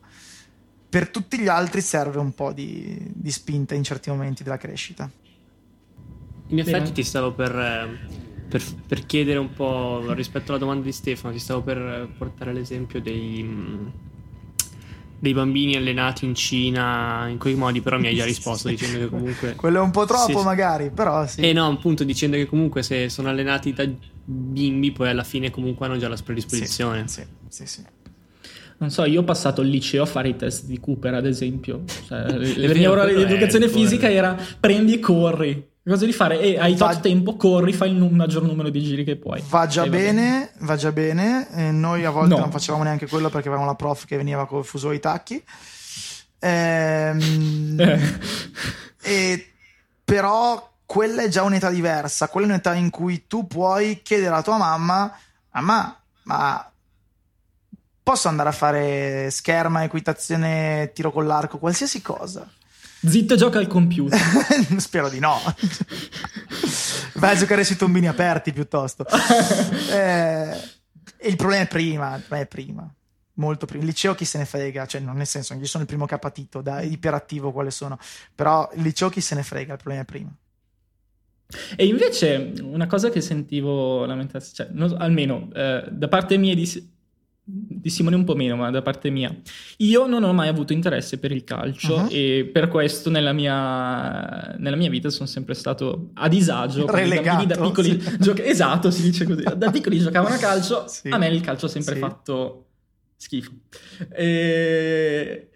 Per 0.92 1.08
tutti 1.08 1.39
gli 1.39 1.48
altri 1.48 1.80
serve 1.80 2.20
un 2.20 2.34
po' 2.34 2.52
di, 2.52 2.98
di 3.14 3.32
spinta 3.32 3.76
in 3.76 3.82
certi 3.82 4.10
momenti 4.10 4.44
della 4.44 4.58
crescita. 4.58 5.10
In 6.48 6.60
effetti 6.60 6.92
ti 6.92 7.04
stavo 7.04 7.32
per, 7.32 7.98
per, 8.50 8.62
per, 8.88 9.06
chiedere 9.06 9.39
un 9.39 9.54
po' 9.54 10.12
rispetto 10.12 10.52
alla 10.52 10.60
domanda 10.60 10.84
di 10.84 10.92
Stefano, 10.92 11.34
ti 11.34 11.39
stavo 11.39 11.62
per 11.62 12.10
portare 12.18 12.52
l'esempio 12.52 13.00
dei, 13.00 13.50
dei 15.18 15.34
bambini 15.34 15.78
allenati 15.78 16.26
in 16.26 16.36
Cina 16.36 17.26
in 17.30 17.38
quei 17.38 17.56
modi, 17.56 17.80
però 17.80 17.98
mi 17.98 18.08
hai 18.08 18.16
già 18.16 18.26
risposto 18.28 18.68
dicendo 18.68 19.00
che 19.00 19.08
comunque... 19.08 19.56
Quello 19.56 19.78
è 19.78 19.82
un 19.82 19.92
po' 19.92 20.06
troppo 20.06 20.39
Sì. 20.39 20.44
magari, 20.44 20.92
però 20.92 21.26
sì. 21.26 21.39
Eh 21.39 21.54
no, 21.54 21.68
appunto 21.68 22.04
dicendo 22.04 22.36
che 22.36 22.48
comunque 22.48 22.84
se 22.84 23.08
sono 23.08 23.30
allenati 23.30 23.72
da 23.72 23.89
bimbi 24.26 24.92
poi 24.92 25.08
alla 25.08 25.24
fine 25.24 25.52
comunque 25.52 25.86
hanno 25.86 25.96
già 25.96 26.10
la 26.10 26.18
predisposizione. 26.22 27.08
Sì, 27.08 27.24
sì, 27.48 27.66
sì. 27.66 27.82
Non 28.82 28.90
so, 28.90 29.06
io 29.06 29.22
ho 29.22 29.24
passato 29.24 29.62
il 29.62 29.70
liceo 29.70 30.02
a 30.02 30.06
fare 30.08 30.30
i 30.30 30.36
test 30.36 30.66
di 30.66 30.80
Cooper, 30.80 31.14
ad 31.14 31.28
esempio. 31.28 31.84
Cioè, 32.08 32.24
le 32.34 32.68
vero, 32.68 32.74
mie 32.74 32.88
ore 32.88 33.14
di 33.14 33.22
educazione 33.22 33.70
fisica 33.70 34.10
era 34.10 34.36
prendi 34.60 34.96
e 34.96 35.00
corri. 35.00 35.70
Cosa 35.84 36.06
di 36.06 36.12
fare? 36.12 36.40
E 36.40 36.58
hai 36.60 36.76
Va- 36.76 36.90
tot 36.94 37.02
tempo, 37.02 37.36
corri, 37.36 37.74
fai 37.74 37.90
il 37.92 37.96
nu- 37.96 38.10
maggior 38.10 38.42
numero 38.44 38.70
di 38.70 38.82
giri 38.82 39.04
che 39.04 39.18
puoi. 39.18 39.42
Va 39.50 39.68
già 39.68 39.86
bene, 39.88 40.52
va 40.62 40.76
già 40.76 40.92
bene. 40.92 41.48
Eh, 41.56 41.72
noi 41.72 42.06
a 42.06 42.10
volte 42.10 42.34
No. 42.34 42.40
non 42.40 42.52
facevamo 42.52 42.84
neanche 42.84 43.08
quello 43.08 43.30
perché 43.30 43.48
avevamo 43.50 43.68
la 43.68 43.76
prof 43.76 44.06
che 44.06 44.18
veniva 44.18 44.48
col 44.48 44.66
fuso 44.66 44.90
ai 44.90 45.00
tacchi. 45.00 45.44
Ehm, 46.40 47.80
Eh. 47.80 48.00
e- 49.04 49.52
però 50.04 50.72
quella 50.86 51.22
è 51.24 51.28
già 51.30 51.44
un'età 51.44 51.70
diversa. 51.70 52.28
Quella 52.30 52.48
è 52.48 52.50
un'età 52.50 52.74
in 52.74 52.90
cui 52.90 53.26
tu 53.28 53.46
puoi 53.48 54.02
chiedere 54.04 54.30
alla 54.30 54.42
tua 54.44 54.58
mamma: 54.58 55.16
Mamma, 55.52 56.00
ma 56.24 56.72
posso 58.04 58.28
andare 58.28 58.49
a 58.49 58.54
fare 58.54 59.30
scherma, 59.32 59.84
equitazione, 59.84 60.91
tiro 60.93 61.12
con 61.12 61.26
l'arco, 61.28 61.58
qualsiasi 61.58 62.02
cosa? 62.02 62.49
Zitto, 63.04 63.36
gioca 63.36 63.58
al 63.58 63.68
computer. 63.68 64.20
Spero 64.78 65.10
di 65.10 65.20
no. 65.20 65.39
Vai 67.16 67.34
a 67.36 67.38
giocare 67.38 67.64
sui 67.64 67.76
tombini 67.76 68.08
aperti 68.08 68.54
piuttosto. 68.54 69.06
Eh, 69.91 70.58
il 71.24 71.36
problema 71.36 71.64
è 71.64 71.68
prima, 71.68 72.16
il 72.16 72.22
problema 72.22 72.43
è 72.43 72.47
prima. 72.47 72.93
Molto 73.34 73.66
prima. 73.66 73.84
Il 73.84 73.89
liceo 73.89 74.16
chi 74.16 74.24
se 74.26 74.38
ne 74.38 74.45
frega, 74.45 74.86
cioè 74.86 75.02
non 75.02 75.18
nel 75.18 75.28
senso, 75.28 75.54
io 75.54 75.66
sono 75.66 75.84
il 75.84 75.89
primo 75.89 76.06
capatito, 76.06 76.62
da 76.62 76.82
iperattivo 76.82 77.52
quale 77.52 77.72
sono, 77.72 77.97
però 78.34 78.70
il 78.76 78.82
liceo 78.82 79.10
chi 79.10 79.20
se 79.20 79.36
ne 79.36 79.43
frega, 79.43 79.74
il 79.74 79.80
problema 79.80 80.04
è 80.04 80.06
prima. 80.06 80.34
E 81.76 81.86
invece 81.86 82.54
una 82.62 82.88
cosa 82.88 83.10
che 83.10 83.20
sentivo 83.20 84.06
lamentarsi, 84.06 84.54
cioè, 84.54 84.70
non- 84.72 84.95
almeno 84.97 85.49
eh, 85.54 85.84
da 85.89 86.08
parte 86.08 86.38
mia 86.38 86.56
di, 86.56 86.89
di 87.44 87.89
Simone 87.89 88.16
un 88.16 88.24
po' 88.24 88.36
meno, 88.36 88.56
ma 88.56 88.70
da 88.70 88.82
parte 88.82 89.10
mia, 89.10 89.36
io 89.78 90.06
non 90.06 90.24
ho 90.24 90.32
mai 90.32 90.48
avuto 90.48 90.74
interesse 90.74 91.18
per 91.18 91.32
il 91.32 91.44
calcio 91.44 91.96
Uh-huh. 91.96 92.08
e 92.12 92.50
per 92.52 92.68
questo 92.68 93.10
nella 93.10 93.34
mia, 93.34 94.56
nella 94.58 94.76
mia 94.76 94.89
vita 94.89 95.10
sono 95.10 95.28
sempre 95.28 95.54
stato 95.56 96.12
a 96.14 96.28
disagio. 96.28 96.86
bambini 96.86 97.10
da 97.10 97.24
Relegato, 97.26 97.62
piccoli 97.68 98.02
sì. 98.02 98.18
gioca- 98.22 98.44
esatto, 98.44 98.92
si 98.92 99.02
dice 99.02 99.26
così. 99.26 99.44
Da 99.58 99.72
piccoli 99.72 100.00
giocavano 100.00 100.36
a 100.36 100.38
calcio, 100.38 100.86
Sì. 100.89 101.10
a 101.10 101.18
me 101.18 101.28
il 101.30 101.42
calcio 101.42 101.66
ha 101.66 101.70
sempre 101.70 101.96
Sì. 101.96 102.00
fatto 102.00 102.68
schifo. 103.18 103.52
E... 104.14 105.50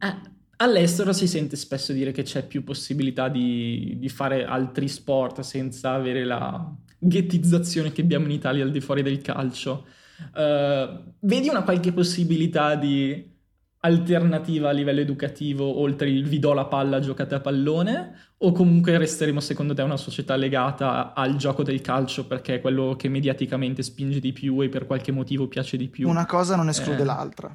eh, 0.00 0.32
All'estero 0.56 1.12
si 1.12 1.26
sente 1.26 1.56
spesso 1.56 1.92
dire 1.92 2.12
che 2.12 2.22
c'è 2.22 2.46
più 2.46 2.62
possibilità 2.62 3.28
di, 3.28 3.94
di 3.98 4.08
fare 4.08 4.44
altri 4.44 4.88
sport 4.88 5.40
senza 5.40 5.92
avere 5.92 6.24
la 6.24 6.72
ghettizzazione 6.96 7.90
che 7.92 8.00
abbiamo 8.02 8.26
in 8.26 8.30
Italia 8.30 8.62
al 8.64 8.70
di 8.70 8.80
fuori 8.80 9.02
del 9.02 9.20
calcio. 9.20 9.86
Eh, 10.34 10.98
vedi 11.20 11.48
una 11.48 11.62
qualche 11.62 11.92
possibilità 11.92 12.74
di 12.74 13.32
alternativa 13.80 14.70
a 14.70 14.72
livello 14.72 15.00
educativo 15.00 15.78
oltre 15.78 16.08
il 16.08 16.26
vi 16.26 16.38
do 16.38 16.54
la 16.54 16.64
palla 16.64 17.00
giocate 17.00 17.34
a 17.34 17.40
pallone 17.40 18.32
o 18.38 18.52
comunque 18.52 18.96
resteremo 18.96 19.40
secondo 19.40 19.74
te 19.74 19.82
una 19.82 19.98
società 19.98 20.36
legata 20.36 21.12
al 21.12 21.36
gioco 21.36 21.62
del 21.62 21.82
calcio 21.82 22.26
perché 22.26 22.54
è 22.54 22.60
quello 22.62 22.96
che 22.96 23.08
mediaticamente 23.08 23.82
spinge 23.82 24.20
di 24.20 24.32
più 24.32 24.62
e 24.62 24.70
per 24.70 24.86
qualche 24.86 25.12
motivo 25.12 25.48
piace 25.48 25.76
di 25.76 25.88
più? 25.88 26.08
Una 26.08 26.24
cosa 26.24 26.56
non 26.56 26.68
esclude 26.68 27.02
Eh. 27.02 27.04
l'altra. 27.04 27.54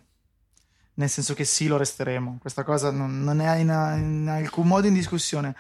Nel 0.95 1.10
senso 1.10 1.34
che 1.34 1.45
sì, 1.45 1.68
lo 1.68 1.78
resteremo. 1.78 2.38
Questa 2.41 2.64
cosa 2.64 2.91
non, 2.91 3.24
non 3.24 3.39
è 3.39 3.55
in, 3.57 3.70
in 3.70 4.28
alcun 4.28 4.68
modo 4.68 4.86
in 4.86 4.93
discussione. 4.93 5.55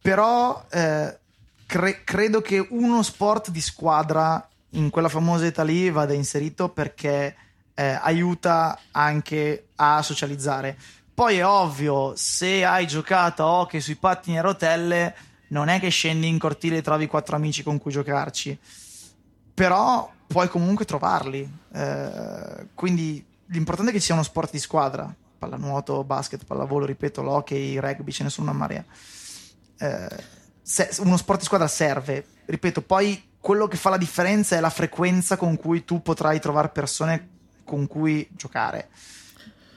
Però 0.00 0.64
eh, 0.70 1.18
cre- 1.66 2.04
credo 2.04 2.40
che 2.40 2.64
uno 2.70 3.02
sport 3.02 3.50
di 3.50 3.60
squadra 3.60 4.48
in 4.70 4.90
quella 4.90 5.08
famosa 5.08 5.46
età 5.46 5.62
lì 5.62 5.90
vada 5.90 6.12
inserito 6.12 6.68
perché 6.68 7.36
eh, 7.74 7.98
aiuta 8.00 8.78
anche 8.90 9.68
a 9.76 10.02
socializzare. 10.02 10.76
Poi 11.14 11.38
è 11.38 11.46
ovvio, 11.46 12.12
se 12.16 12.64
hai 12.64 12.86
giocato 12.86 13.42
a 13.42 13.46
hockey 13.46 13.80
sui 13.80 13.96
pattini 13.96 14.38
a 14.38 14.42
rotelle, 14.42 15.14
non 15.48 15.68
è 15.68 15.80
che 15.80 15.88
scendi 15.88 16.28
in 16.28 16.38
cortile 16.38 16.78
e 16.78 16.82
trovi 16.82 17.06
quattro 17.06 17.36
amici 17.36 17.62
con 17.62 17.78
cui 17.78 17.90
giocarci 17.90 18.58
però 19.58 20.08
puoi 20.28 20.46
comunque 20.46 20.84
trovarli. 20.84 21.52
Eh, 21.72 22.68
quindi 22.74 23.26
l'importante 23.46 23.90
è 23.90 23.92
che 23.92 23.98
ci 23.98 24.06
sia 24.06 24.14
uno 24.14 24.22
sport 24.22 24.52
di 24.52 24.60
squadra. 24.60 25.12
Pallanuoto, 25.36 26.04
basket, 26.04 26.44
pallavolo, 26.44 26.86
ripeto, 26.86 27.22
l'hockey, 27.22 27.76
rugby, 27.80 28.12
ce 28.12 28.22
ne 28.22 28.30
sono 28.30 28.50
una 28.50 28.56
marea. 28.56 28.84
Eh, 29.78 30.24
uno 31.00 31.16
sport 31.16 31.40
di 31.40 31.44
squadra 31.44 31.66
serve. 31.66 32.24
Ripeto, 32.44 32.82
poi 32.82 33.20
quello 33.48 33.66
che 33.66 33.78
fa 33.78 33.88
la 33.88 33.96
differenza 33.96 34.56
è 34.56 34.60
la 34.60 34.68
frequenza 34.68 35.38
con 35.38 35.56
cui 35.56 35.82
tu 35.82 36.02
potrai 36.02 36.38
trovare 36.38 36.68
persone 36.68 37.28
con 37.64 37.86
cui 37.86 38.28
giocare. 38.36 38.90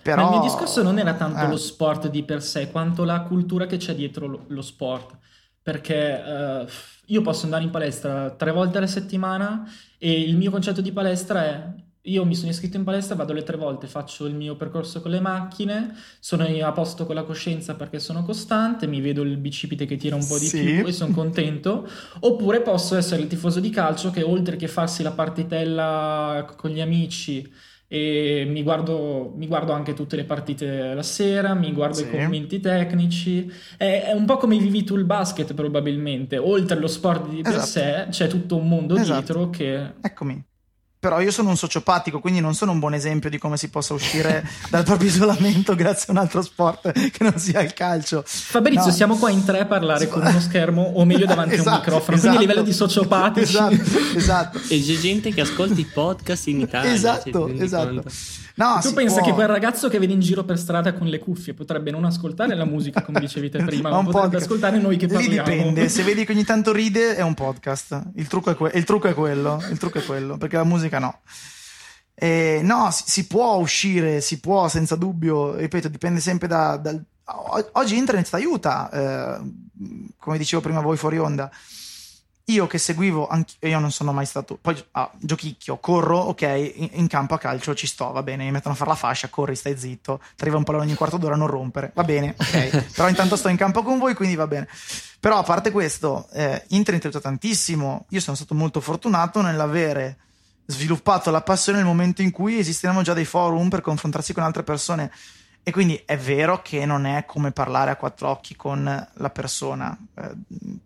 Però, 0.01 0.23
Ma 0.23 0.23
il 0.23 0.39
mio 0.39 0.49
discorso 0.49 0.83
non 0.83 0.99
era 0.99 1.13
tanto 1.13 1.39
eh, 1.39 1.47
lo 1.47 1.55
sport 1.55 2.09
di 2.09 2.23
per 2.23 2.43
sé, 2.43 2.69
quanto 2.69 3.05
la 3.05 3.21
cultura 3.21 3.67
che 3.67 3.77
c'è 3.77 3.95
dietro 3.95 4.27
lo, 4.27 4.43
lo 4.47 4.61
sport. 4.61 5.17
Perché 5.63 6.21
eh, 6.21 6.67
io 7.05 7.21
posso 7.21 7.45
andare 7.45 7.63
in 7.63 7.69
palestra 7.69 8.31
tre 8.31 8.51
volte 8.51 8.77
alla 8.77 8.87
settimana 8.87 9.63
e 9.97 10.19
il 10.19 10.35
mio 10.35 10.51
concetto 10.51 10.81
di 10.81 10.91
palestra 10.91 11.45
è 11.45 11.73
io 12.03 12.25
mi 12.25 12.35
sono 12.35 12.49
iscritto 12.51 12.77
in 12.77 12.83
palestra, 12.83 13.15
vado 13.15 13.33
le 13.33 13.43
tre 13.43 13.57
volte, 13.57 13.87
faccio 13.87 14.25
il 14.25 14.33
mio 14.35 14.55
percorso 14.55 15.01
con 15.01 15.11
le 15.11 15.19
macchine, 15.19 15.93
sono 16.19 16.43
a 16.45 16.71
posto 16.71 17.05
con 17.05 17.15
la 17.15 17.23
coscienza 17.23 17.75
perché 17.75 17.99
sono 17.99 18.23
costante, 18.23 18.87
mi 18.87 19.01
vedo 19.01 19.21
il 19.21 19.37
bicipite 19.37 19.85
che 19.85 19.97
tira 19.97 20.15
un 20.15 20.25
po' 20.25 20.37
di 20.39 20.45
Sì. 20.47 20.63
più 20.77 20.87
e 20.87 20.91
sono 20.91 21.13
contento. 21.13 21.87
Oppure 22.21 22.61
posso 22.61 22.95
essere 22.95 23.21
il 23.21 23.27
tifoso 23.27 23.59
di 23.59 23.69
calcio 23.69 24.09
che 24.11 24.23
oltre 24.23 24.55
che 24.55 24.67
farsi 24.67 25.03
la 25.03 25.11
partitella 25.11 26.53
con 26.57 26.71
gli 26.71 26.81
amici 26.81 27.49
e 27.87 28.45
mi 28.47 28.63
guardo, 28.63 29.33
mi 29.35 29.47
guardo 29.47 29.73
anche 29.73 29.93
tutte 29.93 30.15
le 30.15 30.23
partite 30.23 30.93
la 30.93 31.03
sera, 31.03 31.53
mi 31.53 31.73
guardo 31.73 31.95
Sì. 31.97 32.05
i 32.05 32.09
commenti 32.09 32.59
tecnici. 32.61 33.51
È, 33.77 34.03
è 34.07 34.13
un 34.13 34.25
po' 34.25 34.37
come 34.37 34.57
vivi 34.57 34.83
tu 34.85 34.95
il 34.95 35.03
basket, 35.03 35.53
probabilmente. 35.53 36.37
Oltre 36.37 36.77
allo 36.77 36.87
sport 36.87 37.27
di 37.29 37.41
per 37.41 37.55
Esatto. 37.55 37.65
sé, 37.65 38.07
c'è 38.09 38.27
tutto 38.27 38.55
un 38.55 38.67
mondo 38.67 38.95
Esatto. 38.95 39.11
dietro 39.13 39.49
che. 39.49 39.93
Eccomi. 40.01 40.41
Però 41.01 41.19
io 41.19 41.31
sono 41.31 41.49
un 41.49 41.57
sociopatico, 41.57 42.19
quindi 42.19 42.41
non 42.41 42.53
sono 42.53 42.73
un 42.73 42.77
buon 42.77 42.93
esempio 42.93 43.27
di 43.31 43.39
come 43.39 43.57
si 43.57 43.69
possa 43.69 43.95
uscire 43.95 44.47
dal 44.69 44.83
proprio 44.83 45.09
isolamento 45.09 45.73
grazie 45.73 46.05
a 46.09 46.11
un 46.11 46.17
altro 46.17 46.43
sport 46.43 46.91
che 46.91 47.23
non 47.23 47.39
sia 47.39 47.59
il 47.61 47.73
calcio. 47.73 48.23
Fabrizio, 48.23 48.85
No. 48.85 48.91
siamo 48.91 49.15
qua 49.17 49.31
in 49.31 49.43
tre 49.43 49.61
a 49.61 49.65
parlare 49.65 50.05
Sì. 50.05 50.11
con 50.11 50.23
uno 50.23 50.39
schermo 50.39 50.83
o 50.83 51.03
meglio 51.03 51.25
davanti 51.25 51.53
a 51.53 51.55
un 51.55 51.61
Esatto, 51.61 51.77
microfono. 51.79 52.05
Quindi 52.19 52.27
a 52.27 52.29
esatto. 52.29 52.39
livello 52.39 52.61
di 52.61 52.73
sociopatici. 52.73 53.55
Esatto, 53.55 53.75
esatto. 54.15 54.57
E 54.67 54.79
c'è 54.79 54.93
gente 54.99 55.33
che 55.33 55.41
ascolta 55.41 55.79
i 55.81 55.85
podcast 55.85 56.47
in 56.47 56.59
Italia. 56.59 56.89
cioè, 56.89 56.95
esatto, 56.97 57.45
rendi 57.47 57.63
esatto. 57.63 57.87
conto? 57.87 58.09
No, 58.63 58.79
tu 58.81 58.93
pensa 58.93 59.17
può. 59.19 59.25
che 59.27 59.33
quel 59.33 59.47
ragazzo 59.47 59.89
che 59.89 59.97
vedi 59.99 60.13
in 60.13 60.19
giro 60.19 60.43
per 60.43 60.57
strada 60.59 60.93
con 60.93 61.07
le 61.07 61.19
cuffie 61.19 61.53
potrebbe 61.53 61.89
non 61.91 62.05
ascoltare 62.05 62.55
la 62.55 62.65
musica 62.65 63.01
come 63.01 63.19
dicevi 63.19 63.49
te 63.49 63.57
prima, 63.65 63.89
Ma 63.89 63.95
ma 63.97 64.03
potrebbe 64.03 64.21
podcast. 64.27 64.43
ascoltare 64.45 64.77
noi 64.79 64.97
che 64.97 65.07
Lì 65.07 65.13
parliamo. 65.13 65.47
dipende, 65.49 65.89
se 65.89 66.03
vedi 66.03 66.25
che 66.25 66.31
ogni 66.33 66.43
tanto 66.43 66.71
ride 66.71 67.15
è 67.15 67.21
un 67.21 67.33
podcast. 67.33 68.01
Il 68.15 68.27
trucco 68.27 68.51
è, 68.51 68.55
que- 68.55 68.71
il 68.75 68.83
trucco 68.83 69.07
è 69.07 69.13
quello, 69.13 69.63
il 69.69 69.77
trucco 69.77 69.97
è 69.99 70.03
quello, 70.05 70.37
perché 70.37 70.57
la 70.57 70.63
musica 70.63 70.99
no. 70.99 71.19
Eh, 72.13 72.59
no, 72.63 72.91
si, 72.91 73.03
si 73.07 73.27
può 73.27 73.55
uscire, 73.55 74.21
si 74.21 74.39
può 74.39 74.67
senza 74.67 74.95
dubbio, 74.95 75.55
ripeto, 75.55 75.87
dipende 75.87 76.19
sempre 76.19 76.47
da... 76.47 76.77
dal- 76.77 77.03
oggi 77.73 77.97
internet 77.97 78.27
ti 78.29 78.35
aiuta, 78.35 78.89
eh, 78.91 79.51
come 80.17 80.37
dicevo 80.37 80.61
prima 80.61 80.81
voi 80.81 80.97
fuori 80.97 81.17
onda. 81.17 81.49
Io 82.51 82.67
che 82.67 82.77
seguivo, 82.77 83.27
anche, 83.27 83.53
io 83.59 83.79
non 83.79 83.91
sono 83.91 84.11
mai 84.11 84.25
stato, 84.25 84.57
poi 84.59 84.81
ah, 84.91 85.09
giochicchio, 85.17 85.77
corro, 85.77 86.17
ok, 86.17 86.41
in, 86.75 86.89
in 86.93 87.07
campo 87.07 87.33
a 87.33 87.37
calcio 87.37 87.73
ci 87.73 87.87
sto, 87.87 88.11
va 88.11 88.23
bene, 88.23 88.43
mi 88.43 88.51
mettono 88.51 88.73
a 88.73 88.77
fare 88.77 88.89
la 88.89 88.95
fascia, 88.95 89.29
corri, 89.29 89.55
stai 89.55 89.77
zitto, 89.77 90.19
ti 90.35 90.41
arriva 90.43 90.57
un 90.57 90.63
pallone 90.63 90.85
ogni 90.85 90.95
quarto 90.95 91.17
d'ora, 91.17 91.35
non 91.35 91.47
rompere, 91.47 91.91
va 91.93 92.03
bene, 92.03 92.35
ok, 92.37 92.91
però 92.95 93.07
intanto 93.07 93.35
sto 93.35 93.47
in 93.47 93.57
campo 93.57 93.83
con 93.83 93.99
voi, 93.99 94.13
quindi 94.13 94.35
va 94.35 94.47
bene. 94.47 94.67
Però 95.19 95.37
a 95.37 95.43
parte 95.43 95.71
questo, 95.71 96.27
eh, 96.33 96.63
internet 96.69 97.05
aiuta 97.05 97.19
tantissimo, 97.19 98.05
io 98.09 98.19
sono 98.19 98.35
stato 98.35 98.55
molto 98.55 98.81
fortunato 98.81 99.41
nell'avere 99.41 100.17
sviluppato 100.65 101.29
la 101.31 101.41
passione 101.41 101.79
nel 101.79 101.87
momento 101.87 102.21
in 102.21 102.31
cui 102.31 102.57
esistevano 102.57 103.01
già 103.01 103.13
dei 103.13 103.25
forum 103.25 103.69
per 103.69 103.81
confrontarsi 103.81 104.33
con 104.33 104.43
altre 104.43 104.63
persone. 104.63 105.11
E 105.63 105.71
quindi 105.71 106.01
è 106.05 106.17
vero 106.17 106.61
che 106.63 106.85
non 106.87 107.05
è 107.05 107.25
come 107.25 107.51
parlare 107.51 107.91
a 107.91 107.95
quattro 107.95 108.29
occhi 108.29 108.55
con 108.55 108.83
la 109.13 109.29
persona, 109.29 109.95
eh, 110.15 110.31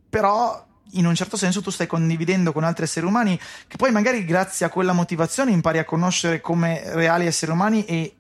però 0.10 0.66
in 0.92 1.06
un 1.06 1.16
certo 1.16 1.38
senso 1.38 1.62
tu 1.62 1.70
stai 1.70 1.88
condividendo 1.88 2.52
con 2.52 2.64
altri 2.64 2.86
esseri 2.86 3.06
umani 3.06 3.40
che 3.68 3.76
poi 3.76 3.92
magari 3.92 4.24
grazie 4.24 4.66
a 4.66 4.70
quella 4.70 4.94
motivazione 4.94 5.52
impari 5.52 5.80
a 5.80 5.86
conoscere 5.86 6.42
come 6.42 6.82
reali 6.94 7.26
esseri 7.26 7.52
umani 7.52 7.86
e 7.86 8.16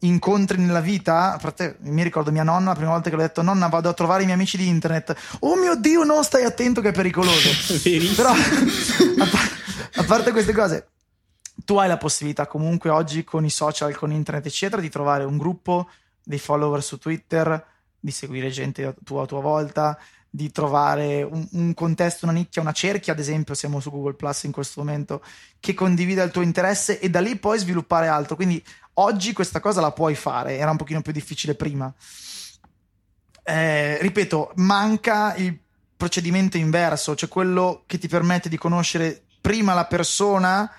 incontri 0.00 0.58
nella 0.60 0.80
vita. 0.80 1.34
A 1.34 1.38
parte, 1.38 1.76
mi 1.80 2.02
ricordo 2.02 2.30
mia 2.30 2.42
nonna 2.42 2.70
la 2.70 2.74
prima 2.74 2.90
volta 2.90 3.10
che 3.10 3.16
l'ho 3.16 3.22
detto: 3.22 3.42
Nonna, 3.42 3.68
vado 3.68 3.88
a 3.88 3.94
trovare 3.94 4.22
i 4.22 4.24
miei 4.24 4.36
amici 4.36 4.56
di 4.56 4.68
internet. 4.68 5.14
Oh 5.40 5.56
mio 5.56 5.74
dio, 5.76 6.04
no, 6.04 6.22
stai 6.22 6.44
attento 6.44 6.80
che 6.80 6.90
è 6.90 6.92
pericoloso. 6.92 7.48
Però, 8.14 8.30
a, 8.30 9.28
par- 9.30 9.50
a 9.94 10.04
parte 10.04 10.30
queste 10.30 10.52
cose, 10.52 10.88
tu 11.64 11.76
hai 11.76 11.88
la 11.88 11.96
possibilità 11.96 12.46
comunque 12.46 12.90
oggi 12.90 13.24
con 13.24 13.44
i 13.44 13.50
social, 13.50 13.96
con 13.96 14.12
internet, 14.12 14.46
eccetera, 14.46 14.80
di 14.80 14.88
trovare 14.88 15.24
un 15.24 15.36
gruppo 15.36 15.88
dei 16.22 16.38
follower 16.38 16.82
su 16.82 16.98
Twitter, 16.98 17.64
di 17.98 18.10
seguire 18.10 18.50
gente 18.50 18.94
tua 19.04 19.22
a 19.22 19.26
tua 19.26 19.40
volta, 19.40 19.98
di 20.30 20.50
trovare 20.50 21.22
un, 21.22 21.46
un, 21.52 21.74
contesto, 21.74 22.26
una 22.26 22.34
nicchia, 22.34 22.62
una 22.62 22.72
cerchia, 22.72 23.12
ad 23.12 23.18
esempio, 23.18 23.54
siamo 23.54 23.80
su 23.80 23.90
Google 23.90 24.14
Plus 24.14 24.44
in 24.44 24.52
questo 24.52 24.80
momento, 24.82 25.22
che 25.60 25.74
condivida 25.74 26.22
il 26.22 26.30
tuo 26.30 26.42
interesse 26.42 27.00
e 27.00 27.08
da 27.08 27.20
lì 27.20 27.36
poi 27.36 27.58
sviluppare 27.58 28.08
altro. 28.08 28.36
Quindi 28.36 28.62
oggi 28.94 29.32
questa 29.32 29.60
cosa 29.60 29.80
la 29.80 29.92
puoi 29.92 30.14
fare, 30.14 30.56
era 30.56 30.70
un 30.70 30.76
pochino 30.76 31.02
più 31.02 31.12
difficile 31.12 31.54
prima. 31.54 31.92
Eh, 33.42 33.98
ripeto, 34.00 34.52
manca 34.56 35.34
il 35.36 35.58
procedimento 35.96 36.56
inverso, 36.56 37.14
cioè 37.16 37.28
quello 37.28 37.82
che 37.86 37.98
ti 37.98 38.08
permette 38.08 38.48
di 38.48 38.58
conoscere 38.58 39.22
prima 39.40 39.74
la 39.74 39.86
persona 39.86 40.70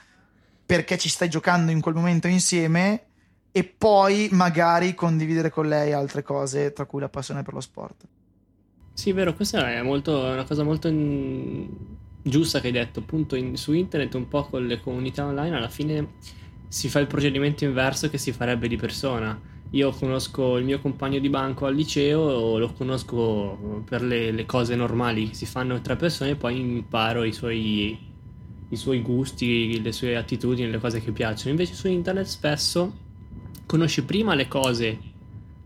perché 0.65 0.97
ci 0.99 1.09
stai 1.09 1.29
giocando 1.29 1.71
in 1.71 1.81
quel 1.81 1.95
momento 1.95 2.27
insieme 2.27 3.05
e 3.51 3.63
poi 3.63 4.29
magari 4.31 4.93
condividere 4.93 5.49
con 5.49 5.67
lei 5.67 5.91
altre 5.91 6.21
cose, 6.21 6.71
tra 6.71 6.85
cui 6.85 6.99
la 7.01 7.09
passione 7.09 7.41
per 7.41 7.55
lo 7.55 7.61
sport. 7.61 8.05
Sì, 8.99 9.13
vero, 9.13 9.33
questa 9.33 9.71
è 9.71 9.81
molto, 9.81 10.19
una 10.19 10.43
cosa 10.43 10.63
molto 10.63 10.89
in... 10.89 11.69
giusta 12.21 12.59
che 12.59 12.67
hai 12.67 12.73
detto, 12.73 12.99
appunto 12.99 13.37
in, 13.37 13.55
su 13.55 13.71
internet 13.71 14.13
un 14.15 14.27
po' 14.27 14.43
con 14.43 14.67
le 14.67 14.81
comunità 14.81 15.23
online 15.23 15.55
alla 15.55 15.69
fine 15.69 16.15
si 16.67 16.89
fa 16.89 16.99
il 16.99 17.07
procedimento 17.07 17.63
inverso 17.63 18.09
che 18.09 18.17
si 18.17 18.33
farebbe 18.33 18.67
di 18.67 18.75
persona. 18.75 19.39
Io 19.69 19.91
conosco 19.91 20.57
il 20.57 20.65
mio 20.65 20.81
compagno 20.81 21.19
di 21.19 21.29
banco 21.29 21.65
al 21.65 21.75
liceo, 21.75 22.57
lo 22.57 22.73
conosco 22.73 23.83
per 23.87 24.01
le, 24.01 24.31
le 24.31 24.45
cose 24.45 24.75
normali 24.75 25.29
che 25.29 25.33
si 25.33 25.45
fanno 25.45 25.79
tra 25.79 25.95
persone 25.95 26.31
e 26.31 26.35
poi 26.35 26.59
imparo 26.59 27.23
i 27.23 27.31
suoi, 27.31 27.97
i 28.67 28.75
suoi 28.75 28.99
gusti, 29.01 29.81
le 29.81 29.93
sue 29.93 30.17
attitudini, 30.17 30.69
le 30.69 30.77
cose 30.77 31.01
che 31.01 31.13
piacciono. 31.13 31.51
Invece 31.51 31.73
su 31.73 31.87
internet 31.87 32.25
spesso 32.25 32.93
conosci 33.65 34.03
prima 34.03 34.35
le 34.35 34.49
cose 34.49 34.99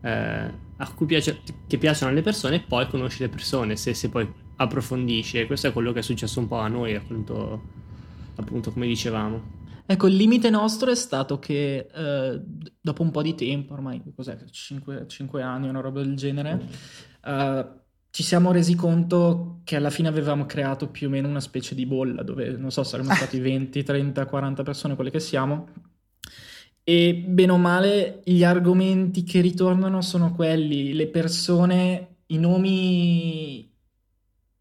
eh, 0.02 0.62
a 0.84 0.94
cui 0.94 1.06
piace, 1.06 1.42
che 1.68 1.78
piacciono 1.78 2.12
alle 2.12 2.22
persone 2.22 2.58
e 2.58 2.60
poi 2.62 2.88
conosci 2.88 3.22
le 3.22 3.30
persone 3.30 3.76
se, 3.76 3.94
se 3.94 4.10
poi 4.10 4.32
approfondisci. 4.56 5.40
E 5.40 5.46
questo 5.46 5.68
è 5.68 5.74
quello 5.74 5.92
che 5.92 6.00
è 6.00 6.04
successo 6.04 6.40
un 6.40 6.48
po' 6.48 6.58
a 6.58 6.68
noi 6.68 6.96
appunto, 6.96 7.62
appunto 8.36 8.72
come 8.72 8.88
dicevamo. 8.88 9.62
Ecco, 9.86 10.08
il 10.08 10.16
limite 10.16 10.50
nostro 10.50 10.92
è 10.92 10.96
stato 10.96 11.40
che 11.40 11.88
eh, 11.94 12.42
dopo 12.80 13.02
un 13.02 13.12
po' 13.12 13.22
di 13.22 13.36
tempo, 13.36 13.74
ormai 13.74 14.02
cos'è, 14.16 14.38
5, 14.50 15.06
5 15.08 15.42
anni, 15.42 15.68
una 15.68 15.82
roba 15.82 16.02
del 16.02 16.16
genere, 16.16 16.62
eh, 17.26 17.66
ci 18.10 18.24
siamo 18.24 18.52
resi 18.52 18.76
conto 18.76 19.62
che 19.64 19.76
alla 19.76 19.90
fine 19.90 20.08
avevamo 20.08 20.46
creato 20.46 20.88
più 20.88 21.08
o 21.08 21.10
meno 21.10 21.28
una 21.28 21.42
specie 21.42 21.76
di 21.76 21.86
bolla 21.86 22.24
dove, 22.24 22.56
non 22.58 22.72
so, 22.72 22.84
saremmo 22.84 23.12
stati 23.16 23.40
20, 23.40 23.84
30, 23.84 24.26
40 24.26 24.64
persone, 24.64 24.96
quelle 24.96 25.12
che 25.12 25.20
siamo, 25.20 25.68
e 26.84 27.16
bene 27.16 27.52
o 27.52 27.58
male, 27.58 28.22
gli 28.26 28.44
argomenti 28.44 29.24
che 29.24 29.40
ritornano 29.40 30.02
sono 30.02 30.34
quelli, 30.34 30.94
le 30.94 31.08
persone, 31.08 32.18
i 32.28 32.38
nomi, 32.38 33.72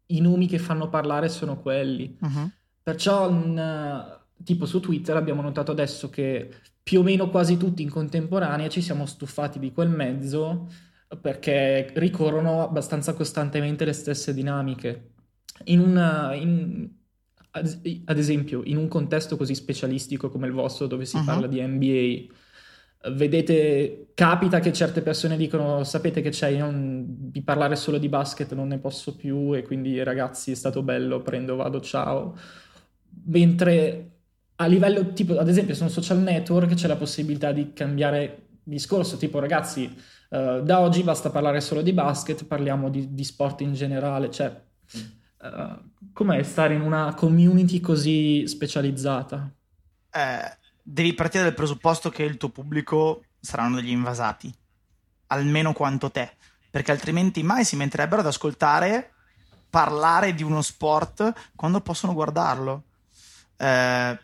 i 0.05 0.21
nomi 0.21 0.47
che 0.47 0.57
fanno 0.57 0.89
parlare 0.89 1.27
sono 1.27 1.59
quelli. 1.59 2.17
Uh-huh. 2.21 2.49
Perciò, 2.81 3.29
in, 3.29 4.19
tipo 4.43 4.65
su 4.65 4.79
Twitter, 4.79 5.17
abbiamo 5.17 5.41
notato 5.41 5.71
adesso 5.71 6.09
che 6.09 6.49
più 6.81 6.99
o 6.99 7.03
meno 7.03 7.29
quasi 7.29 7.57
tutti 7.57 7.81
in 7.81 7.89
contemporanea 7.89 8.69
ci 8.69 8.81
siamo 8.81 9.05
stufati 9.05 9.59
di 9.59 9.71
quel 9.71 9.89
mezzo 9.89 10.67
perché 11.21 11.91
ricorrono 11.95 12.63
abbastanza 12.63 13.13
costantemente 13.13 13.85
le 13.85 13.93
stesse 13.93 14.33
dinamiche. 14.33 15.11
In 15.65 15.79
una, 15.79 16.33
in, 16.33 16.89
ad 17.55 18.17
esempio, 18.17 18.61
in 18.65 18.77
un 18.77 18.87
contesto 18.87 19.37
così 19.37 19.53
specialistico 19.53 20.29
come 20.29 20.47
il 20.47 20.53
vostro, 20.53 20.87
dove 20.87 21.05
si 21.05 21.17
uh-huh. 21.17 21.23
parla 21.23 21.47
di 21.47 21.61
NBA, 21.61 22.33
vedete, 23.11 24.11
capita 24.15 24.59
che 24.59 24.73
certe 24.73 25.01
persone 25.01 25.37
dicono: 25.37 25.83
Sapete 25.83 26.21
che 26.21 26.29
c'è, 26.29 26.47
io 26.47 26.71
di 26.73 27.41
parlare 27.43 27.75
solo 27.75 27.99
di 27.99 28.09
basket 28.09 28.53
non 28.53 28.69
ne 28.69 28.79
posso 28.79 29.15
più, 29.15 29.55
e 29.55 29.61
quindi 29.61 30.01
ragazzi, 30.01 30.51
è 30.51 30.55
stato 30.55 30.81
bello, 30.81 31.21
prendo, 31.21 31.55
vado, 31.55 31.79
ciao. 31.79 32.35
Mentre 33.25 34.09
a 34.55 34.65
livello 34.65 35.13
tipo, 35.13 35.37
ad 35.37 35.47
esempio, 35.47 35.75
su 35.75 35.83
un 35.83 35.89
social 35.89 36.19
network 36.19 36.73
c'è 36.73 36.87
la 36.87 36.95
possibilità 36.95 37.51
di 37.51 37.71
cambiare 37.73 38.47
discorso, 38.63 39.17
tipo 39.17 39.37
ragazzi, 39.37 39.93
uh, 40.29 40.63
da 40.63 40.79
oggi 40.79 41.03
basta 41.03 41.29
parlare 41.29 41.61
solo 41.61 41.83
di 41.83 41.93
basket, 41.93 42.45
parliamo 42.45 42.89
di, 42.89 43.13
di 43.13 43.23
sport 43.23 43.61
in 43.61 43.73
generale, 43.73 44.31
cioè. 44.31 44.59
Uh, 45.43 45.77
com'è 46.13 46.41
stare 46.43 46.73
in 46.73 46.79
una 46.79 47.13
community 47.15 47.81
così 47.81 48.47
specializzata? 48.47 49.51
Eh, 50.09 50.57
devi 50.81 51.13
partire 51.13 51.43
dal 51.43 51.53
presupposto 51.53 52.09
che 52.09 52.23
il 52.23 52.37
tuo 52.37 52.47
pubblico 52.47 53.25
saranno 53.41 53.75
degli 53.75 53.89
invasati, 53.89 54.53
almeno 55.27 55.73
quanto 55.73 56.09
te, 56.09 56.37
perché 56.69 56.91
altrimenti 56.91 57.43
mai 57.43 57.65
si 57.65 57.75
metterebbero 57.75 58.21
ad 58.21 58.27
ascoltare 58.27 59.11
parlare 59.69 60.33
di 60.33 60.43
uno 60.43 60.61
sport 60.61 61.51
quando 61.57 61.81
possono 61.81 62.13
guardarlo. 62.13 62.83
Eh, 63.57 64.19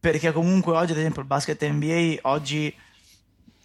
perché 0.00 0.32
comunque 0.32 0.74
oggi, 0.74 0.92
ad 0.92 0.98
esempio, 0.98 1.20
il 1.20 1.28
basket 1.28 1.64
NBA 1.64 2.16
oggi 2.22 2.74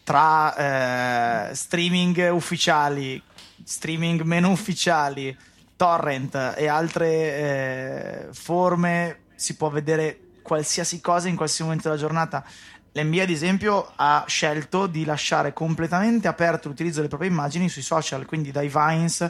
tra 0.03 1.49
eh, 1.49 1.55
streaming 1.55 2.29
ufficiali, 2.31 3.19
streaming 3.63 4.21
meno 4.21 4.51
ufficiali, 4.51 5.35
torrent 5.81 6.53
e 6.55 6.67
altre 6.67 7.07
eh, 7.09 8.27
forme 8.33 9.21
si 9.33 9.55
può 9.55 9.71
vedere 9.71 10.19
qualsiasi 10.43 11.01
cosa 11.01 11.27
in 11.27 11.35
qualsiasi 11.35 11.63
momento 11.63 11.89
della 11.89 11.99
giornata. 11.99 12.45
L'NBA, 12.91 13.23
ad 13.23 13.29
esempio, 13.31 13.91
ha 13.95 14.23
scelto 14.27 14.85
di 14.85 15.05
lasciare 15.05 15.53
completamente 15.53 16.27
aperto 16.27 16.67
l'utilizzo 16.67 16.97
delle 16.97 17.07
proprie 17.07 17.31
immagini 17.31 17.67
sui 17.67 17.81
social, 17.81 18.27
quindi 18.27 18.51
dai 18.51 18.69
Vines 18.71 19.27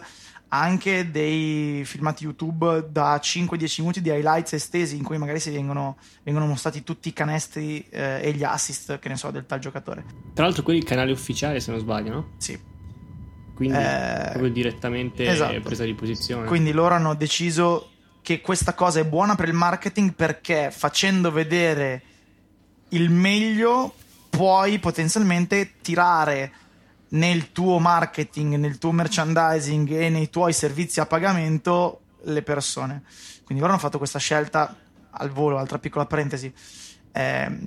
anche 0.49 1.09
dei 1.09 1.85
filmati 1.85 2.25
YouTube 2.25 2.87
da 2.89 3.15
5-10 3.15 3.75
minuti 3.77 4.01
di 4.01 4.09
highlights 4.09 4.51
estesi 4.51 4.97
in 4.97 5.03
cui 5.03 5.17
magari 5.17 5.39
si 5.39 5.51
vengono, 5.51 5.95
vengono 6.23 6.47
mostrati 6.47 6.83
tutti 6.83 7.07
i 7.07 7.13
canestri 7.13 7.87
eh, 7.89 8.19
e 8.21 8.33
gli 8.33 8.43
assist, 8.43 8.99
che 8.99 9.07
ne 9.07 9.15
so, 9.15 9.31
del 9.31 9.45
tal 9.45 9.59
giocatore. 9.59 10.03
Tra 10.33 10.43
l'altro 10.43 10.63
quelli 10.63 10.83
canali 10.83 11.13
ufficiali, 11.13 11.61
se 11.61 11.71
non 11.71 11.79
sbaglio, 11.79 12.11
no? 12.11 12.29
Sì 12.39 12.70
quindi 13.61 13.77
eh, 13.77 14.29
proprio 14.29 14.49
direttamente 14.49 15.27
esatto. 15.27 15.59
presa 15.59 15.83
di 15.83 15.93
posizione. 15.93 16.47
Quindi 16.47 16.71
loro 16.71 16.95
hanno 16.95 17.13
deciso 17.13 17.91
che 18.23 18.41
questa 18.41 18.73
cosa 18.73 19.01
è 19.01 19.05
buona 19.05 19.35
per 19.35 19.49
il 19.49 19.53
marketing 19.53 20.13
perché 20.13 20.71
facendo 20.71 21.31
vedere 21.31 22.01
il 22.89 23.11
meglio 23.11 23.93
puoi 24.31 24.79
potenzialmente 24.79 25.73
tirare 25.79 26.51
nel 27.09 27.51
tuo 27.51 27.77
marketing, 27.77 28.55
nel 28.55 28.79
tuo 28.79 28.91
merchandising 28.93 29.91
e 29.91 30.09
nei 30.09 30.31
tuoi 30.31 30.53
servizi 30.53 30.99
a 30.99 31.05
pagamento 31.05 32.01
le 32.23 32.41
persone. 32.41 33.03
Quindi 33.43 33.61
loro 33.61 33.73
hanno 33.73 33.81
fatto 33.81 33.99
questa 33.99 34.17
scelta 34.17 34.75
al 35.11 35.29
volo, 35.29 35.59
altra 35.59 35.77
piccola 35.77 36.07
parentesi. 36.07 36.51
Eh, 37.11 37.59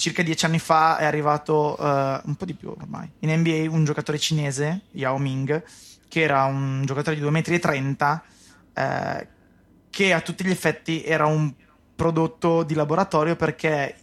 circa 0.00 0.22
dieci 0.22 0.46
anni 0.46 0.58
fa 0.58 0.96
è 0.96 1.04
arrivato, 1.04 1.76
uh, 1.78 2.20
un 2.24 2.34
po' 2.36 2.46
di 2.46 2.54
più 2.54 2.70
ormai, 2.70 3.08
in 3.20 3.30
NBA 3.38 3.70
un 3.70 3.84
giocatore 3.84 4.18
cinese, 4.18 4.86
Yao 4.92 5.18
Ming, 5.18 5.62
che 6.08 6.22
era 6.22 6.44
un 6.44 6.82
giocatore 6.86 7.16
di 7.16 7.22
2,30 7.22 7.80
m, 7.80 8.20
eh, 8.72 9.28
che 9.90 10.12
a 10.12 10.20
tutti 10.22 10.44
gli 10.44 10.50
effetti 10.50 11.04
era 11.04 11.26
un 11.26 11.52
prodotto 11.94 12.62
di 12.62 12.74
laboratorio 12.74 13.36
perché 13.36 13.96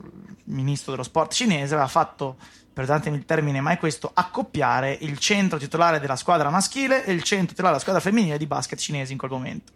il 0.00 0.54
ministro 0.54 0.92
dello 0.92 1.02
sport 1.02 1.32
cinese 1.32 1.74
aveva 1.74 1.88
fatto, 1.88 2.36
perdonatemi 2.72 3.16
il 3.16 3.24
termine, 3.24 3.60
ma 3.60 3.72
è 3.72 3.78
questo, 3.78 4.10
accoppiare 4.14 4.96
il 5.00 5.18
centro 5.18 5.58
titolare 5.58 5.98
della 5.98 6.16
squadra 6.16 6.48
maschile 6.48 7.04
e 7.04 7.12
il 7.12 7.24
centro 7.24 7.48
titolare 7.48 7.72
della 7.72 7.82
squadra 7.82 8.00
femminile 8.00 8.38
di 8.38 8.46
basket 8.46 8.78
cinese 8.78 9.10
in 9.10 9.18
quel 9.18 9.32
momento. 9.32 9.72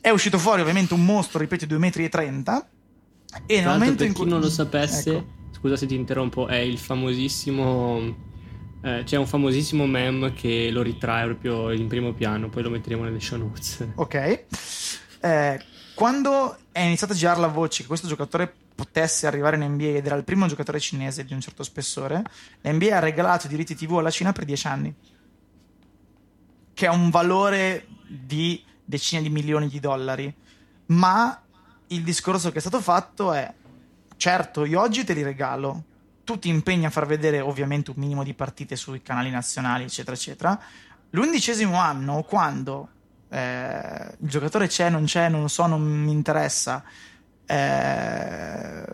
È 0.00 0.10
uscito 0.10 0.38
fuori 0.38 0.60
ovviamente 0.60 0.94
un 0.94 1.04
mostro, 1.04 1.40
ripeto, 1.40 1.66
di 1.66 1.74
2,30 1.74 2.30
m 2.30 2.64
e 3.46 3.56
nel 3.56 3.66
momento 3.66 4.04
in 4.04 4.12
cui... 4.12 4.24
chi 4.24 4.30
non 4.30 4.40
lo 4.40 4.50
sapesse, 4.50 5.16
ecco. 5.16 5.26
scusa 5.52 5.76
se 5.76 5.86
ti 5.86 5.94
interrompo, 5.94 6.46
è 6.46 6.56
il 6.56 6.78
famosissimo... 6.78 8.28
Eh, 8.82 9.02
c'è 9.04 9.16
un 9.16 9.26
famosissimo 9.26 9.86
meme 9.86 10.32
che 10.32 10.70
lo 10.70 10.80
ritrae 10.80 11.26
proprio 11.26 11.70
in 11.70 11.86
primo 11.86 12.14
piano, 12.14 12.48
poi 12.48 12.62
lo 12.62 12.70
metteremo 12.70 13.04
nelle 13.04 13.20
show 13.20 13.38
notes. 13.38 13.86
Ok. 13.96 14.44
Eh, 15.20 15.60
quando 15.94 16.56
è 16.72 16.80
iniziata 16.80 17.12
a 17.12 17.16
girare 17.16 17.40
la 17.40 17.48
voce 17.48 17.82
che 17.82 17.88
questo 17.88 18.08
giocatore 18.08 18.50
potesse 18.74 19.26
arrivare 19.26 19.56
in 19.56 19.72
NBA 19.72 19.98
ed 19.98 20.06
era 20.06 20.16
il 20.16 20.24
primo 20.24 20.46
giocatore 20.46 20.80
cinese 20.80 21.26
di 21.26 21.34
un 21.34 21.40
certo 21.42 21.62
spessore, 21.62 22.22
l'NBA 22.62 22.96
ha 22.96 23.00
regalato 23.00 23.44
i 23.44 23.50
diritti 23.50 23.74
TV 23.74 23.98
alla 23.98 24.10
Cina 24.10 24.32
per 24.32 24.46
dieci 24.46 24.66
anni, 24.66 24.94
che 26.72 26.86
ha 26.86 26.92
un 26.92 27.10
valore 27.10 27.86
di 28.08 28.64
decine 28.82 29.20
di 29.20 29.28
milioni 29.28 29.68
di 29.68 29.78
dollari, 29.78 30.34
ma 30.86 31.42
il 31.92 32.02
discorso 32.02 32.50
che 32.50 32.58
è 32.58 32.60
stato 32.60 32.80
fatto 32.80 33.32
è, 33.32 33.52
certo, 34.16 34.64
io 34.64 34.80
oggi 34.80 35.04
te 35.04 35.12
li 35.12 35.22
regalo, 35.22 35.84
tu 36.24 36.38
ti 36.38 36.48
impegni 36.48 36.86
a 36.86 36.90
far 36.90 37.06
vedere 37.06 37.40
ovviamente 37.40 37.90
un 37.90 37.96
minimo 37.98 38.22
di 38.22 38.34
partite 38.34 38.76
sui 38.76 39.02
canali 39.02 39.30
nazionali, 39.30 39.84
eccetera, 39.84 40.14
eccetera. 40.14 40.60
L'undicesimo 41.10 41.76
anno, 41.76 42.22
quando 42.22 42.88
eh, 43.28 44.14
il 44.20 44.28
giocatore 44.28 44.68
c'è, 44.68 44.88
non 44.88 45.04
c'è, 45.04 45.28
non 45.28 45.42
lo 45.42 45.48
so, 45.48 45.66
non 45.66 45.82
mi 45.82 46.12
interessa, 46.12 46.84
eh, 47.46 48.84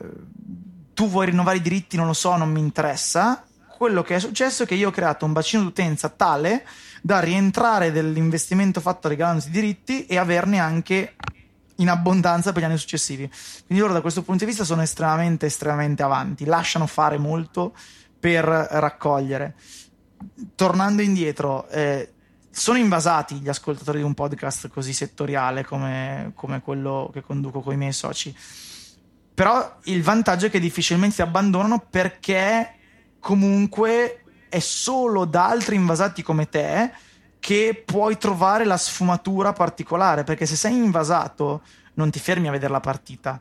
tu 0.95 1.09
vuoi 1.11 1.27
rinnovare 1.27 1.59
i 1.59 1.63
diritti, 1.63 1.97
non 1.99 2.07
lo 2.07 2.15
so, 2.15 2.37
non 2.37 2.51
mi 2.51 2.61
interessa. 2.61 3.45
Quello 3.77 4.03
che 4.03 4.15
è 4.15 4.19
successo 4.19 4.63
è 4.63 4.67
che 4.67 4.75
io 4.75 4.89
ho 4.89 4.93
creato 4.93 5.27
un 5.27 5.35
bacino 5.35 5.63
d'utenza 5.63 6.09
tale 6.09 6.67
da 7.03 7.21
rientrare 7.21 7.93
dell'investimento 7.93 8.81
fatto 8.81 9.09
regalando 9.09 9.45
i 9.47 9.51
diritti 9.51 10.07
e 10.07 10.17
averne 10.17 10.59
anche 10.59 11.15
in 11.77 11.89
abbondanza 11.89 12.53
per 12.53 12.63
gli 12.63 12.67
anni 12.67 12.79
successivi. 12.79 13.29
Quindi 13.67 13.83
loro 13.83 13.93
da 13.93 14.01
questo 14.01 14.23
punto 14.23 14.45
di 14.45 14.51
vista 14.51 14.65
sono 14.65 14.83
estremamente, 14.83 15.47
estremamente 15.47 16.03
avanti, 16.03 16.45
lasciano 16.45 16.87
fare 16.87 17.19
molto 17.19 17.75
per 18.19 18.45
raccogliere. 18.45 19.55
Tornando 20.55 21.03
indietro, 21.03 21.69
eh, 21.69 22.13
sono 22.51 22.79
invasati 22.79 23.37
gli 23.37 23.49
ascoltatori 23.49 23.99
di 23.99 24.05
un 24.05 24.15
podcast 24.15 24.69
così 24.69 24.95
settoriale 24.95 25.65
come, 25.65 26.33
come 26.35 26.63
quello 26.63 27.11
che 27.13 27.21
conduco 27.21 27.61
con 27.61 27.75
i 27.75 27.77
miei 27.77 27.93
soci. 27.93 28.35
Però 29.35 29.79
il 29.85 30.03
vantaggio 30.03 30.47
è 30.47 30.51
che 30.51 30.59
difficilmente 30.59 31.17
si 31.17 31.23
abbandonano 31.23 31.85
perché 31.91 32.75
comunque 33.21 34.23
è 34.49 34.59
solo 34.61 35.27
da 35.27 35.49
altri 35.49 35.75
invasati 35.75 36.23
come 36.23 36.49
te 36.49 36.91
che 37.47 37.81
puoi 37.85 38.19
trovare 38.19 38.65
la 38.65 38.77
sfumatura 38.77 39.53
particolare. 39.53 40.25
Perché 40.25 40.47
se 40.47 40.57
sei 40.57 40.75
invasato 40.75 41.63
non 41.95 42.11
ti 42.11 42.19
fermi 42.19 42.49
a 42.49 42.51
vedere 42.51 42.73
la 42.73 42.81
partita. 42.81 43.41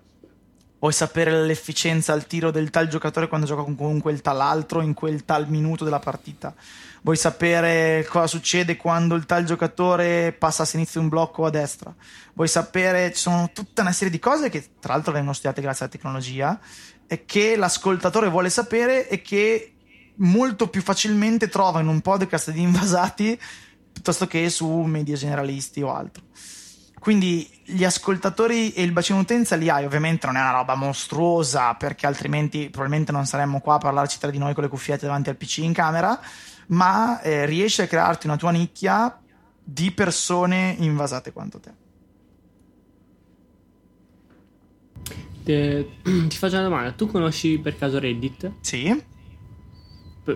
Vuoi 0.77 0.93
sapere 0.93 1.43
l'efficienza 1.43 2.13
al 2.13 2.27
tiro 2.27 2.51
del 2.51 2.69
tal 2.69 2.87
giocatore 2.87 3.27
quando 3.27 3.47
gioca 3.47 3.63
con 3.63 3.99
quel 3.99 4.21
tal 4.21 4.41
altro 4.41 4.81
in 4.81 4.93
quel 4.93 5.25
tal 5.25 5.49
minuto 5.49 5.83
della 5.83 5.97
partita 5.97 6.53
vuoi 7.01 7.17
sapere 7.17 8.05
cosa 8.09 8.25
succede 8.25 8.77
quando 8.77 9.13
il 9.13 9.25
tal 9.25 9.43
giocatore 9.43 10.31
passa 10.31 10.63
a 10.63 10.65
sinistra 10.65 11.01
un 11.01 11.07
blocco 11.07 11.45
a 11.45 11.51
destra, 11.51 11.93
vuoi 12.33 12.47
sapere, 12.47 13.13
ci 13.13 13.21
sono 13.21 13.51
tutta 13.53 13.83
una 13.83 13.91
serie 13.91 14.09
di 14.09 14.17
cose 14.17 14.49
che 14.49 14.65
tra 14.79 14.93
l'altro 14.93 15.11
vengono 15.11 15.33
studiate 15.33 15.61
grazie 15.61 15.85
alla 15.85 15.93
tecnologia 15.93 16.59
e 17.05 17.25
che 17.25 17.55
l'ascoltatore 17.55 18.27
vuole 18.27 18.49
sapere 18.49 19.07
e 19.07 19.21
che 19.21 19.75
molto 20.15 20.67
più 20.67 20.81
facilmente 20.81 21.47
trova 21.47 21.79
in 21.79 21.87
un 21.87 22.01
podcast 22.01 22.49
di 22.49 22.61
invasati 22.61 23.39
piuttosto 23.95 24.27
che 24.27 24.49
su 24.49 24.67
media 24.67 25.15
generalisti 25.15 25.81
o 25.81 25.93
altro. 25.93 26.23
Quindi 26.99 27.47
gli 27.63 27.85
ascoltatori 27.85 28.73
e 28.73 28.83
il 28.83 28.91
bacino 28.91 29.19
utenza 29.19 29.55
li 29.55 29.69
hai, 29.69 29.85
ovviamente 29.85 30.25
non 30.25 30.35
è 30.35 30.41
una 30.41 30.51
roba 30.51 30.75
mostruosa 30.75 31.73
perché 31.75 32.05
altrimenti 32.05 32.69
probabilmente 32.69 33.13
non 33.13 33.25
saremmo 33.25 33.61
qua 33.61 33.75
a 33.75 33.77
parlarci 33.77 34.19
tra 34.19 34.31
di 34.31 34.37
noi 34.37 34.53
con 34.53 34.63
le 34.63 34.69
cuffiette 34.69 35.05
davanti 35.05 35.29
al 35.29 35.37
PC 35.37 35.59
in 35.59 35.71
camera, 35.71 36.19
ma 36.67 37.21
eh, 37.21 37.45
riesci 37.45 37.81
a 37.81 37.87
crearti 37.87 38.25
una 38.25 38.37
tua 38.37 38.51
nicchia 38.51 39.17
di 39.63 39.91
persone 39.91 40.75
invasate 40.77 41.31
quanto 41.31 41.59
te. 41.59 41.71
Te, 45.43 45.87
ti 46.27 46.37
faccio 46.37 46.55
una 46.55 46.63
domanda, 46.63 46.91
tu 46.91 47.07
conosci 47.07 47.59
per 47.59 47.77
caso 47.77 47.97
Reddit? 47.99 48.51
Sì. 48.61 49.13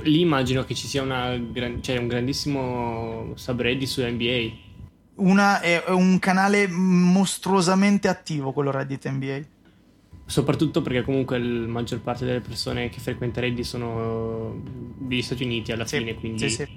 Lì 0.04 0.22
immagino 0.22 0.64
che 0.64 0.76
ci 0.76 0.88
sia 0.88 1.02
una, 1.02 1.40
cioè 1.82 1.98
un 1.98 2.08
grandissimo 2.08 3.32
subreddit 3.36 3.88
su 3.88 4.02
NBA. 4.04 4.68
Una, 5.16 5.60
è, 5.60 5.84
è 5.84 5.92
un 5.92 6.20
canale 6.20 6.68
mostruosamente 6.68 8.08
attivo 8.08 8.52
quello 8.54 8.72
Reddit 8.72 9.10
NBA 9.10 9.42
soprattutto 10.30 10.84
perché 10.84 11.02
comunque 11.02 11.40
la 11.40 11.68
maggior 11.68 12.02
parte 12.02 12.24
delle 12.24 12.40
persone 12.40 12.90
che 12.90 13.00
frequenta 13.00 13.42
Reddit 13.42 13.66
sono 13.66 14.62
degli 14.96 15.24
Stati 15.24 15.44
Uniti 15.44 15.72
alla 15.72 15.88
sì, 15.88 15.98
fine, 15.98 16.14
quindi 16.14 16.48
sì, 16.48 16.64
sì. 16.64 16.68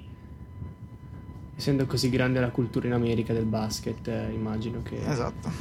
essendo 1.55 1.85
così 1.85 2.09
grande 2.09 2.39
la 2.39 2.49
cultura 2.49 2.87
in 2.87 2.93
America 2.93 3.31
del 3.31 3.45
basket, 3.45 4.07
eh, 4.07 4.31
immagino 4.33 4.81
che... 4.81 4.97
Esatto. 5.07 5.51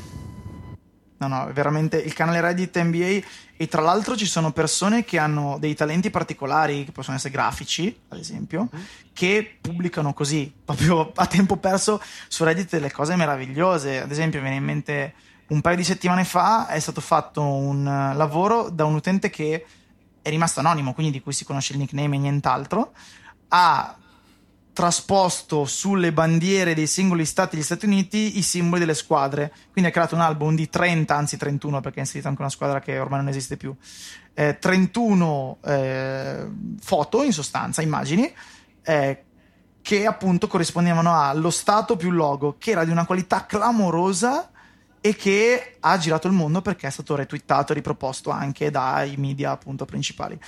No, 1.22 1.28
no, 1.28 1.50
veramente 1.52 1.98
il 1.98 2.14
canale 2.14 2.40
Reddit 2.40 2.76
NBA 2.82 3.20
e 3.56 3.68
tra 3.68 3.80
l'altro 3.80 4.16
ci 4.16 4.26
sono 4.26 4.50
persone 4.50 5.04
che 5.04 5.18
hanno 5.18 5.56
dei 5.60 5.72
talenti 5.74 6.10
particolari, 6.10 6.84
che 6.84 6.90
possono 6.90 7.16
essere 7.16 7.32
grafici, 7.32 7.96
ad 8.08 8.18
esempio, 8.18 8.68
mm-hmm. 8.74 8.84
che 9.12 9.58
pubblicano 9.60 10.14
così, 10.14 10.50
proprio 10.64 11.12
a 11.14 11.26
tempo 11.26 11.58
perso 11.58 12.02
su 12.26 12.42
Reddit 12.42 12.70
delle 12.70 12.90
cose 12.90 13.14
meravigliose. 13.14 14.02
Ad 14.02 14.10
esempio, 14.10 14.40
mi 14.40 14.48
viene 14.48 14.60
in 14.60 14.64
mente 14.64 15.14
un 15.48 15.60
paio 15.60 15.76
di 15.76 15.84
settimane 15.84 16.24
fa 16.24 16.66
è 16.66 16.80
stato 16.80 17.00
fatto 17.00 17.42
un 17.42 17.86
eh, 17.86 18.16
lavoro 18.16 18.68
da 18.68 18.84
un 18.84 18.94
utente 18.94 19.30
che 19.30 19.64
è 20.22 20.28
rimasto 20.28 20.58
anonimo, 20.58 20.92
quindi 20.92 21.12
di 21.12 21.20
cui 21.20 21.32
si 21.32 21.44
conosce 21.44 21.74
il 21.74 21.78
nickname 21.78 22.16
e 22.16 22.18
nient'altro, 22.18 22.92
ha 23.48 23.96
trasposto 24.72 25.64
sulle 25.64 26.12
bandiere 26.12 26.74
dei 26.74 26.86
singoli 26.86 27.24
stati 27.24 27.56
degli 27.56 27.64
Stati 27.64 27.86
Uniti 27.86 28.38
i 28.38 28.42
simboli 28.42 28.80
delle 28.80 28.94
squadre. 28.94 29.52
Quindi 29.70 29.90
ha 29.90 29.92
creato 29.92 30.14
un 30.14 30.20
album 30.20 30.54
di 30.54 30.68
30, 30.68 31.14
anzi 31.14 31.36
31, 31.36 31.80
perché 31.80 31.98
è 31.98 32.00
inserita 32.00 32.28
anche 32.28 32.40
una 32.40 32.50
squadra 32.50 32.80
che 32.80 32.98
ormai 32.98 33.18
non 33.18 33.28
esiste 33.28 33.56
più. 33.56 33.74
Eh, 34.34 34.58
31 34.58 35.58
eh, 35.64 36.46
foto, 36.80 37.22
in 37.22 37.32
sostanza, 37.32 37.82
immagini, 37.82 38.32
eh, 38.82 39.24
che 39.82 40.06
appunto 40.06 40.46
corrispondevano 40.46 41.20
allo 41.20 41.50
stato 41.50 41.96
più 41.96 42.10
logo, 42.10 42.56
che 42.58 42.70
era 42.70 42.84
di 42.84 42.90
una 42.90 43.04
qualità 43.04 43.44
clamorosa 43.44 44.51
e 45.05 45.16
che 45.16 45.76
ha 45.80 45.98
girato 45.98 46.28
il 46.28 46.32
mondo 46.32 46.62
perché 46.62 46.86
è 46.86 46.90
stato 46.90 47.16
retweetato 47.16 47.72
e 47.72 47.74
riproposto 47.74 48.30
anche 48.30 48.70
dai 48.70 49.16
media 49.16 49.50
appunto 49.50 49.84
principali. 49.84 50.38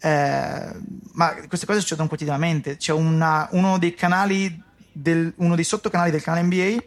Eh, 0.00 0.72
ma 1.12 1.34
queste 1.46 1.64
cose 1.64 1.78
succedono 1.78 2.08
quotidianamente. 2.08 2.76
C'è 2.76 2.92
una, 2.92 3.48
uno 3.52 3.78
dei 3.78 3.94
canali, 3.94 4.60
del, 4.90 5.32
uno 5.36 5.54
dei 5.54 5.62
sottocanali 5.62 6.10
del 6.10 6.22
canale 6.22 6.42
NBA 6.42 6.82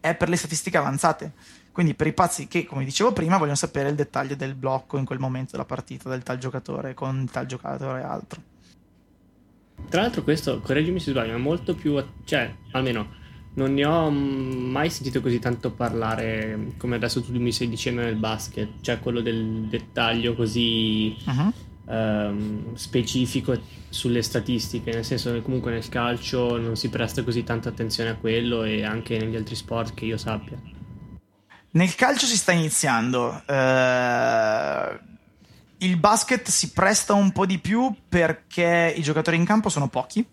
è 0.00 0.14
per 0.14 0.30
le 0.30 0.36
statistiche 0.36 0.78
avanzate. 0.78 1.32
Quindi 1.70 1.94
per 1.94 2.06
i 2.06 2.14
pazzi 2.14 2.48
che, 2.48 2.64
come 2.64 2.86
dicevo 2.86 3.12
prima, 3.12 3.36
vogliono 3.36 3.54
sapere 3.54 3.90
il 3.90 3.94
dettaglio 3.94 4.34
del 4.34 4.54
blocco 4.54 4.96
in 4.96 5.04
quel 5.04 5.18
momento 5.18 5.50
della 5.52 5.66
partita 5.66 6.08
del 6.08 6.22
tal 6.22 6.38
giocatore 6.38 6.94
con 6.94 7.28
tal 7.30 7.44
giocatore 7.44 8.00
e 8.00 8.04
altro. 8.04 8.42
Tra 9.90 10.00
l'altro 10.00 10.22
questo, 10.22 10.60
correggimi 10.60 10.98
se 10.98 11.10
sbaglio, 11.10 11.34
è 11.34 11.38
molto 11.38 11.74
più... 11.74 12.02
cioè, 12.24 12.52
almeno 12.72 13.26
non 13.54 13.74
ne 13.74 13.84
ho 13.84 14.10
mai 14.10 14.90
sentito 14.90 15.20
così 15.20 15.38
tanto 15.38 15.72
parlare 15.72 16.72
come 16.76 16.96
adesso 16.96 17.22
tu 17.22 17.32
mi 17.38 17.52
stai 17.52 17.68
dicendo 17.68 18.02
nel 18.02 18.16
basket, 18.16 18.80
cioè 18.80 19.00
quello 19.00 19.20
del 19.20 19.66
dettaglio 19.68 20.34
così 20.34 21.16
uh-huh. 21.24 21.52
um, 21.86 22.74
specifico 22.74 23.58
sulle 23.88 24.22
statistiche, 24.22 24.92
nel 24.92 25.04
senso 25.04 25.32
che 25.32 25.42
comunque 25.42 25.72
nel 25.72 25.88
calcio 25.88 26.56
non 26.58 26.76
si 26.76 26.88
presta 26.88 27.24
così 27.24 27.42
tanta 27.42 27.68
attenzione 27.68 28.10
a 28.10 28.14
quello 28.16 28.62
e 28.62 28.84
anche 28.84 29.18
negli 29.18 29.36
altri 29.36 29.56
sport 29.56 29.94
che 29.94 30.04
io 30.04 30.16
sappia. 30.16 30.60
Nel 31.70 31.94
calcio 31.94 32.26
si 32.26 32.36
sta 32.36 32.52
iniziando. 32.52 33.42
Uh, 33.46 35.06
il 35.78 35.96
basket 35.96 36.48
si 36.48 36.72
presta 36.72 37.14
un 37.14 37.30
po' 37.32 37.46
di 37.46 37.58
più 37.58 37.94
perché 38.08 38.92
i 38.96 39.02
giocatori 39.02 39.36
in 39.36 39.44
campo 39.44 39.68
sono 39.68 39.88
pochi 39.88 40.26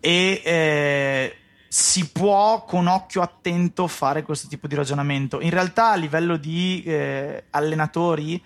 e 0.00 0.42
eh, 0.44 1.36
si 1.68 2.08
può 2.08 2.64
con 2.64 2.86
occhio 2.86 3.20
attento 3.20 3.86
fare 3.86 4.22
questo 4.22 4.48
tipo 4.48 4.66
di 4.66 4.74
ragionamento. 4.74 5.40
In 5.40 5.50
realtà 5.50 5.90
a 5.90 5.96
livello 5.96 6.36
di 6.36 6.82
eh, 6.84 7.44
allenatori 7.50 8.42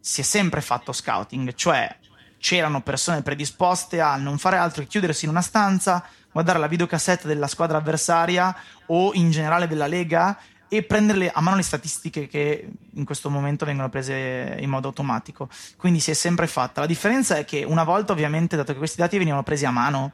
si 0.00 0.22
è 0.22 0.24
sempre 0.24 0.60
fatto 0.60 0.92
scouting, 0.92 1.54
cioè 1.54 1.94
c'erano 2.38 2.82
persone 2.82 3.22
predisposte 3.22 4.00
a 4.00 4.16
non 4.16 4.38
fare 4.38 4.56
altro 4.56 4.82
che 4.82 4.88
chiudersi 4.88 5.26
in 5.26 5.30
una 5.30 5.42
stanza, 5.42 6.04
guardare 6.32 6.58
la 6.58 6.66
videocassetta 6.66 7.28
della 7.28 7.46
squadra 7.46 7.78
avversaria 7.78 8.54
o 8.86 9.12
in 9.14 9.30
generale 9.30 9.68
della 9.68 9.86
lega 9.86 10.36
e 10.66 10.82
prendere 10.82 11.30
a 11.30 11.40
mano 11.42 11.56
le 11.56 11.62
statistiche 11.62 12.26
che 12.26 12.66
in 12.94 13.04
questo 13.04 13.28
momento 13.28 13.66
vengono 13.66 13.90
prese 13.90 14.56
in 14.58 14.70
modo 14.70 14.88
automatico. 14.88 15.50
Quindi 15.76 16.00
si 16.00 16.10
è 16.10 16.14
sempre 16.14 16.46
fatta. 16.46 16.80
La 16.80 16.86
differenza 16.86 17.36
è 17.36 17.44
che 17.44 17.62
una 17.62 17.84
volta 17.84 18.12
ovviamente, 18.12 18.56
dato 18.56 18.72
che 18.72 18.78
questi 18.78 18.96
dati 18.96 19.18
venivano 19.18 19.42
presi 19.42 19.66
a 19.66 19.70
mano, 19.70 20.12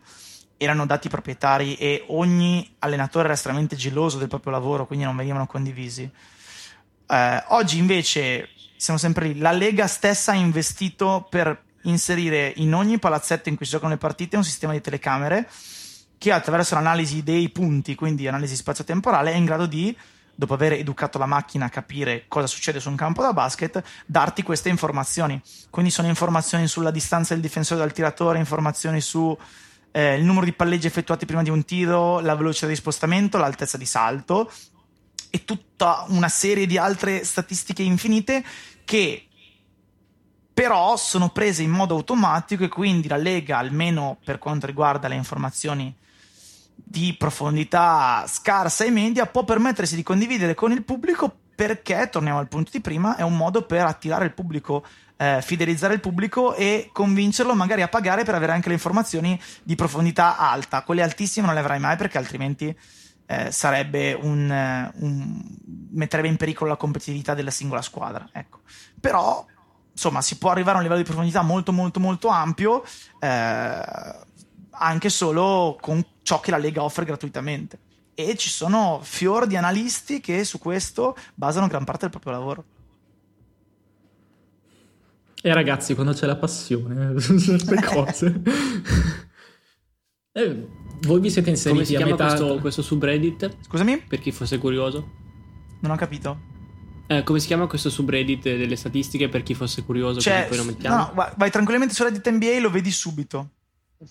erano 0.58 0.84
dati 0.84 1.08
proprietari 1.08 1.76
e 1.76 2.04
ogni 2.08 2.74
allenatore 2.80 3.24
era 3.26 3.34
estremamente 3.34 3.76
geloso 3.76 4.18
del 4.18 4.28
proprio 4.28 4.52
lavoro, 4.52 4.86
quindi 4.86 5.04
non 5.04 5.16
venivano 5.16 5.46
condivisi. 5.46 6.10
Eh, 7.06 7.44
oggi 7.48 7.78
invece 7.78 8.50
siamo 8.76 8.98
sempre 8.98 9.28
lì. 9.28 9.38
La 9.38 9.52
Lega 9.52 9.86
stessa 9.86 10.32
ha 10.32 10.34
investito 10.34 11.26
per 11.30 11.62
inserire 11.82 12.52
in 12.56 12.74
ogni 12.74 12.98
palazzetto 12.98 13.48
in 13.48 13.56
cui 13.56 13.64
si 13.64 13.72
giocano 13.72 13.92
le 13.92 13.98
partite 13.98 14.36
un 14.36 14.44
sistema 14.44 14.72
di 14.72 14.80
telecamere 14.80 15.48
che 16.18 16.32
attraverso 16.32 16.74
l'analisi 16.74 17.22
dei 17.22 17.48
punti, 17.50 17.94
quindi 17.94 18.26
analisi 18.26 18.56
spazio-temporale, 18.56 19.32
è 19.32 19.36
in 19.36 19.44
grado 19.44 19.66
di, 19.66 19.96
dopo 20.34 20.54
aver 20.54 20.72
educato 20.72 21.16
la 21.16 21.26
macchina 21.26 21.66
a 21.66 21.70
capire 21.70 22.24
cosa 22.26 22.48
succede 22.48 22.80
su 22.80 22.88
un 22.88 22.96
campo 22.96 23.22
da 23.22 23.32
basket, 23.32 23.80
darti 24.04 24.42
queste 24.42 24.68
informazioni. 24.68 25.40
Quindi 25.70 25.92
sono 25.92 26.08
informazioni 26.08 26.66
sulla 26.66 26.90
distanza 26.90 27.34
del 27.34 27.42
difensore 27.42 27.80
dal 27.80 27.92
tiratore, 27.92 28.38
informazioni 28.38 29.00
su 29.00 29.36
eh, 29.90 30.16
il 30.16 30.24
numero 30.24 30.44
di 30.44 30.52
palleggi 30.52 30.86
effettuati 30.86 31.26
prima 31.26 31.42
di 31.42 31.50
un 31.50 31.64
tiro, 31.64 32.20
la 32.20 32.34
velocità 32.34 32.66
di 32.66 32.76
spostamento, 32.76 33.38
l'altezza 33.38 33.76
di 33.76 33.86
salto 33.86 34.50
e 35.30 35.44
tutta 35.44 36.04
una 36.08 36.28
serie 36.28 36.66
di 36.66 36.78
altre 36.78 37.24
statistiche 37.24 37.82
infinite 37.82 38.44
che 38.84 39.28
però 40.52 40.96
sono 40.96 41.28
prese 41.28 41.62
in 41.62 41.70
modo 41.70 41.94
automatico 41.94 42.64
e 42.64 42.68
quindi 42.68 43.06
la 43.06 43.16
Lega, 43.16 43.58
almeno 43.58 44.18
per 44.24 44.38
quanto 44.38 44.66
riguarda 44.66 45.06
le 45.06 45.14
informazioni 45.14 45.94
di 46.90 47.14
profondità 47.18 48.24
scarsa 48.26 48.84
e 48.84 48.90
media, 48.90 49.26
può 49.26 49.44
permettersi 49.44 49.94
di 49.94 50.02
condividere 50.02 50.54
con 50.54 50.72
il 50.72 50.84
pubblico 50.84 51.30
perché, 51.54 52.08
torniamo 52.10 52.38
al 52.38 52.48
punto 52.48 52.70
di 52.72 52.80
prima, 52.80 53.16
è 53.16 53.22
un 53.22 53.36
modo 53.36 53.66
per 53.66 53.84
attirare 53.84 54.24
il 54.24 54.32
pubblico 54.32 54.84
eh, 55.18 55.40
fidelizzare 55.42 55.94
il 55.94 56.00
pubblico 56.00 56.54
e 56.54 56.90
convincerlo 56.92 57.54
magari 57.54 57.82
a 57.82 57.88
pagare 57.88 58.22
per 58.22 58.36
avere 58.36 58.52
anche 58.52 58.68
le 58.68 58.74
informazioni 58.74 59.38
di 59.64 59.74
profondità 59.74 60.38
alta. 60.38 60.82
Quelle 60.82 61.02
altissime 61.02 61.46
non 61.46 61.54
le 61.54 61.60
avrai 61.60 61.80
mai 61.80 61.96
perché 61.96 62.18
altrimenti 62.18 62.74
eh, 63.26 63.50
sarebbe 63.50 64.14
un, 64.14 64.92
un, 64.94 65.42
metterebbe 65.90 66.28
in 66.28 66.36
pericolo 66.36 66.70
la 66.70 66.76
competitività 66.76 67.34
della 67.34 67.50
singola 67.50 67.82
squadra. 67.82 68.28
Ecco. 68.32 68.60
Però 69.00 69.44
insomma 69.92 70.22
si 70.22 70.38
può 70.38 70.50
arrivare 70.50 70.76
a 70.76 70.76
un 70.76 70.82
livello 70.84 71.02
di 71.02 71.08
profondità 71.08 71.42
molto 71.42 71.72
molto 71.72 71.98
molto 71.98 72.28
ampio 72.28 72.84
eh, 73.18 73.82
anche 74.70 75.08
solo 75.08 75.76
con 75.80 76.04
ciò 76.28 76.40
che 76.40 76.50
la 76.50 76.58
Lega 76.58 76.82
offre 76.82 77.06
gratuitamente. 77.06 77.78
E 78.12 78.36
ci 78.36 78.50
sono 78.50 79.00
fior 79.02 79.46
di 79.46 79.56
analisti 79.56 80.20
che 80.20 80.44
su 80.44 80.58
questo 80.58 81.16
basano 81.34 81.68
gran 81.68 81.84
parte 81.84 82.02
del 82.02 82.10
proprio 82.10 82.32
lavoro. 82.32 82.64
E 85.40 85.54
ragazzi, 85.54 85.94
quando 85.94 86.12
c'è 86.12 86.26
la 86.26 86.36
passione 86.36 87.16
su 87.18 87.38
certe 87.38 87.80
cose. 87.82 88.42
eh, 90.32 90.66
voi 91.00 91.20
vi 91.20 91.30
siete 91.30 91.48
inseriti 91.48 91.78
Come 91.78 91.86
si 91.86 91.94
a 91.94 91.96
chiama 91.96 92.12
metà... 92.12 92.26
questo, 92.26 92.58
questo 92.60 92.82
subreddit? 92.82 93.56
Scusami? 93.62 93.98
Per 94.02 94.18
chi 94.18 94.30
fosse 94.30 94.58
curioso. 94.58 95.10
Non 95.80 95.92
ho 95.92 95.96
capito. 95.96 96.56
Eh, 97.06 97.22
come 97.22 97.38
si 97.40 97.46
chiama 97.46 97.66
questo 97.66 97.88
subreddit 97.88 98.42
delle 98.42 98.76
statistiche 98.76 99.30
per 99.30 99.42
chi 99.42 99.54
fosse 99.54 99.82
curioso? 99.82 100.20
Cioè, 100.20 100.44
poi 100.46 100.58
lo 100.58 100.64
mettiamo. 100.64 100.94
no, 100.94 101.12
vai, 101.14 101.32
vai 101.38 101.50
tranquillamente 101.50 101.94
su 101.94 102.02
Reddit 102.02 102.28
NBA 102.28 102.50
e 102.50 102.60
lo 102.60 102.68
vedi 102.68 102.90
subito. 102.90 103.52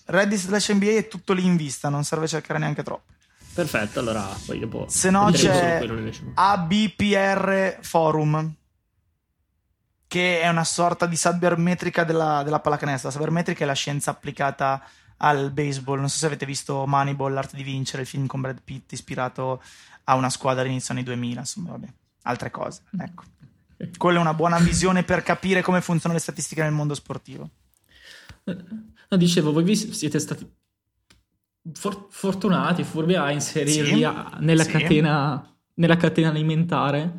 Reddit 0.06 0.38
slash 0.38 0.70
NBA 0.72 0.96
è 0.96 1.08
tutto 1.08 1.32
lì 1.32 1.44
in 1.44 1.56
vista, 1.56 1.88
non 1.88 2.04
serve 2.04 2.26
cercare 2.26 2.58
neanche 2.58 2.82
troppo. 2.82 3.12
Perfetto, 3.54 4.00
allora 4.00 4.28
poi 4.46 4.58
dopo. 4.60 4.86
Se 4.88 5.10
no 5.10 5.30
c'è. 5.32 5.82
ABPR 6.34 7.78
Forum, 7.80 8.54
che 10.06 10.40
è 10.40 10.48
una 10.48 10.64
sorta 10.64 11.06
di 11.06 11.16
sabermetrica 11.16 12.04
della, 12.04 12.42
della 12.44 12.60
pallacanestro. 12.60 13.08
La 13.08 13.14
sabermetrica 13.14 13.64
è 13.64 13.66
la 13.66 13.72
scienza 13.72 14.10
applicata 14.10 14.82
al 15.18 15.50
baseball. 15.50 15.98
Non 15.98 16.08
so 16.08 16.18
se 16.18 16.26
avete 16.26 16.46
visto 16.46 16.86
Moneyball, 16.86 17.32
l'arte 17.32 17.56
di 17.56 17.64
vincere, 17.64 18.02
il 18.02 18.08
film 18.08 18.26
con 18.26 18.42
Brad 18.42 18.60
Pitt 18.62 18.92
ispirato 18.92 19.60
a 20.04 20.14
una 20.14 20.30
squadra 20.30 20.62
all'inizio 20.62 20.94
anni 20.94 21.02
2000, 21.02 21.40
insomma, 21.40 21.70
vabbè, 21.70 21.88
altre 22.22 22.50
cose, 22.50 22.82
ecco. 22.98 23.24
Quella 23.96 24.18
è 24.18 24.20
una 24.20 24.34
buona 24.34 24.58
visione 24.58 25.02
per 25.02 25.22
capire 25.22 25.62
come 25.62 25.80
funzionano 25.80 26.18
le 26.18 26.24
statistiche 26.24 26.62
nel 26.62 26.72
mondo 26.72 26.94
sportivo. 26.94 27.48
No, 29.10 29.16
dicevo, 29.16 29.52
voi 29.52 29.74
siete 29.74 30.18
stati 30.18 30.46
for- 31.72 32.06
fortunati, 32.10 32.82
furbi 32.84 33.14
a 33.14 33.30
inserirvi 33.30 33.96
Sì, 33.98 34.04
a- 34.04 34.36
nella, 34.40 34.62
sì. 34.64 34.70
catena, 34.70 35.56
nella 35.74 35.96
catena 35.96 36.28
alimentare 36.28 37.14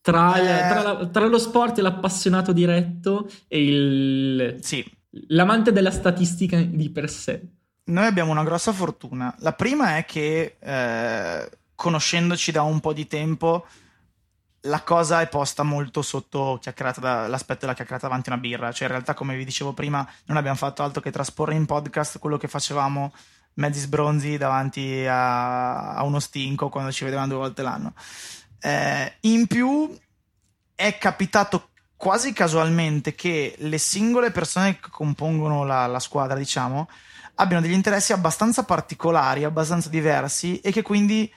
tra, 0.00 0.34
Eh. 0.36 0.68
tra 0.72 0.82
la- 0.82 1.06
tra 1.06 1.26
lo 1.26 1.38
sport 1.38 1.78
e 1.78 1.82
l'appassionato 1.82 2.52
diretto 2.52 3.28
e 3.48 3.64
il- 3.64 4.56
Sì, 4.60 4.84
l'amante 5.28 5.72
della 5.72 5.90
statistica 5.90 6.60
di 6.60 6.90
per 6.90 7.08
sé. 7.10 7.42
noi 7.84 8.06
abbiamo 8.06 8.30
una 8.30 8.44
grossa 8.44 8.72
fortuna. 8.72 9.34
La 9.40 9.52
prima 9.52 9.96
è 9.96 10.04
che, 10.04 10.56
eh, 10.60 11.50
conoscendoci 11.74 12.52
da 12.52 12.62
un 12.62 12.78
po' 12.80 12.92
di 12.92 13.06
tempo, 13.08 13.66
la 14.62 14.82
cosa 14.82 15.20
è 15.20 15.28
posta 15.28 15.62
molto 15.62 16.02
sotto 16.02 16.60
da- 16.98 17.26
l'aspetto 17.26 17.60
della 17.60 17.74
chiacchierata 17.74 18.06
davanti 18.06 18.28
a 18.28 18.32
una 18.32 18.40
birra. 18.40 18.72
Cioè, 18.72 18.86
in 18.86 18.92
realtà, 18.92 19.14
come 19.14 19.36
vi 19.36 19.44
dicevo 19.44 19.72
prima, 19.72 20.06
non 20.26 20.36
abbiamo 20.36 20.56
fatto 20.56 20.82
altro 20.82 21.00
che 21.00 21.10
trasporre 21.10 21.54
in 21.54 21.66
podcast 21.66 22.18
quello 22.18 22.36
che 22.36 22.48
facevamo 22.48 23.12
mezzi 23.54 23.80
sbronzi 23.80 24.38
davanti 24.38 25.04
a, 25.06 25.94
a 25.94 26.02
uno 26.04 26.20
stinco 26.20 26.68
quando 26.68 26.92
ci 26.92 27.04
vedevamo 27.04 27.28
due 27.28 27.36
volte 27.38 27.62
l'anno. 27.62 27.94
Eh, 28.60 29.14
in 29.22 29.46
più, 29.46 29.94
è 30.74 30.96
capitato 30.98 31.70
quasi 31.96 32.32
casualmente 32.32 33.14
che 33.14 33.54
le 33.58 33.78
singole 33.78 34.30
persone 34.30 34.78
che 34.78 34.90
compongono 34.90 35.64
la, 35.64 35.86
la 35.86 36.00
squadra, 36.00 36.36
diciamo, 36.36 36.88
abbiano 37.36 37.62
degli 37.62 37.72
interessi 37.72 38.12
abbastanza 38.12 38.64
particolari, 38.64 39.44
abbastanza 39.44 39.88
diversi 39.88 40.60
e 40.60 40.70
che 40.70 40.82
quindi 40.82 41.32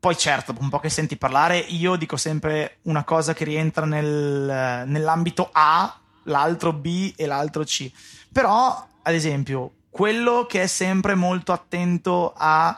poi 0.00 0.16
certo, 0.16 0.54
un 0.60 0.68
po' 0.68 0.78
che 0.78 0.90
senti 0.90 1.16
parlare, 1.16 1.58
io 1.58 1.96
dico 1.96 2.16
sempre 2.16 2.78
una 2.82 3.02
cosa 3.04 3.34
che 3.34 3.44
rientra 3.44 3.84
nel- 3.84 4.84
nell'ambito 4.86 5.48
A, 5.52 5.98
l'altro 6.24 6.72
B 6.72 7.14
e 7.16 7.26
l'altro 7.26 7.64
C. 7.64 7.90
Però, 8.32 8.86
ad 9.02 9.14
esempio, 9.14 9.72
quello 9.90 10.46
che 10.46 10.62
è 10.62 10.66
sempre 10.66 11.14
molto 11.14 11.52
attento 11.52 12.32
ai 12.36 12.76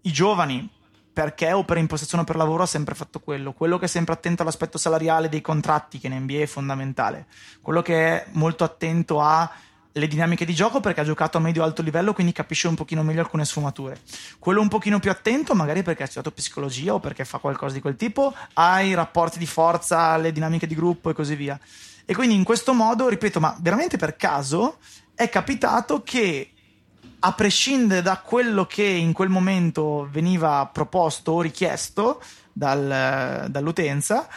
giovani, 0.00 0.70
perché 1.12 1.52
o 1.52 1.64
per 1.64 1.76
impostazione 1.76 2.22
o 2.22 2.26
per 2.26 2.36
lavoro 2.36 2.62
ha 2.62 2.66
sempre 2.66 2.94
fatto 2.94 3.20
quello. 3.20 3.52
Quello 3.52 3.78
che 3.78 3.84
è 3.84 3.88
sempre 3.88 4.14
attento 4.14 4.42
all'aspetto 4.42 4.78
salariale 4.78 5.28
dei 5.28 5.42
contratti, 5.42 5.98
che 5.98 6.06
in 6.06 6.14
NBA 6.14 6.40
è 6.40 6.46
fondamentale. 6.46 7.26
Quello 7.60 7.82
che 7.82 8.22
è 8.22 8.26
molto 8.32 8.64
attento 8.64 9.20
alle 9.96 10.08
dinamiche 10.08 10.44
di 10.44 10.54
gioco 10.54 10.80
perché 10.80 11.00
ha 11.00 11.04
giocato 11.04 11.38
a 11.38 11.40
medio-alto 11.40 11.80
livello, 11.80 12.12
quindi 12.12 12.32
capisce 12.32 12.66
un 12.66 12.74
pochino 12.74 13.02
meglio 13.02 13.20
alcune 13.20 13.44
sfumature. 13.44 14.00
Quello 14.40 14.60
un 14.60 14.68
pochino 14.68 14.98
più 14.98 15.10
attento, 15.10 15.54
magari 15.54 15.82
perché 15.82 16.02
ha 16.02 16.06
studiato 16.06 16.32
psicologia 16.32 16.94
o 16.94 17.00
perché 17.00 17.24
fa 17.24 17.38
qualcosa 17.38 17.74
di 17.74 17.80
quel 17.80 17.94
tipo, 17.94 18.34
ai 18.54 18.94
rapporti 18.94 19.38
di 19.38 19.46
forza, 19.46 19.98
alle 20.00 20.32
dinamiche 20.32 20.66
di 20.66 20.74
gruppo 20.74 21.10
e 21.10 21.14
così 21.14 21.36
via. 21.36 21.58
E 22.04 22.14
quindi 22.14 22.34
in 22.34 22.42
questo 22.42 22.74
modo, 22.74 23.08
ripeto, 23.08 23.38
ma 23.38 23.56
veramente 23.60 23.96
per 23.96 24.16
caso 24.16 24.78
è 25.14 25.28
capitato 25.28 26.02
che 26.02 26.50
a 27.20 27.32
prescindere 27.32 28.02
da 28.02 28.18
quello 28.18 28.66
che 28.66 28.84
in 28.84 29.12
quel 29.12 29.28
momento 29.28 30.08
veniva 30.10 30.68
proposto 30.70 31.32
o 31.32 31.40
richiesto 31.40 32.20
dal- 32.52 33.46
dall'utenza, 33.48 34.28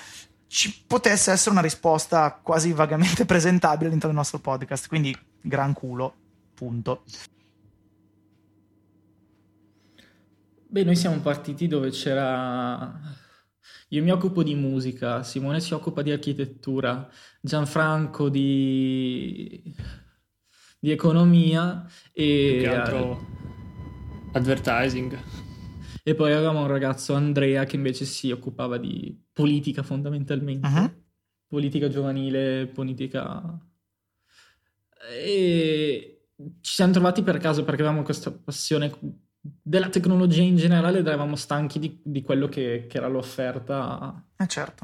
ci 0.47 0.83
potesse 0.87 1.31
essere 1.31 1.51
una 1.51 1.61
risposta 1.61 2.39
quasi 2.41 2.71
vagamente 2.71 3.25
presentabile 3.25 3.87
all'interno 3.87 4.13
del 4.13 4.23
nostro 4.23 4.39
podcast. 4.39 4.87
Quindi, 4.87 5.17
gran 5.41 5.73
culo, 5.73 6.13
punto. 6.53 7.03
Beh, 10.69 10.83
noi 10.83 10.95
siamo 10.95 11.19
partiti 11.19 11.67
dove 11.67 11.89
c'era... 11.91 12.99
Io 13.89 14.03
mi 14.03 14.11
occupo 14.11 14.43
di 14.43 14.53
musica, 14.53 15.23
Simone 15.23 15.61
si 15.61 15.73
occupa 15.73 16.01
di 16.01 16.11
architettura, 16.11 17.09
Gianfranco 17.39 18.27
di, 18.27 19.73
di 20.77 20.91
economia 20.91 21.85
Più 22.11 22.21
e, 22.23 22.57
che 22.61 22.67
altro 22.67 23.25
advertising. 24.33 25.17
e 26.03 26.15
poi 26.15 26.33
avevamo 26.33 26.61
un 26.61 26.67
ragazzo, 26.67 27.13
Andrea, 27.13 27.63
che 27.63 27.77
invece 27.77 28.03
si 28.03 28.29
occupava 28.29 28.77
di 28.77 29.17
politica 29.31 29.83
fondamentalmente, 29.83 30.67
Mhm. 30.67 31.03
politica 31.47 31.87
giovanile, 31.87 32.67
politica... 32.67 33.57
E 35.09 36.29
ci 36.61 36.73
siamo 36.73 36.93
trovati 36.93 37.23
per 37.23 37.37
caso 37.37 37.63
perché 37.63 37.81
avevamo 37.81 38.03
questa 38.03 38.31
passione 38.31 38.91
della 39.39 39.89
tecnologia 39.89 40.41
in 40.41 40.55
generale 40.55 40.99
ed 40.99 41.07
eravamo 41.07 41.35
stanchi 41.35 41.79
di, 41.79 41.99
di 42.03 42.21
quello 42.21 42.47
che, 42.47 42.85
che 42.87 42.97
era 42.97 43.07
l'offerta 43.07 44.23
Eh 44.37 44.47
certo. 44.47 44.83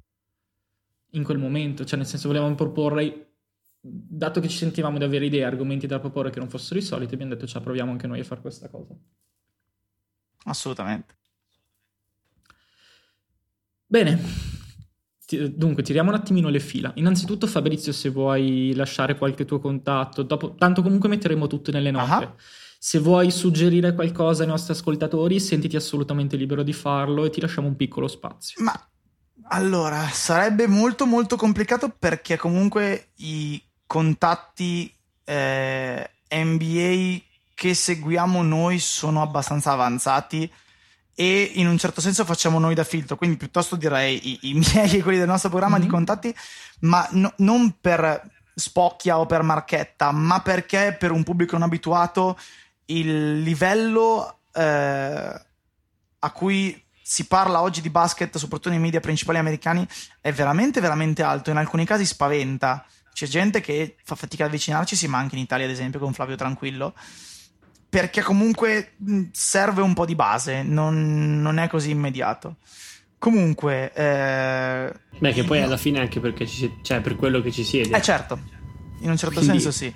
in 1.11 1.23
quel 1.23 1.37
momento, 1.37 1.85
cioè 1.85 1.97
nel 1.97 2.07
senso 2.07 2.27
volevamo 2.27 2.55
proporre, 2.55 3.33
dato 3.81 4.39
che 4.39 4.47
ci 4.47 4.57
sentivamo 4.57 4.97
di 4.97 5.03
avere 5.03 5.25
idee, 5.25 5.43
argomenti 5.43 5.85
da 5.87 5.99
proporre 5.99 6.29
che 6.29 6.39
non 6.39 6.49
fossero 6.49 6.79
i 6.79 6.83
soliti, 6.83 7.13
abbiamo 7.13 7.33
detto, 7.33 7.45
cioè 7.45 7.61
proviamo 7.61 7.91
anche 7.91 8.07
noi 8.07 8.19
a 8.19 8.23
fare 8.23 8.41
questa 8.41 8.69
cosa. 8.69 8.95
Assolutamente. 10.45 11.15
Bene, 13.85 14.19
dunque 15.37 15.83
tiriamo 15.83 16.09
un 16.09 16.15
attimino 16.15 16.49
le 16.49 16.59
fila. 16.59 16.91
Innanzitutto 16.95 17.47
Fabrizio, 17.47 17.91
se 17.91 18.09
vuoi 18.09 18.73
lasciare 18.75 19.17
qualche 19.17 19.45
tuo 19.45 19.59
contatto, 19.59 20.23
dopo, 20.23 20.55
tanto 20.55 20.81
comunque 20.81 21.09
metteremo 21.09 21.47
tutto 21.47 21.71
nelle 21.71 21.91
note. 21.91 22.23
Ah. 22.23 22.33
Se 22.79 22.99
vuoi 22.99 23.31
suggerire 23.31 23.93
qualcosa 23.93 24.43
ai 24.43 24.49
nostri 24.49 24.73
ascoltatori, 24.73 25.39
sentiti 25.39 25.75
assolutamente 25.75 26.35
libero 26.35 26.63
di 26.63 26.73
farlo 26.73 27.25
e 27.25 27.29
ti 27.29 27.39
lasciamo 27.39 27.67
un 27.67 27.75
piccolo 27.75 28.07
spazio. 28.07 28.61
Ma 28.63 28.73
allora 29.49 30.07
sarebbe 30.11 30.67
molto 30.67 31.05
molto 31.05 31.35
complicato 31.35 31.93
perché 31.97 32.37
comunque 32.37 33.09
i 33.17 33.61
contatti 33.85 34.93
eh, 35.23 36.09
NBA 36.29 37.21
che 37.53 37.73
seguiamo 37.73 38.41
noi 38.41 38.79
sono 38.79 39.21
abbastanza 39.21 39.71
avanzati 39.71 40.51
e 41.15 41.51
in 41.55 41.67
un 41.67 41.77
certo 41.77 42.01
senso 42.01 42.25
facciamo 42.25 42.59
noi 42.59 42.73
da 42.75 42.83
filtro, 42.83 43.15
quindi 43.15 43.37
piuttosto 43.37 43.75
direi 43.75 44.29
i, 44.29 44.39
i 44.49 44.53
miei 44.73 44.97
e 44.97 45.01
quelli 45.03 45.19
del 45.19 45.27
nostro 45.27 45.49
programma 45.49 45.77
di 45.77 45.85
Mhm. 45.85 45.91
contatti, 45.91 46.35
ma 46.81 47.07
no- 47.11 47.33
non 47.37 47.75
per 47.79 48.29
spocchia 48.55 49.17
o 49.19 49.25
per 49.25 49.41
marchetta, 49.41 50.11
ma 50.11 50.41
perché 50.41 50.95
per 50.97 51.11
un 51.11 51.23
pubblico 51.23 51.53
non 51.53 51.67
abituato 51.67 52.37
il 52.85 53.41
livello 53.41 54.39
eh, 54.53 55.41
a 56.19 56.31
cui 56.31 56.81
si 57.05 57.25
parla 57.25 57.61
oggi 57.61 57.81
di 57.81 57.89
basket, 57.89 58.37
soprattutto 58.37 58.69
nei 58.69 58.79
media 58.79 58.99
principali 58.99 59.37
americani, 59.37 59.85
è 60.21 60.31
veramente, 60.31 60.79
veramente 60.79 61.21
alto. 61.21 61.49
In 61.49 61.57
alcuni 61.57 61.85
casi 61.85 62.05
spaventa. 62.05 62.85
C'è 63.11 63.27
gente 63.27 63.61
che 63.61 63.97
fa 64.03 64.15
fatica 64.15 64.43
ad 64.43 64.49
avvicinarci, 64.49 65.07
ma 65.07 65.17
anche 65.17 65.35
in 65.35 65.41
Italia, 65.41 65.65
ad 65.65 65.71
esempio, 65.71 65.99
con 65.99 66.13
Flavio 66.13 66.35
Tranquillo. 66.35 66.93
Perché 67.93 68.23
comunque 68.23 68.93
serve 69.33 69.83
un 69.83 69.93
po' 69.93 70.05
di 70.05 70.15
base, 70.15 70.63
non, 70.63 71.39
non 71.43 71.59
è 71.59 71.67
così 71.67 71.91
immediato. 71.91 72.55
Comunque, 73.19 73.93
eh... 73.93 74.91
beh, 75.19 75.31
che 75.31 75.43
poi 75.43 75.61
alla 75.61 75.77
fine 75.77 75.99
anche 75.99 76.19
perché 76.19 76.47
ci 76.47 76.79
cioè 76.81 77.01
per 77.01 77.15
quello 77.15 77.39
che 77.39 77.51
ci 77.51 77.63
siede. 77.63 77.95
Eh, 77.95 78.01
certo, 78.01 78.39
in 79.01 79.11
un 79.11 79.15
certo 79.15 79.41
Quindi 79.41 79.59
senso 79.59 79.71
sì. 79.71 79.93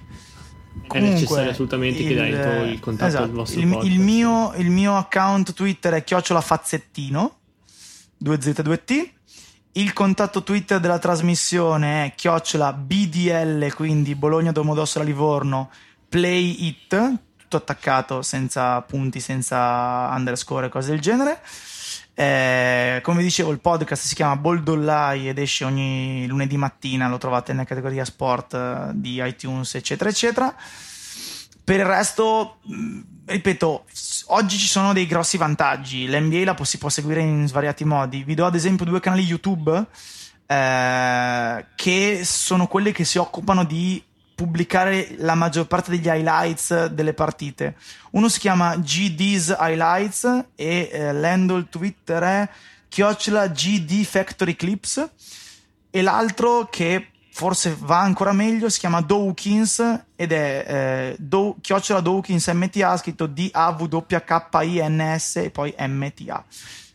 È 0.89 1.00
necessario 1.00 1.50
assolutamente 1.50 2.04
che 2.04 2.14
dai 2.14 2.30
il, 2.30 2.39
tuo, 2.39 2.64
il 2.66 2.80
contatto 2.80 3.08
esatto, 3.08 3.24
al 3.24 3.32
vostro 3.32 3.60
il, 3.60 3.80
il, 3.82 4.00
mio, 4.00 4.54
il 4.58 4.70
mio 4.70 4.95
account 4.95 5.54
Twitter 5.54 5.93
è 5.93 6.04
chiocciolafazzettino 6.04 7.38
2Z2T. 8.24 9.10
Il 9.72 9.93
contatto 9.93 10.43
Twitter 10.43 10.80
della 10.80 11.00
trasmissione 11.00 12.06
è 12.06 12.14
chiocciola 12.16 12.74
BDL, 12.74 13.74
quindi 13.74 14.14
Bologna 14.14 14.52
Domodossola 14.52 15.04
Livorno, 15.04 15.72
Play 16.08 16.68
It, 16.68 17.26
tutto 17.48 17.58
attaccato 17.58 18.22
senza 18.22 18.82
punti, 18.82 19.22
senza 19.22 20.10
underscore 20.12 20.70
cose 20.70 20.89
del 20.89 21.00
genere. 21.00 21.39
Eh, 22.14 23.00
come 23.04 23.22
dicevo, 23.22 23.52
il 23.52 23.60
podcast 23.60 24.06
si 24.06 24.16
chiama 24.16 24.36
Boldollai 24.36 25.30
ed 25.30 25.38
esce 25.38 25.64
ogni 25.64 26.26
lunedì 26.28 26.58
mattina, 26.58 27.08
lo 27.08 27.18
trovate 27.18 27.54
nella 27.54 27.66
categoria 27.66 28.04
sport 28.04 28.54
eh, 28.54 28.89
di 28.93 29.22
iTunes, 29.24 29.76
eccetera, 29.76 30.10
eccetera. 30.10 30.54
Per 31.64 31.80
il 31.80 31.86
resto, 31.86 32.60
ripeto, 33.26 33.86
oggi 34.28 34.58
ci 34.58 34.68
sono 34.68 34.93
dei 34.93 35.06
grossi 35.06 35.38
vantaggi. 35.38 36.08
L'NBA 36.08 36.43
la 36.43 36.58
si 36.64 36.78
può 36.78 36.89
seguire 36.89 37.22
in 37.22 37.48
svariati 37.48 37.86
modi. 37.86 38.24
Vi 38.24 38.36
do 38.36 38.45
ad 38.45 38.56
esempio 38.56 38.86
due 38.86 39.00
canali 39.00 39.24
YouTube 39.24 39.86
eh, 40.48 41.66
che 41.76 42.22
sono 42.24 42.68
quelli 42.68 42.91
che 42.91 43.04
si 43.04 43.18
occupano 43.18 43.64
di 43.64 44.02
pubblicare 44.38 45.15
la 45.17 45.33
maggior 45.33 45.65
parte 45.65 45.89
degli 45.89 46.05
highlights 46.05 46.85
delle 46.89 47.15
partite. 47.15 47.75
Uno 48.11 48.29
si 48.29 48.38
chiama 48.38 48.75
GD's 48.75 49.55
Highlights 49.59 50.49
e 50.53 50.89
eh, 50.91 51.11
l'handle 51.11 51.65
Twitter 51.69 52.21
è 52.21 52.47
chiocciola 52.88 53.47
GD 53.47 54.03
Factory 54.03 54.55
Clips 54.55 55.09
e 55.89 56.01
l'altro 56.03 56.67
che 56.69 57.07
forse 57.31 57.75
va 57.79 57.99
ancora 57.99 58.31
meglio 58.31 58.69
si 58.69 58.77
chiama 58.77 59.01
Dawkins 59.01 60.03
ed 60.15 60.31
è 60.31 60.65
eh, 60.67 61.15
Do, 61.17 61.55
chiocciola 61.59 61.99
Dawkins 61.99 62.45
MTA 62.49 62.95
scritto 62.97 63.25
D-A-W-K-I-N-S 63.25 63.75
e 65.38 65.49
poi 65.49 65.73
MTA. 65.79 66.45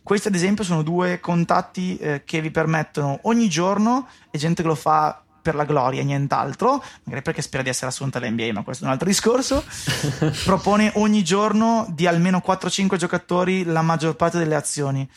Questi 0.01 0.29
ad 0.29 0.35
esempio 0.35 0.63
sono 0.63 0.81
due 0.81 1.19
contatti 1.19 1.97
eh, 1.97 2.23
che 2.23 2.39
vi 2.39 2.51
permettono 2.51 3.19
ogni 3.23 3.49
giorno, 3.49 4.07
e 4.31 4.37
gente 4.37 4.61
che 4.61 4.67
lo 4.69 4.75
fa 4.75 5.23
per 5.43 5.53
la 5.55 5.65
gloria 5.65 6.01
e 6.01 6.05
nient'altro, 6.05 6.83
magari 7.03 7.21
perché 7.21 7.43
spera 7.43 7.61
di 7.61 7.69
essere 7.69 7.87
assunta 7.87 8.17
all'NBA, 8.17 8.53
ma 8.53 8.63
questo 8.63 8.85
è 8.85 8.87
un 8.87 8.93
altro 8.93 9.07
discorso, 9.07 9.63
propone 10.45 10.91
ogni 10.95 11.23
giorno 11.23 11.85
di 11.93 12.07
almeno 12.07 12.41
4-5 12.43 12.95
giocatori 12.95 13.65
la 13.65 13.81
maggior 13.81 14.15
parte 14.15 14.39
delle 14.39 14.55
azioni 14.55 15.07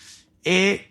e 0.43 0.89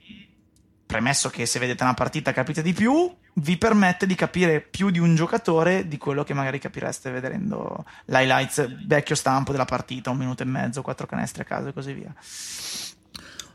premesso 0.85 1.29
che 1.29 1.45
se 1.45 1.59
vedete 1.59 1.83
una 1.83 1.93
partita 1.93 2.31
capite 2.31 2.61
di 2.61 2.71
più, 2.71 3.13
vi 3.33 3.57
permette 3.57 4.05
di 4.05 4.15
capire 4.15 4.61
più 4.61 4.89
di 4.89 4.99
un 4.99 5.15
giocatore 5.15 5.87
di 5.89 5.97
quello 5.97 6.23
che 6.23 6.33
magari 6.33 6.57
capireste 6.57 7.11
vedendo 7.11 7.83
l'highlights 8.05 8.85
vecchio 8.85 9.15
stampo 9.15 9.51
della 9.51 9.65
partita, 9.65 10.11
un 10.11 10.17
minuto 10.17 10.43
e 10.43 10.45
mezzo, 10.45 10.81
quattro 10.81 11.05
canestri 11.05 11.41
a 11.41 11.45
caso 11.45 11.67
e 11.67 11.73
così 11.73 11.91
via. 11.93 12.13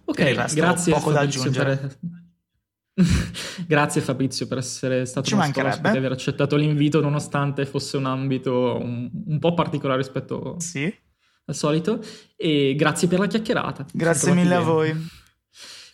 Ok, 0.05 0.33
grazie. 0.55 0.93
Poco 0.93 1.13
da 1.13 1.21
aggiungere. 1.21 1.77
Per... 1.77 1.97
Grazie 3.67 4.01
Fabrizio 4.01 4.47
per 4.47 4.59
essere 4.59 5.05
stato 5.07 5.29
Ci 5.29 5.35
nostro 5.35 5.67
ospite 5.67 5.95
e 5.95 5.99
aver 5.99 6.13
accettato 6.13 6.57
l'invito 6.57 7.01
nonostante 7.01 7.67
fosse 7.67 7.97
un 7.97 8.07
ambito 8.07 8.79
un, 8.81 9.11
un 9.27 9.39
po' 9.39 9.55
particolare 9.55 9.99
rispetto 9.99 10.57
sì. 10.59 10.93
al 11.45 11.55
solito 11.55 12.01
e 12.37 12.75
grazie 12.77 13.09
per 13.09 13.19
la 13.19 13.27
chiacchierata. 13.27 13.87
Grazie 13.93 14.35
mille 14.35 14.55
a 14.55 14.61
voi. 14.61 15.09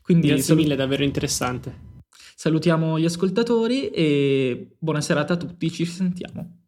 Quindi, 0.02 0.28
grazie 0.28 0.44
sal- 0.44 0.56
mille, 0.56 0.76
davvero 0.76 1.02
interessante. 1.02 1.94
Salutiamo 2.36 2.98
gli 2.98 3.04
ascoltatori 3.04 3.90
e 3.90 4.76
buona 4.78 5.00
serata 5.00 5.34
a 5.34 5.36
tutti, 5.36 5.70
ci 5.70 5.84
sentiamo. 5.84 6.65